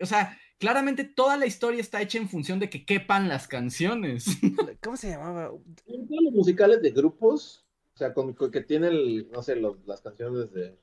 [0.00, 4.26] o sea, claramente toda la historia está hecha en función de que quepan las canciones.
[4.82, 5.50] ¿Cómo se llamaba?
[5.86, 10.52] Los musicales de grupos, o sea, con, con que tienen, no sé, los- las canciones
[10.52, 10.78] de...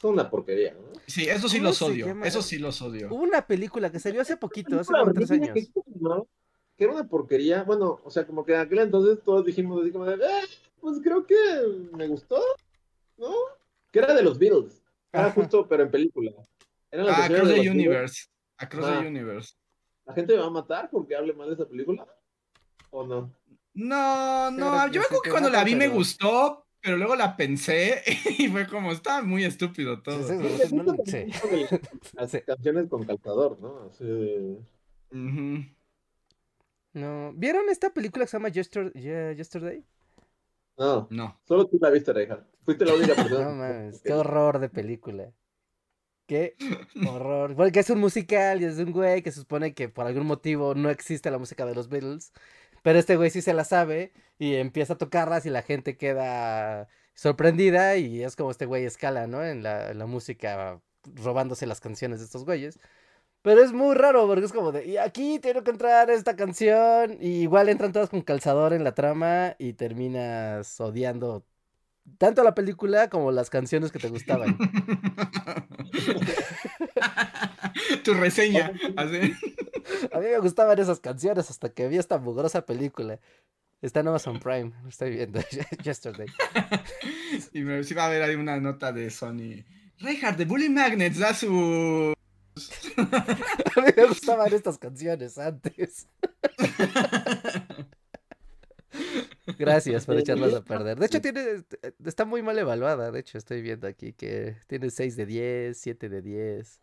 [0.00, 0.80] Son una porquería, ¿no?
[1.06, 2.06] Sí, eso sí ¿Cómo los odio.
[2.06, 2.26] llama?
[2.26, 3.08] Eso sí los odio.
[3.10, 5.50] Hubo una película que salió hace poquito, hace como tres años.
[5.54, 5.68] que-
[6.00, 6.28] ¿no?
[6.76, 7.62] Que era una porquería.
[7.62, 10.40] Bueno, o sea, como que en aquel entonces todos dijimos así como de, "Eh,
[10.80, 11.34] pues creo que
[11.92, 12.38] me gustó,
[13.16, 13.32] ¿no?
[13.90, 14.82] Que era de los Beatles.
[15.12, 15.34] Era Ajá.
[15.34, 16.32] justo, pero en película.
[16.90, 17.70] Eran las Ah, Across de the.
[17.70, 18.26] Universe.
[18.58, 18.98] Across Ah.
[19.00, 19.54] the Universe.
[20.04, 22.06] ¿La gente me va a matar porque hable mal de esa película?
[22.90, 23.32] ¿O no?
[23.72, 28.02] No, no, yo me acuerdo que cuando la vi me gustó, pero luego la pensé
[28.38, 30.26] y fue como, estaba muy estúpido todo.
[30.26, 30.34] Sí,
[30.68, 31.26] Sí, no, sí.
[32.28, 32.40] Sí.
[32.46, 33.88] canciones con calzador, ¿no?
[33.90, 34.58] Así de-
[35.12, 35.64] Ujú.
[36.92, 37.32] No.
[37.34, 39.84] ¿Vieron esta película que se llama Yester- Ye- Yesterday?
[40.78, 41.38] No, No.
[41.44, 42.44] solo tú la viste, Reija.
[42.64, 43.44] Fuiste la única persona.
[43.46, 45.32] No mames, qué horror de película.
[46.26, 46.56] Qué
[47.08, 47.54] horror.
[47.54, 50.26] Porque es un musical y es de un güey que se supone que por algún
[50.26, 52.32] motivo no existe la música de los Beatles.
[52.86, 56.86] Pero este güey sí se la sabe y empieza a tocarlas y la gente queda
[57.14, 59.44] sorprendida y es como este güey escala, ¿no?
[59.44, 60.80] En la, en la música,
[61.16, 62.78] robándose las canciones de estos güeyes.
[63.42, 67.18] Pero es muy raro porque es como de, y aquí tengo que entrar esta canción
[67.20, 71.44] y igual entran todas con calzador en la trama y terminas odiando
[72.18, 74.56] tanto la película como las canciones que te gustaban.
[78.04, 78.72] tu reseña.
[78.96, 79.34] así.
[80.12, 83.18] A mí me gustaban esas canciones hasta que vi esta mugrosa película.
[83.82, 85.40] Está en Amazon Prime, lo estoy viendo.
[85.82, 86.26] Yesterday.
[87.52, 89.64] y me sí va a ver ahí una nota de Sony.
[89.98, 92.14] Reinhardt de Bully Magnets da su.
[92.96, 96.08] A mí me gustaban estas canciones antes.
[99.58, 100.98] Gracias por echarlas a perder.
[100.98, 101.64] De hecho, tiene,
[102.04, 103.10] está muy mal evaluada.
[103.10, 106.80] De hecho, estoy viendo aquí que tiene 6 de 10, 7 de 10.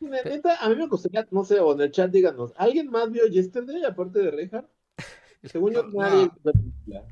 [0.00, 3.26] Neta, a mí me gustaría, no sé, o en el chat díganos, ¿alguien más vio
[3.26, 4.68] Yesterday aparte de Reija?
[5.44, 6.00] Según yo, No.
[6.02, 7.04] nadie película.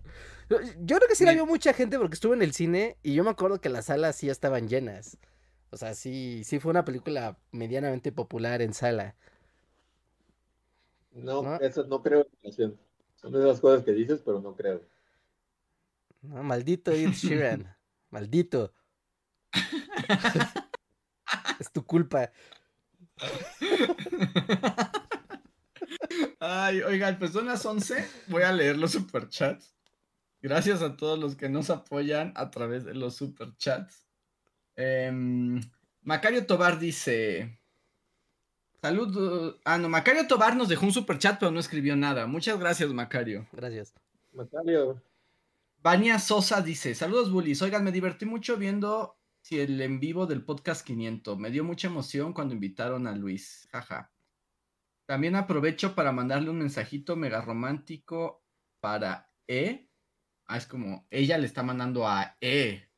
[0.80, 3.24] Yo creo que sí la vio mucha gente porque estuve en el cine y yo
[3.24, 5.16] me acuerdo que las salas sí estaban llenas.
[5.70, 9.16] O sea, sí, sí fue una película medianamente popular en sala.
[11.12, 11.56] No, ¿No?
[11.56, 12.78] eso no creo en relación.
[13.22, 14.82] Son de esas cosas que dices, pero no creo.
[16.22, 17.74] No, maldito Ed Sheeran.
[18.10, 18.74] Maldito.
[21.58, 22.30] es tu culpa.
[26.38, 28.06] Ay, oigan, pues son las 11.
[28.26, 29.74] Voy a leer los superchats.
[30.40, 34.06] Gracias a todos los que nos apoyan a través de los superchats.
[34.76, 35.60] Em,
[36.02, 37.61] Macario Tobar dice.
[38.82, 39.60] Saludos.
[39.64, 42.26] Ah, no, Macario Tobar nos dejó un superchat, pero no escribió nada.
[42.26, 43.46] Muchas gracias, Macario.
[43.52, 43.94] Gracias.
[44.32, 45.00] Macario,
[45.80, 47.62] Vania Sosa dice: Saludos, bullies.
[47.62, 51.38] Oigan, me divertí mucho viendo si el en vivo del podcast 500.
[51.38, 53.68] Me dio mucha emoción cuando invitaron a Luis.
[53.70, 54.10] Jaja.
[55.06, 58.42] También aprovecho para mandarle un mensajito mega romántico
[58.80, 59.88] para E.
[60.46, 62.88] Ah, es como ella le está mandando a E.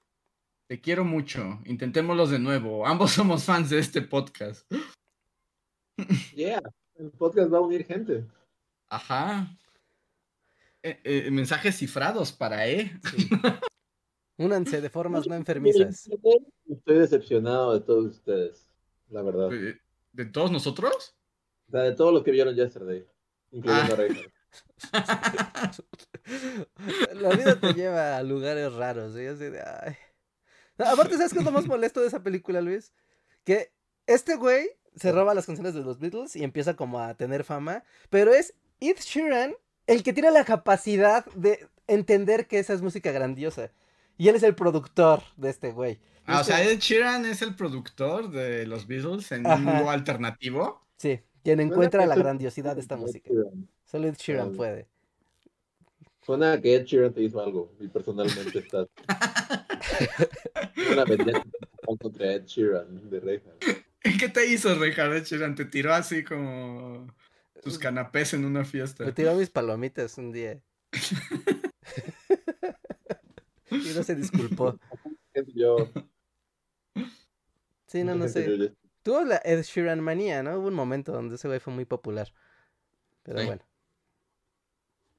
[0.66, 1.60] Te quiero mucho.
[1.66, 2.86] Intentémoslos de nuevo.
[2.86, 4.66] Ambos somos fans de este podcast.
[6.34, 6.60] Yeah,
[6.96, 8.24] el podcast va a unir gente.
[8.88, 9.48] Ajá.
[10.82, 12.92] Eh, eh, mensajes cifrados para E.
[13.10, 13.28] Sí.
[14.36, 16.08] Únanse de formas no enfermizas.
[16.68, 18.66] Estoy decepcionado de todos ustedes,
[19.08, 19.48] la verdad.
[20.12, 21.14] ¿De todos nosotros?
[21.68, 23.06] De todos los que vieron Yesterday,
[23.52, 24.90] incluyendo Ah.
[24.92, 24.92] a.
[27.14, 29.14] La vida te lleva a lugares raros.
[29.14, 29.26] ¿sí?
[29.26, 29.96] Así de, ay.
[30.78, 32.92] No, aparte, ¿sabes qué es lo más molesto de esa película, Luis?
[33.44, 33.72] Que
[34.06, 37.84] este güey se roba las canciones de los Beatles y empieza como a tener fama,
[38.10, 39.54] pero es Ed Sheeran
[39.86, 43.70] el que tiene la capacidad de entender que esa es música grandiosa.
[44.16, 46.00] Y él es el productor de este güey.
[46.26, 49.56] Ah, o sea, Ed Sheeran es el productor de los Beatles en Ajá.
[49.56, 50.86] un mundo alternativo.
[50.96, 53.30] Sí, quien encuentra la grandiosidad de esta música.
[53.84, 54.86] Solo Ed Sheeran puede.
[56.22, 58.86] Suena que Ed Sheeran te hizo algo y personalmente estás.
[60.92, 61.04] Una
[61.98, 63.42] contra Ed Sheeran de.
[64.18, 65.54] ¿Qué te hizo, Richard Ed Sheeran?
[65.54, 67.06] Te tiró así como
[67.62, 69.04] tus canapés en una fiesta.
[69.04, 70.60] Me tiró mis palomitas un día.
[73.70, 74.78] y no se disculpó.
[75.54, 75.90] Yo,
[77.86, 78.72] Sí, no, no sé.
[79.02, 80.58] Tuvo la Ed Sheeran manía, ¿no?
[80.58, 82.32] Hubo un momento donde ese güey fue muy popular.
[83.22, 83.46] Pero Sí.
[83.46, 83.62] bueno.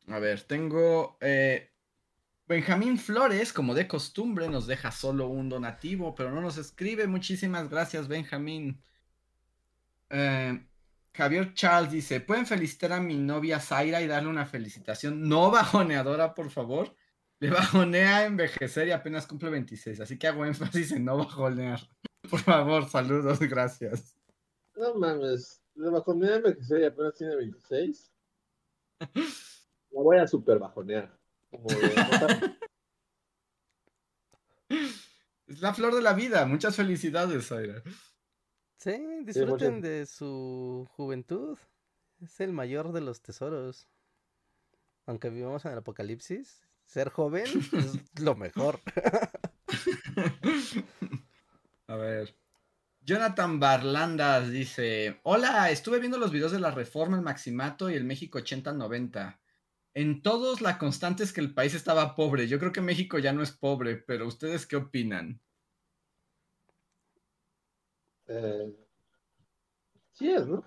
[0.08, 1.72] A ver, tengo eh,
[2.48, 7.08] Benjamín Flores, como de costumbre, nos deja solo un donativo, pero no nos escribe.
[7.08, 8.84] Muchísimas gracias, Benjamín.
[10.12, 10.64] Eh,
[11.12, 16.36] Javier Charles dice: ¿Pueden felicitar a mi novia Zaira y darle una felicitación no bajoneadora,
[16.36, 16.96] por favor?
[17.40, 21.80] Le bajonea envejecer y apenas cumple 26, así que hago énfasis en no bajonear.
[22.30, 24.16] Por favor, saludos, gracias.
[24.76, 28.12] No mames, de bajonear que soy apenas tiene 26.
[29.92, 31.25] La voy a super bajonear.
[35.48, 36.46] Es la flor de la vida.
[36.46, 37.84] Muchas felicidades, Zaira.
[38.78, 41.58] Sí, disfruten de su juventud.
[42.20, 43.88] Es el mayor de los tesoros.
[45.06, 48.80] Aunque vivamos en el apocalipsis, ser joven es lo mejor.
[51.88, 52.36] A ver.
[53.02, 58.04] Jonathan Barlandas dice: Hola, estuve viendo los videos de la reforma, el Maximato y el
[58.04, 59.38] México 80-90.
[59.96, 62.48] En todos la constante es que el país estaba pobre.
[62.48, 65.42] Yo creo que México ya no es pobre, pero ¿ustedes qué opinan?
[68.28, 68.76] eh,
[70.12, 70.64] sí es, ¿no?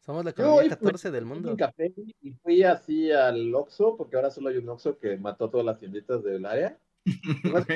[0.00, 1.50] Somos la economía hoy 14 del Tomé mundo.
[1.50, 1.92] un café
[2.22, 5.78] y fui así al Oxxo, porque ahora solo hay un Oxxo que mató todas las
[5.78, 6.80] tienditas del área.
[7.56, 7.70] Ok.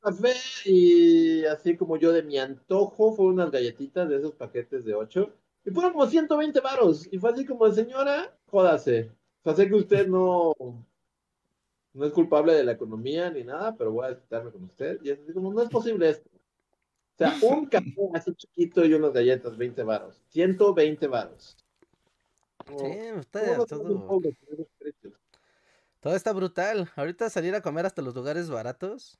[0.00, 0.32] Café
[0.64, 5.34] y así como yo de mi antojo, fueron unas galletitas de esos paquetes de 8
[5.68, 7.06] y fueron como 120 varos.
[7.12, 9.10] Y fue así como, señora, jódase.
[9.42, 10.54] O sea, sé que usted no,
[11.92, 14.98] no es culpable de la economía ni nada, pero voy a quitarme con usted.
[15.02, 16.28] Y es así como, no es posible esto.
[16.34, 20.20] O sea, un café así chiquito y unas galletas, 20 varos.
[20.28, 21.56] 120 varos.
[22.66, 24.20] Como, Sí, ¿cómo está no somos todo,
[26.00, 26.90] todo está brutal.
[26.96, 29.18] Ahorita salir a comer hasta los lugares baratos,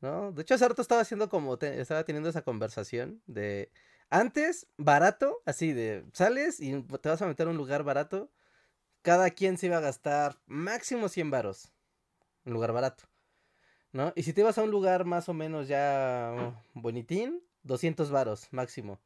[0.00, 0.32] ¿no?
[0.32, 3.70] De hecho, hace rato estaba haciendo como, te- estaba teniendo esa conversación de,
[4.12, 8.30] antes, barato, así de, sales y te vas a meter a un lugar barato,
[9.00, 11.72] cada quien se iba a gastar máximo 100 varos,
[12.44, 13.04] un lugar barato,
[13.90, 14.12] ¿no?
[14.14, 19.00] Y si te ibas a un lugar más o menos ya bonitín, 200 varos máximo.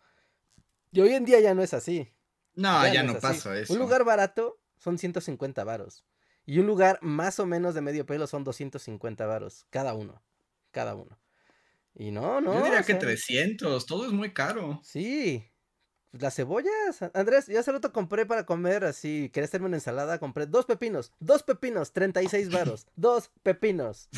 [0.90, 2.12] Y hoy en día ya no es así.
[2.54, 3.20] No, ya, es no así.
[3.20, 3.72] pasa eso.
[3.72, 6.04] Un lugar barato son 150 varos.
[6.44, 9.66] Y un lugar más o menos de medio pelo son 250 varos.
[9.70, 10.22] Cada uno.
[10.72, 11.18] Cada uno.
[11.98, 12.52] Y no, no.
[12.52, 13.86] Yo diría o que sea, 300.
[13.86, 14.80] Todo es muy caro.
[14.82, 15.44] Sí.
[16.12, 17.02] Las cebollas.
[17.14, 19.30] Andrés, yo hace rato compré para comer así.
[19.32, 20.18] Quería hacerme una ensalada.
[20.18, 21.12] Compré dos pepinos.
[21.20, 21.92] Dos pepinos.
[21.92, 22.86] 36 varos.
[22.96, 24.08] dos pepinos.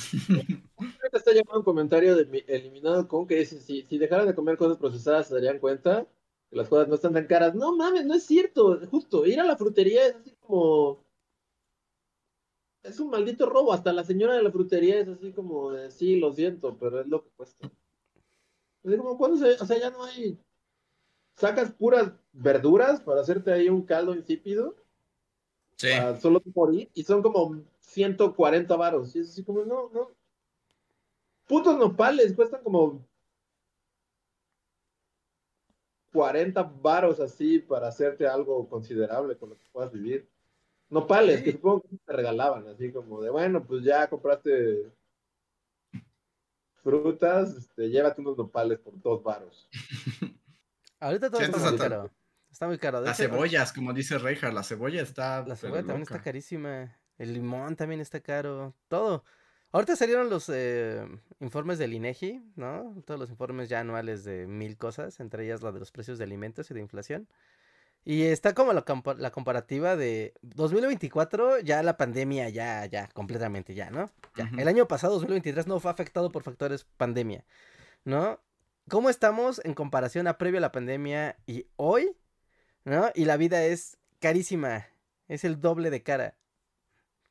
[1.12, 4.56] Está llamando un comentario de mi eliminado con que dice, si, si dejaran de comer
[4.56, 6.06] cosas procesadas se darían cuenta
[6.50, 7.54] que las cosas no están tan caras.
[7.54, 8.80] No mames, no es cierto.
[8.90, 11.06] Justo, ir a la frutería es así como...
[12.88, 13.72] Es un maldito robo.
[13.72, 17.06] Hasta la señora de la frutería es así como de, sí, lo siento, pero es
[17.06, 17.70] lo que cuesta.
[18.84, 19.52] Es como cuando se...
[19.62, 20.38] O sea, ya no hay...
[21.36, 24.74] Sacas puras verduras para hacerte ahí un caldo insípido
[25.76, 25.90] Sí.
[25.96, 29.14] para solo morir y son como 140 varos.
[29.14, 30.10] Y es así como, no, no.
[31.46, 33.06] Putos nopales cuestan como
[36.12, 40.28] 40 varos así para hacerte algo considerable con lo que puedas vivir.
[40.90, 41.44] Nopales, Sí.
[41.44, 44.90] que supongo que te regalaban, así como de, bueno, pues ya compraste
[46.82, 49.68] frutas, este, llévate unos nopales por dos varos.
[51.00, 52.10] Ahorita todo está muy caro.
[52.50, 53.00] Está muy caro.
[53.00, 55.46] De Las hecho, cebollas, como dice Reinhardt, la cebolla está.
[55.46, 56.96] La cebolla también está carísima.
[57.18, 58.74] El limón también está caro.
[58.88, 59.24] Todo.
[59.70, 61.06] Ahorita salieron los eh,
[61.40, 63.02] informes del INEGI, ¿no?
[63.04, 66.24] Todos los informes ya anuales de mil cosas, entre ellas la de los precios de
[66.24, 67.28] alimentos y de inflación.
[68.04, 73.74] Y está como la, compa- la comparativa de 2024, ya la pandemia, ya, ya, completamente
[73.74, 74.10] ya, ¿no?
[74.36, 74.50] Ya.
[74.56, 77.44] El año pasado, 2023, no fue afectado por factores pandemia,
[78.04, 78.40] ¿no?
[78.88, 82.16] ¿Cómo estamos en comparación a previo a la pandemia y hoy?
[82.84, 83.10] ¿No?
[83.14, 84.86] Y la vida es carísima,
[85.26, 86.36] es el doble de cara.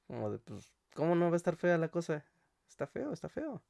[0.06, 2.24] Como de, pues, ¿cómo no va a estar fea la cosa?
[2.70, 3.64] Está feo, está feo.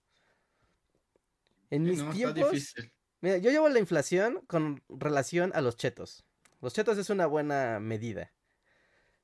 [1.69, 2.91] En mis no, está tiempos, difícil.
[3.22, 6.26] Mira, yo llevo la inflación con relación a los chetos.
[6.62, 8.32] Los chetos es una buena medida.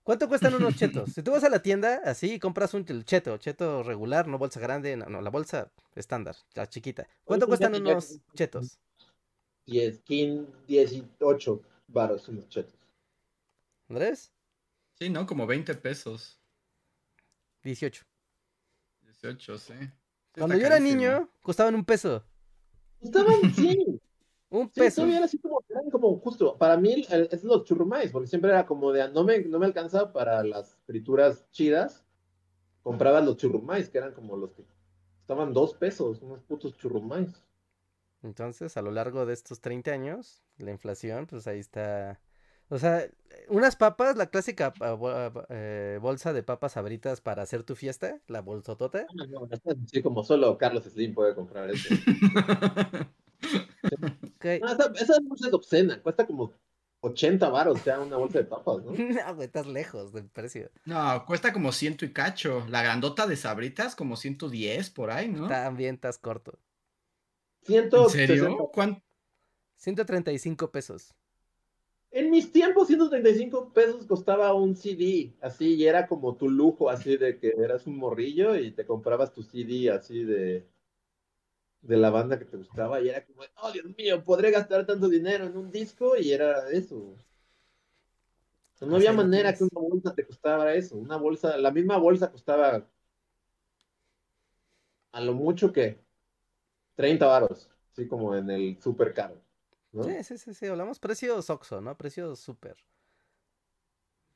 [0.04, 1.12] ¿Cuánto cuestan unos chetos?
[1.14, 4.60] Si tú vas a la tienda así y compras un cheto, cheto regular, no bolsa
[4.60, 7.08] grande, no, no, la bolsa estándar, la chiquita.
[7.24, 8.80] ¿Cuánto cuestan unos chetos?
[9.66, 12.76] 10, 15, 18 varos unos chetos.
[13.88, 14.34] ¿Andrés?
[15.00, 15.26] Sí, ¿no?
[15.26, 16.40] Como 20 pesos.
[17.64, 18.04] 18.
[19.04, 19.74] 18, sí.
[20.34, 22.26] Cuando está yo era niño, costaban un peso.
[23.00, 24.02] Estaban, sí.
[24.54, 24.96] Un Sí, peso.
[24.96, 28.52] todavía era así como, eran como justo, para mí el- es los churrumais, porque siempre
[28.52, 32.04] era como de, no me, no me alcanza para las frituras chidas,
[32.84, 34.64] compraba los churrumais, que eran como los que
[35.22, 37.44] estaban dos pesos, unos putos churrumais.
[38.24, 42.20] Entonces, a lo largo de estos 30 años, la inflación, pues ahí está.
[42.70, 43.06] O sea,
[43.50, 44.74] unas papas, la clásica
[45.50, 49.06] eh, bolsa de papas abritas para hacer tu fiesta, la bolsotota.
[49.10, 49.48] Ah, no,
[49.86, 51.90] así como solo Carlos Slim puede comprar eso.
[53.84, 54.46] ok.
[54.62, 56.54] No, esa, esa bolsa es obscena, cuesta como
[57.02, 58.92] 80 varos ya una bolsa de papas, ¿no?
[59.26, 60.70] No, güey, estás lejos del precio.
[60.86, 62.66] No, cuesta como ciento y cacho.
[62.70, 65.48] La grandota de sabritas como 110 por ahí, ¿no?
[65.48, 66.58] También estás corto.
[67.62, 68.28] ¿En 160.
[68.34, 68.70] serio?
[68.74, 69.02] ¿Cuán-
[69.78, 71.14] 135 pesos.
[72.12, 77.18] En mis tiempos, 135 pesos costaba un CD, así, y era como tu lujo, así
[77.18, 80.68] de que eras un morrillo y te comprabas tu CD así de,
[81.84, 85.08] de la banda que te gustaba, y era como, oh Dios mío, podré gastar tanto
[85.10, 87.16] dinero en un disco, y era eso.
[88.82, 92.86] No había manera que una bolsa te costara eso, una bolsa, la misma bolsa costaba
[95.12, 96.00] a lo mucho que
[96.96, 99.42] 30 varos, así como en el super caro,
[99.94, 100.04] ¿no?
[100.04, 100.66] Sí, sí, sí, sí.
[100.68, 101.98] Hablamos precios Oxxo, ¿no?
[101.98, 102.78] Precios súper.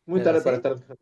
[0.06, 0.46] Muy Pero tarde sí.
[0.46, 0.98] para estar.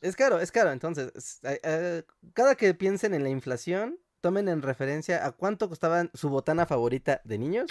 [0.00, 0.72] Es caro, es caro.
[0.72, 2.02] Entonces, es- eh, eh,
[2.34, 7.20] cada que piensen en la inflación, tomen en referencia a cuánto costaba su botana favorita
[7.24, 7.68] de niños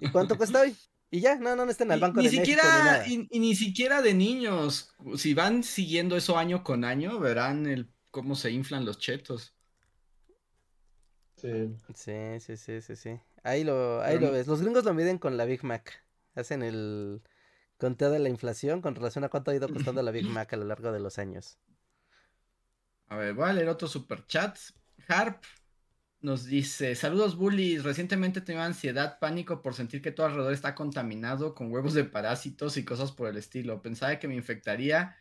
[0.00, 0.74] y cuánto cuesta hoy.
[1.10, 3.06] Y ya, no, no estén al Y- Banco ni de México ni siquiera, nada.
[3.06, 4.92] y, y ni siquiera de niños.
[5.16, 9.54] Si van siguiendo eso año con año, verán el cómo se inflan los chetos.
[11.36, 11.76] Sí.
[11.94, 13.20] Sí, sí, sí, sí, sí.
[13.42, 14.46] Ahí lo, ahí Pero lo no- ves.
[14.46, 16.02] Los gringos lo miden con la Big Mac.
[16.34, 17.22] Hacen el
[17.78, 20.56] conteo de la inflación con relación a cuánto ha ido costando la Big Mac a
[20.56, 21.58] lo largo de los años.
[23.08, 24.56] A ver, voy a leer otro super chat.
[25.06, 25.42] Harp
[26.24, 27.84] nos dice: Saludos, bullies.
[27.84, 32.78] Recientemente tengo ansiedad, pánico por sentir que todo alrededor está contaminado con huevos de parásitos
[32.78, 33.82] y cosas por el estilo.
[33.82, 35.16] Pensaba que me infectaría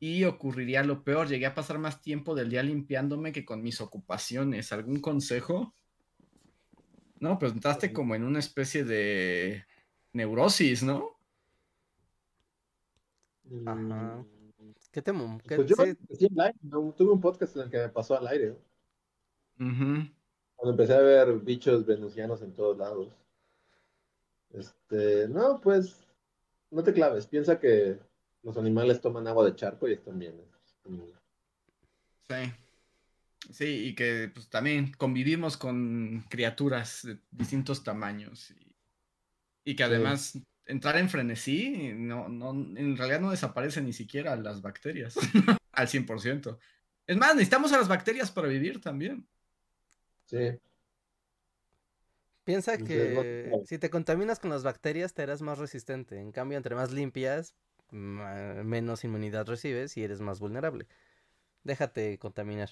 [0.00, 1.28] y ocurriría lo peor.
[1.28, 4.72] Llegué a pasar más tiempo del día limpiándome que con mis ocupaciones.
[4.72, 5.74] ¿Algún consejo?
[7.20, 9.66] No, pues entraste como en una especie de
[10.14, 11.20] neurosis, ¿no?
[13.66, 13.76] Ajá.
[13.76, 16.94] Mm, ¿Qué te qué- Pues yo sí, sí, al aire, ¿no?
[16.96, 18.56] tuve un podcast en el que me pasó al aire.
[20.58, 23.08] Cuando empecé a ver bichos venusianos en todos lados.
[24.50, 25.96] Este, no, pues,
[26.70, 27.98] no te claves, piensa que
[28.42, 30.34] los animales toman agua de charco y están bien.
[30.82, 31.06] Como-
[32.28, 32.52] Sí.
[33.52, 38.74] Sí, y que pues también convivimos con criaturas de distintos tamaños y,
[39.64, 40.36] y que además
[40.66, 45.14] entrar en frenesí, no, no, en realidad no desaparecen ni siquiera las bacterias
[45.72, 46.58] al 100%.
[47.06, 49.26] Es más, necesitamos a las bacterias para vivir también.
[50.28, 50.60] Sí,
[52.44, 56.18] Piensa que si te contaminas con las bacterias te harás más resistente.
[56.18, 57.54] En cambio, entre más limpias,
[57.90, 60.88] menos inmunidad recibes y eres más vulnerable.
[61.64, 62.70] Déjate contaminar.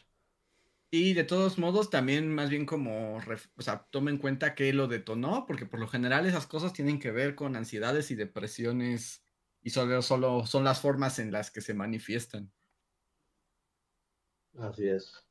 [0.90, 4.88] Y de todos modos, también más bien como, o sea, toma en cuenta que lo
[4.88, 9.24] detonó, porque por lo general esas cosas tienen que ver con ansiedades y depresiones
[9.62, 12.52] y solo, solo son las formas en las que se manifiestan.
[14.58, 15.25] así es.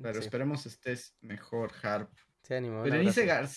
[0.00, 2.10] Pero Sí, esperemos estés mejor, Harp.
[2.42, 2.78] sí, ánimo.
[2.78, 3.26] un Berenice.
[3.26, 3.48] Gar-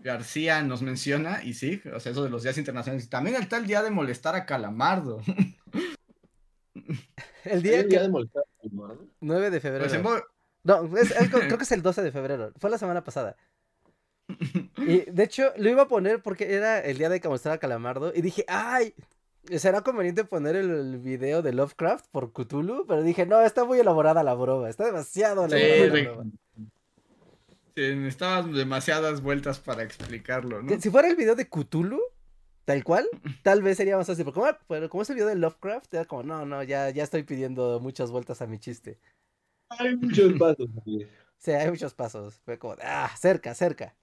[0.00, 3.08] García nos menciona, y sí, o sea, eso de los días internacionales.
[3.10, 5.20] También está el día de molestar a Calamardo.
[7.44, 9.08] El día un día de molestar al humano.
[9.20, 10.02] 9 de Pues en febrero.
[10.02, 10.22] bo-
[10.64, 12.52] No, es- es- creo que es el 12 de febrero.
[12.58, 13.36] Fue la semana pasada.
[14.76, 18.12] Y de hecho, lo iba a poner porque era el día de que mostraba Calamardo.
[18.14, 18.94] Y dije, ¡ay!
[19.56, 22.86] ¿Será conveniente poner el, el video de Lovecraft por Cthulhu?
[22.86, 24.68] Pero dije, no, está muy elaborada la broma.
[24.68, 26.30] Está demasiado Sí, elaborada la de- broma.
[27.74, 30.68] Sí, necesitabas demasiadas vueltas para explicarlo, ¿no?
[30.68, 32.00] Que Si fuera el video de Cthulhu,
[32.64, 33.08] tal cual,
[33.44, 34.24] tal vez sería más fácil.
[34.24, 37.04] Pero como, pero como es el video de Lovecraft, era como, no, no, ya, ya
[37.04, 38.98] estoy pidiendo muchas vueltas a mi chiste.
[39.70, 40.66] Hay muchos pasos.
[41.36, 42.40] Sí, hay muchos pasos.
[42.44, 43.94] Fue como, ah, cerca, cerca.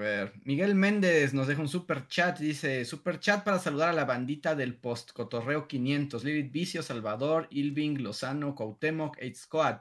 [0.00, 4.06] Ver, Miguel Méndez nos deja un super chat, dice, super chat para saludar a la
[4.06, 9.80] bandita del post Cotorreo 500, Lilith Vicio, Salvador, Ilving, Lozano, Cuauhtémoc, Eight Squad.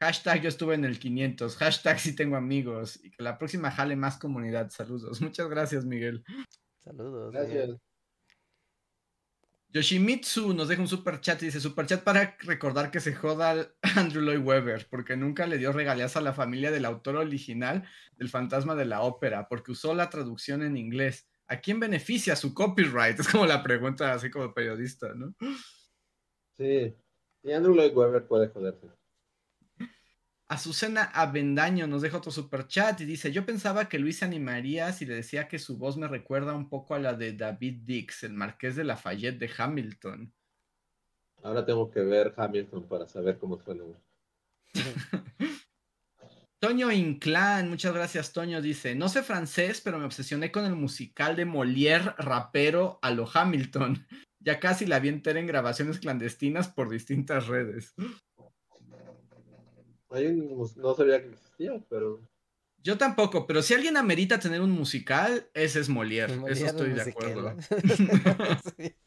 [0.00, 3.96] Hashtag yo estuve en el 500, hashtag sí tengo amigos, y que la próxima jale
[3.96, 5.22] más comunidad, saludos.
[5.22, 6.22] Muchas gracias, Miguel.
[6.84, 7.32] Saludos.
[7.32, 7.68] Gracias.
[7.68, 7.80] Miguel.
[9.70, 13.50] Yoshimitsu nos deja un super chat y dice super chat para recordar que se joda
[13.50, 17.86] al Andrew Lloyd Webber porque nunca le dio regalías a la familia del autor original
[18.16, 21.28] del Fantasma de la Ópera porque usó la traducción en inglés.
[21.46, 23.18] ¿A quién beneficia su copyright?
[23.20, 25.34] Es como la pregunta así como periodista, ¿no?
[26.56, 26.94] Sí.
[27.42, 28.97] Y Andrew Lloyd Webber puede joderse.
[30.50, 34.90] Azucena Avendaño nos deja otro super chat y dice, yo pensaba que Luis se animaría
[34.92, 38.24] si le decía que su voz me recuerda un poco a la de David Dix,
[38.24, 40.32] el marqués de Lafayette de Hamilton.
[41.42, 43.84] Ahora tengo que ver Hamilton para saber cómo suena.
[46.60, 51.36] Toño Inclán, muchas gracias Toño, dice, no sé francés, pero me obsesioné con el musical
[51.36, 54.06] de Molière rapero a lo Hamilton.
[54.40, 57.92] Ya casi la vi entera en grabaciones clandestinas por distintas redes.
[60.10, 62.20] Hay un, no sabía que existía, pero...
[62.82, 66.34] Yo tampoco, pero si alguien amerita tener un musical, ese es Molière.
[66.36, 67.56] Molière Eso estoy de acuerdo.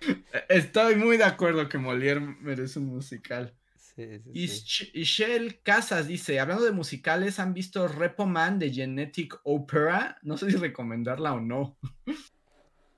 [0.48, 3.54] Estoy muy de acuerdo que Molière merece un musical.
[3.76, 4.48] sí, sí, Y sí.
[4.48, 10.18] Sh- y Shell Casas dice, hablando de musicales, ¿han visto Repo Man de Genetic Opera?
[10.22, 11.76] No sé si recomendarla o no.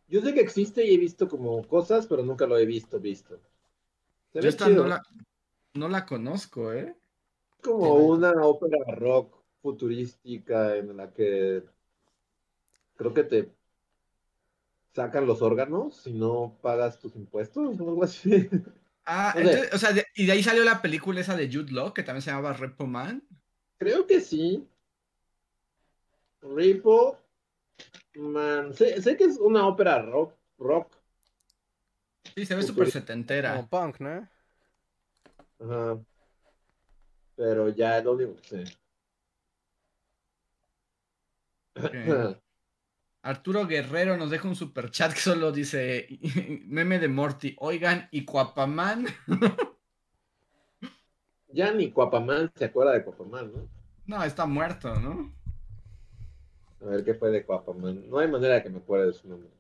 [0.09, 3.39] Yo sé que existe y he visto como cosas, pero nunca lo he visto, visto.
[4.35, 5.03] Yo esta no la,
[5.75, 6.97] no la conozco, ¿eh?
[7.61, 11.63] Es como una ópera rock futurística en la que
[12.97, 13.53] creo que te
[14.95, 18.49] sacan los órganos si no pagas tus impuestos o algo así.
[19.05, 21.53] Ah, O sea- entonces, o sea, de- y de ahí salió la película esa de
[21.53, 23.23] Jude Law, que también se llamaba Repo Man.
[23.77, 24.67] Creo que sí.
[26.41, 27.19] Repo
[28.15, 28.73] Man.
[28.73, 30.35] Sé, sé que es una ópera rock.
[30.59, 30.97] rock.
[32.35, 33.57] Sí, se ve súper setentera.
[33.57, 34.29] Como punk, ¿no?
[35.59, 35.99] Ajá.
[37.41, 38.65] Pero ya es lo único que sé.
[43.23, 46.07] Arturo Guerrero nos deja un super chat que solo dice
[46.67, 47.57] meme de Morty.
[47.59, 49.07] Oigan, ¿y Cuapaman?
[51.53, 53.69] Ya ni Cuapamán se acuerda de Cuapamán, ¿no?
[54.07, 55.35] No, está muerto, ¿no?
[56.81, 58.09] A ver qué fue de Cuapamán.
[58.09, 59.51] No hay manera de que me acuerde de su nombre.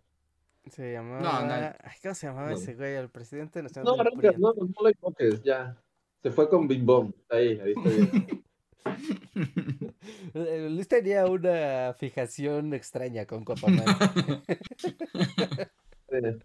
[0.70, 1.20] Se llamaba.
[1.20, 1.52] No, no.
[1.52, 2.56] Ay, ¿Cómo se llamaba No.
[2.56, 2.94] ese güey?
[2.94, 5.76] El presidente nacional No, no, no, no lo invoques, ya.
[6.22, 7.12] Se fue con Bim Bom.
[7.28, 8.44] Ahí, ahí está bien.
[10.74, 13.84] Luis tenía una fijación extraña con Copamán.
[16.12, 16.36] Eh,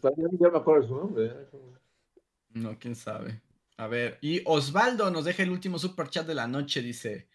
[0.00, 1.26] pues, ya me acuerdo de su nombre.
[1.26, 1.46] ¿eh?
[2.54, 3.42] No, quién sabe.
[3.76, 7.28] A ver, y Osvaldo nos deja el último super chat de la noche, dice.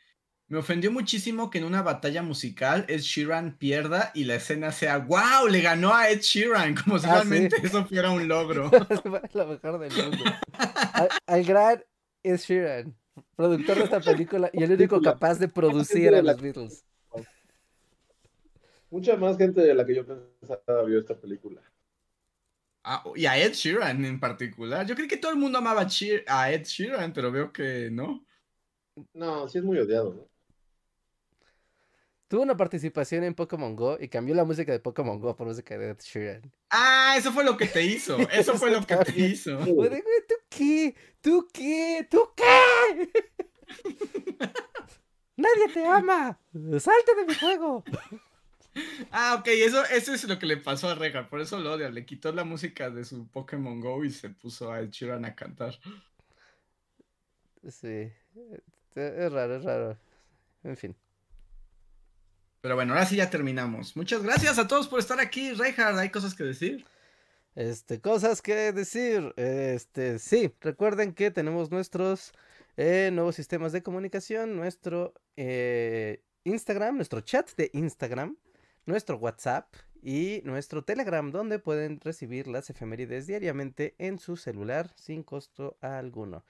[0.51, 4.97] Me ofendió muchísimo que en una batalla musical Ed Sheeran pierda y la escena sea
[4.97, 5.47] ¡Wow!
[5.49, 7.67] Le ganó a Ed Sheeran, como si Ah, realmente sí.
[7.67, 8.69] eso fuera un logro.
[9.33, 10.25] Lo mejor del mundo.
[10.91, 11.85] Al, al gran
[12.21, 12.93] Ed Sheeran,
[13.37, 16.83] productor de esta película y el único capaz de producir a los Beatles.
[18.89, 21.61] Mucha más gente de la que yo pensaba vio esta película.
[22.83, 24.85] Ah, y a Ed Sheeran en particular.
[24.85, 25.87] Yo creí que todo el mundo amaba
[26.27, 28.25] a Ed Sheeran, pero veo que no.
[29.13, 30.30] No, sí es muy odiado, ¿no?
[32.31, 35.77] Tuvo una participación en Pokémon Go y cambió la música de Pokémon Go por música
[35.77, 36.49] de Ed Sheeran.
[36.69, 38.17] Ah, eso fue lo que te hizo.
[38.31, 39.57] Eso fue lo que te hizo.
[39.65, 40.95] Güey, ¿tú qué?
[41.19, 42.07] ¿Tú qué?
[42.09, 43.11] ¿Tú qué?
[45.35, 46.39] Nadie te ama.
[46.79, 47.83] Salte de mi juego.
[49.11, 51.89] Ah, ok, eso, eso es lo que le pasó a Regar, por eso lo odia.
[51.89, 55.35] Le quitó la música de su Pokémon Go y se puso a Ed Sheeran a
[55.35, 55.77] cantar.
[57.67, 58.09] Sí.
[58.95, 59.99] Es raro, es raro.
[60.63, 60.95] En fin.
[62.61, 63.95] Pero bueno, ahora sí ya terminamos.
[63.97, 65.97] Muchas gracias a todos por estar aquí, Reinhard.
[65.97, 66.85] ¿Hay cosas que decir?
[67.55, 69.33] Este, cosas que decir.
[69.35, 72.33] Este, sí, recuerden que tenemos nuestros
[72.77, 78.37] eh, nuevos sistemas de comunicación, nuestro eh, Instagram, nuestro chat de Instagram,
[78.85, 85.23] nuestro WhatsApp y nuestro Telegram, donde pueden recibir las efemérides diariamente en su celular sin
[85.23, 86.45] costo alguno.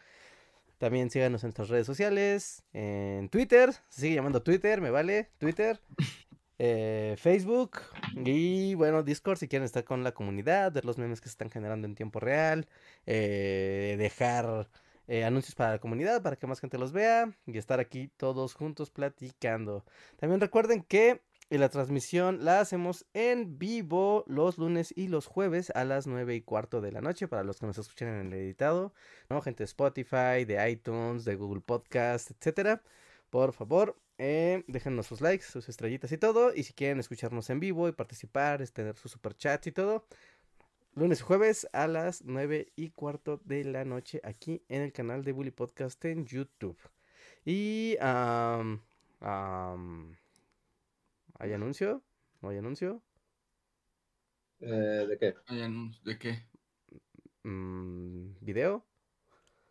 [0.82, 5.80] También síganos en nuestras redes sociales, en Twitter, se sigue llamando Twitter, me vale, Twitter,
[6.58, 7.82] eh, Facebook
[8.16, 11.52] y bueno, Discord si quieren estar con la comunidad, ver los memes que se están
[11.52, 12.68] generando en tiempo real,
[13.06, 14.70] eh, dejar
[15.08, 18.56] eh, anuncios para la comunidad para que más gente los vea y estar aquí todos
[18.56, 19.86] juntos platicando.
[20.18, 21.22] También recuerden que
[21.52, 26.34] y la transmisión la hacemos en vivo los lunes y los jueves a las 9
[26.34, 28.94] y cuarto de la noche para los que nos escuchan en el editado,
[29.30, 29.42] ¿no?
[29.42, 32.82] Gente de Spotify, de iTunes, de Google Podcast, etcétera.
[33.30, 36.56] Por favor, eh, déjenos sus likes, sus estrellitas y todo.
[36.56, 40.06] Y si quieren escucharnos en vivo y participar, tener sus superchats y todo.
[40.96, 45.26] Lunes y jueves a las 9 y cuarto de la noche aquí en el canal
[45.26, 46.78] de Bully Podcast en YouTube.
[47.44, 47.98] Y...
[51.42, 52.04] ¿Hay anuncio?
[52.42, 53.02] ¿No hay anuncio?
[54.60, 55.34] Eh, ¿De qué?
[55.48, 56.38] Hay anun- ¿De qué?
[57.44, 58.86] Mm, ¿Video?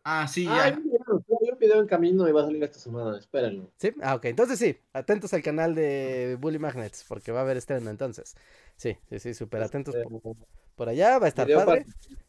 [0.02, 0.64] Ah, sí, Ah, ya.
[0.64, 1.00] hay un video,
[1.40, 3.70] hay un video en camino y va a salir esta semana, espérenlo.
[3.76, 3.92] ¿Sí?
[4.02, 4.24] Ah, ok.
[4.24, 8.34] Entonces sí, atentos al canal de Bully Magnets, porque va a haber estreno entonces.
[8.74, 10.36] Sí, sí, sí, súper atentos Este, por,
[10.74, 11.84] por allá, va a estar video padre.
[11.84, 12.20] para-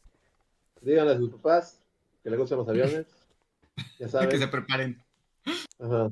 [0.82, 1.82] Díganle a sus papás
[2.22, 3.08] que les gustan los aviones.
[3.76, 4.38] Ya Que saben.
[4.40, 5.02] se preparen.
[5.80, 6.12] Ajá.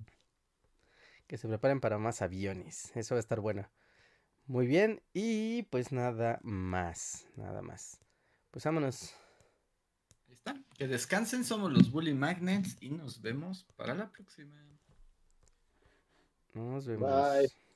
[1.30, 2.92] Que se preparen para más aviones.
[2.96, 3.70] Eso va a estar bueno.
[4.48, 5.04] Muy bien.
[5.14, 7.28] Y pues nada más.
[7.36, 8.00] Nada más.
[8.50, 9.14] Pues vámonos.
[10.28, 10.56] Ahí está.
[10.76, 14.56] Que descansen, somos los Bully Magnets y nos vemos para la próxima.
[16.56, 17.08] Nos vemos.
[17.08, 17.69] Bye.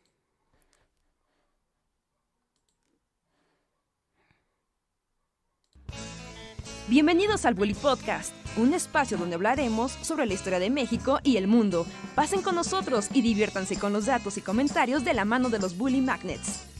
[6.87, 11.47] Bienvenidos al Bully Podcast, un espacio donde hablaremos sobre la historia de México y el
[11.47, 11.85] mundo.
[12.15, 15.77] Pasen con nosotros y diviértanse con los datos y comentarios de la mano de los
[15.77, 16.72] Bully Magnets.